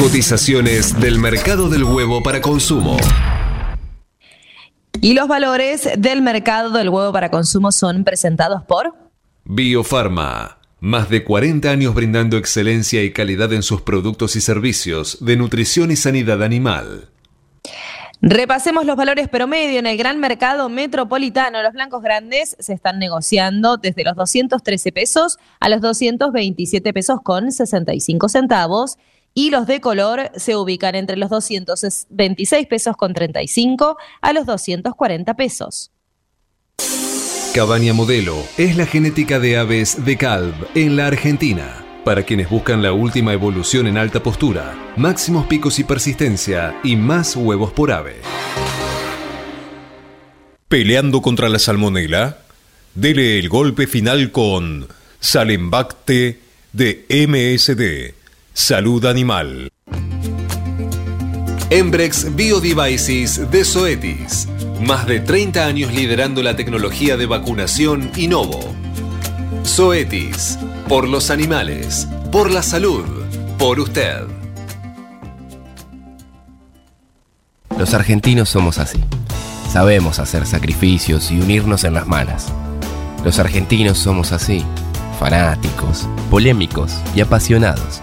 Cotizaciones 0.00 0.98
del 0.98 1.18
mercado 1.18 1.68
del 1.68 1.84
huevo 1.84 2.22
para 2.22 2.40
consumo. 2.40 2.96
Y 5.02 5.12
los 5.12 5.28
valores 5.28 5.90
del 5.98 6.22
mercado 6.22 6.70
del 6.70 6.88
huevo 6.88 7.12
para 7.12 7.30
consumo 7.30 7.70
son 7.70 8.02
presentados 8.02 8.62
por 8.62 8.94
Biofarma. 9.44 10.56
Más 10.80 11.10
de 11.10 11.22
40 11.22 11.70
años 11.70 11.94
brindando 11.94 12.38
excelencia 12.38 13.02
y 13.02 13.12
calidad 13.12 13.52
en 13.52 13.62
sus 13.62 13.82
productos 13.82 14.36
y 14.36 14.40
servicios 14.40 15.18
de 15.20 15.36
nutrición 15.36 15.90
y 15.90 15.96
sanidad 15.96 16.42
animal. 16.42 17.10
Repasemos 18.22 18.86
los 18.86 18.96
valores 18.96 19.28
promedio 19.28 19.78
en 19.78 19.86
el 19.86 19.98
gran 19.98 20.18
mercado 20.18 20.70
metropolitano. 20.70 21.62
Los 21.62 21.74
blancos 21.74 22.02
grandes 22.02 22.56
se 22.58 22.72
están 22.72 22.98
negociando 22.98 23.76
desde 23.76 24.04
los 24.04 24.16
213 24.16 24.92
pesos 24.92 25.38
a 25.58 25.68
los 25.68 25.82
227 25.82 26.90
pesos 26.94 27.20
con 27.22 27.52
65 27.52 28.30
centavos 28.30 28.96
y 29.34 29.50
los 29.50 29.66
de 29.66 29.80
color 29.80 30.30
se 30.36 30.56
ubican 30.56 30.94
entre 30.94 31.16
los 31.16 31.30
226 31.30 32.66
pesos 32.66 32.96
con 32.96 33.14
35 33.14 33.96
a 34.20 34.32
los 34.32 34.46
240 34.46 35.34
pesos. 35.34 35.92
Cabaña 37.54 37.92
Modelo 37.92 38.36
es 38.58 38.76
la 38.76 38.86
genética 38.86 39.40
de 39.40 39.58
aves 39.58 40.04
de 40.04 40.16
Calv 40.16 40.54
en 40.74 40.96
la 40.96 41.08
Argentina. 41.08 41.84
Para 42.04 42.22
quienes 42.22 42.48
buscan 42.48 42.82
la 42.82 42.92
última 42.92 43.32
evolución 43.32 43.86
en 43.86 43.98
alta 43.98 44.22
postura, 44.22 44.74
máximos 44.96 45.46
picos 45.46 45.78
y 45.78 45.84
persistencia 45.84 46.78
y 46.82 46.96
más 46.96 47.36
huevos 47.36 47.72
por 47.72 47.92
ave. 47.92 48.16
Peleando 50.68 51.20
contra 51.20 51.48
la 51.48 51.58
salmonela, 51.58 52.38
dele 52.94 53.38
el 53.38 53.48
golpe 53.48 53.86
final 53.86 54.30
con 54.30 54.86
Salembacte 55.18 56.40
de 56.72 57.04
MSD 57.26 58.19
Salud 58.52 59.04
Animal. 59.06 59.72
Embrex 61.70 62.34
Biodevices 62.34 63.50
de 63.50 63.64
Zoetis. 63.64 64.48
Más 64.80 65.06
de 65.06 65.20
30 65.20 65.64
años 65.64 65.92
liderando 65.92 66.42
la 66.42 66.56
tecnología 66.56 67.16
de 67.16 67.26
vacunación 67.26 68.10
Innovo. 68.16 68.60
Zoetis. 69.64 70.58
Por 70.88 71.08
los 71.08 71.30
animales. 71.30 72.08
Por 72.32 72.50
la 72.50 72.62
salud. 72.62 73.04
Por 73.56 73.78
usted. 73.78 74.24
Los 77.78 77.94
argentinos 77.94 78.48
somos 78.48 78.78
así. 78.78 78.98
Sabemos 79.72 80.18
hacer 80.18 80.44
sacrificios 80.44 81.30
y 81.30 81.40
unirnos 81.40 81.84
en 81.84 81.94
las 81.94 82.06
malas. 82.06 82.52
Los 83.24 83.38
argentinos 83.38 83.98
somos 83.98 84.32
así, 84.32 84.64
fanáticos, 85.18 86.08
polémicos 86.30 86.92
y 87.14 87.20
apasionados. 87.20 88.02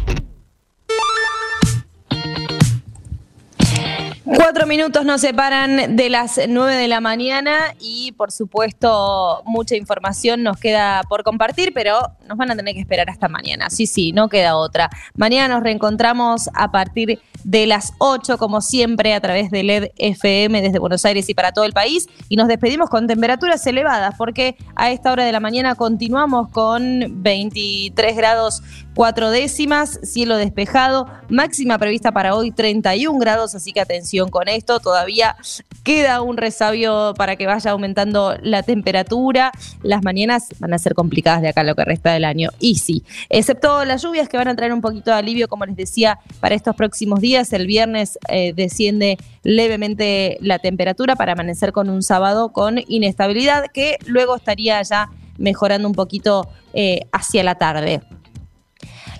Cuatro 4.41 4.65
minutos 4.65 5.05
nos 5.05 5.21
separan 5.21 5.95
de 5.95 6.09
las 6.09 6.41
nueve 6.49 6.75
de 6.75 6.87
la 6.87 6.99
mañana 6.99 7.75
y 7.79 8.11
por 8.13 8.31
supuesto 8.31 9.43
mucha 9.45 9.75
información 9.75 10.41
nos 10.41 10.57
queda 10.57 11.03
por 11.07 11.21
compartir, 11.23 11.73
pero 11.75 11.99
nos 12.27 12.39
van 12.39 12.49
a 12.49 12.55
tener 12.55 12.73
que 12.73 12.81
esperar 12.81 13.07
hasta 13.11 13.29
mañana. 13.29 13.69
Sí, 13.69 13.85
sí, 13.85 14.13
no 14.13 14.29
queda 14.29 14.57
otra. 14.57 14.89
Mañana 15.13 15.53
nos 15.53 15.63
reencontramos 15.63 16.49
a 16.55 16.71
partir 16.71 17.19
de 17.43 17.67
las 17.67 17.93
8, 17.99 18.39
como 18.39 18.61
siempre, 18.61 19.13
a 19.13 19.21
través 19.21 19.51
de 19.51 19.61
LED 19.61 19.91
FM 19.97 20.61
desde 20.63 20.79
Buenos 20.79 21.05
Aires 21.05 21.29
y 21.29 21.35
para 21.35 21.51
todo 21.51 21.65
el 21.65 21.73
país. 21.73 22.07
Y 22.27 22.35
nos 22.35 22.47
despedimos 22.47 22.89
con 22.89 23.05
temperaturas 23.05 23.65
elevadas, 23.67 24.15
porque 24.17 24.57
a 24.75 24.91
esta 24.91 25.11
hora 25.11 25.23
de 25.23 25.31
la 25.31 25.39
mañana 25.39 25.75
continuamos 25.75 26.49
con 26.49 27.21
23 27.21 28.15
grados 28.15 28.63
4 28.95 29.29
décimas, 29.29 29.99
cielo 30.03 30.35
despejado, 30.37 31.07
máxima 31.29 31.77
prevista 31.77 32.11
para 32.11 32.35
hoy 32.35 32.51
31 32.51 33.17
grados, 33.19 33.55
así 33.55 33.71
que 33.71 33.79
atención 33.79 34.29
con 34.29 34.47
esto, 34.47 34.79
todavía 34.79 35.35
queda 35.83 36.21
un 36.21 36.37
resabio 36.37 37.13
para 37.17 37.35
que 37.35 37.47
vaya 37.47 37.71
aumentando 37.71 38.35
la 38.41 38.63
temperatura. 38.63 39.51
Las 39.81 40.03
mañanas 40.03 40.47
van 40.59 40.73
a 40.73 40.77
ser 40.77 40.93
complicadas 40.93 41.41
de 41.41 41.49
acá 41.49 41.63
lo 41.63 41.75
que 41.75 41.85
resta 41.85 42.13
del 42.13 42.25
año. 42.25 42.49
Y 42.59 42.75
sí, 42.75 43.03
excepto 43.29 43.85
las 43.85 44.01
lluvias 44.03 44.29
que 44.29 44.37
van 44.37 44.47
a 44.47 44.55
traer 44.55 44.73
un 44.73 44.81
poquito 44.81 45.11
de 45.11 45.17
alivio, 45.17 45.47
como 45.47 45.65
les 45.65 45.75
decía, 45.75 46.19
para 46.39 46.55
estos 46.55 46.75
próximos 46.75 47.21
días. 47.21 47.51
El 47.53 47.67
viernes 47.67 48.19
eh, 48.29 48.53
desciende 48.53 49.17
levemente 49.43 50.37
la 50.41 50.59
temperatura 50.59 51.15
para 51.15 51.33
amanecer 51.33 51.71
con 51.71 51.89
un 51.89 52.03
sábado 52.03 52.49
con 52.49 52.79
inestabilidad 52.87 53.65
que 53.73 53.97
luego 54.05 54.35
estaría 54.35 54.81
ya 54.81 55.09
mejorando 55.37 55.87
un 55.87 55.95
poquito 55.95 56.47
eh, 56.73 57.01
hacia 57.11 57.43
la 57.43 57.55
tarde. 57.55 58.01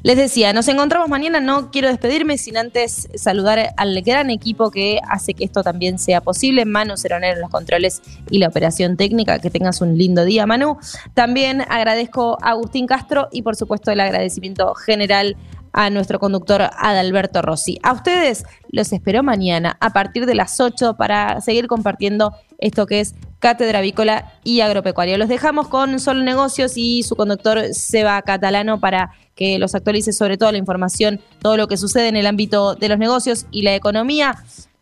Les 0.04 0.18
decía, 0.18 0.52
nos 0.52 0.68
encontramos 0.68 1.10
mañana, 1.10 1.40
no 1.40 1.70
quiero 1.70 1.88
despedirme 1.88 2.40
sin 2.40 2.58
antes 2.58 3.08
saludar 3.14 3.74
al 3.78 4.02
gran 4.02 4.32
equipo 4.32 4.72
que 4.72 5.00
hace 5.08 5.36
que 5.36 5.44
esto 5.44 5.62
también 5.62 6.00
sea 6.00 6.22
posible. 6.22 6.66
Manu 6.66 6.98
Ceronero 6.98 7.36
en 7.36 7.42
los 7.42 7.52
controles 7.52 8.02
y 8.32 8.40
la 8.40 8.48
operación 8.48 8.98
técnica. 8.98 9.38
Que 9.38 9.52
tengas 9.52 9.80
un 9.80 9.98
lindo 10.00 10.26
día, 10.26 10.48
Manu. 10.48 10.78
También 11.14 11.62
agradezco 11.62 12.40
a 12.42 12.50
Agustín 12.52 12.88
Castro 12.88 13.30
y 13.32 13.44
por 13.44 13.56
supuesto 13.56 13.92
el 13.92 14.00
agradecimiento 14.00 14.74
general 14.74 15.38
a 15.72 15.92
nuestro 15.92 16.18
conductor 16.20 16.64
Adalberto 16.78 17.44
Rossi. 17.44 17.78
A 17.84 17.94
ustedes 17.94 18.44
los 18.70 18.92
espero 18.92 19.22
mañana 19.22 19.78
a 19.80 19.92
partir 19.92 20.26
de 20.26 20.34
las 20.34 20.60
8 20.60 20.96
para 20.98 21.42
seguir 21.42 21.68
compartiendo 21.68 22.34
esto 22.58 22.88
que 22.88 23.02
es 23.02 23.14
Cátedra 23.42 23.80
Avícola 23.80 24.32
y 24.44 24.62
Agropecuaria. 24.62 25.18
Los 25.18 25.28
dejamos 25.28 25.68
con 25.68 26.00
Solo 26.00 26.24
Negocios 26.24 26.74
y 26.76 27.04
su 27.04 27.16
conductor 27.16 27.74
Seba 27.74 28.22
Catalano 28.22 28.80
para 28.80 29.12
que 29.36 29.58
los 29.58 29.74
actualice 29.74 30.14
sobre 30.14 30.38
toda 30.38 30.52
la 30.52 30.60
información, 30.60 31.20
todo 31.42 31.58
lo 31.58 31.68
que 31.68 31.76
sucede 31.76 32.08
en 32.08 32.16
el 32.16 32.28
ámbito 32.28 32.76
de 32.76 32.88
los 32.88 33.00
negocios 33.00 33.48
y 33.52 33.64
la 33.64 33.74
economía. 33.74 34.36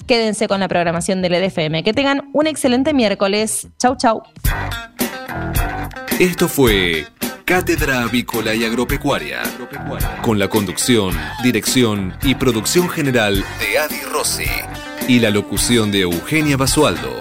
Quédense 0.06 0.48
con 0.48 0.60
la 0.60 0.68
programación 0.68 1.22
del 1.22 1.36
EDFM. 1.36 1.84
Que 1.84 1.94
tengan 1.94 2.30
un 2.34 2.48
excelente 2.48 2.94
miércoles. 2.94 3.68
Chau, 3.80 3.96
chau. 3.96 4.24
Esto 6.20 6.50
fue 6.50 7.06
Cátedra 7.46 8.04
Avícola 8.04 8.54
y 8.54 8.66
Agropecuaria, 8.66 9.42
con 10.22 10.38
la 10.38 10.50
conducción, 10.50 11.18
dirección 11.44 12.14
y 12.24 12.36
producción 12.36 12.90
general 12.90 13.46
de 13.60 13.80
Adi 13.80 14.02
Rossi 14.12 14.44
y 15.08 15.20
la 15.20 15.30
locución 15.30 15.92
de 15.92 16.02
Eugenia 16.02 16.58
Basualdo. 16.58 17.19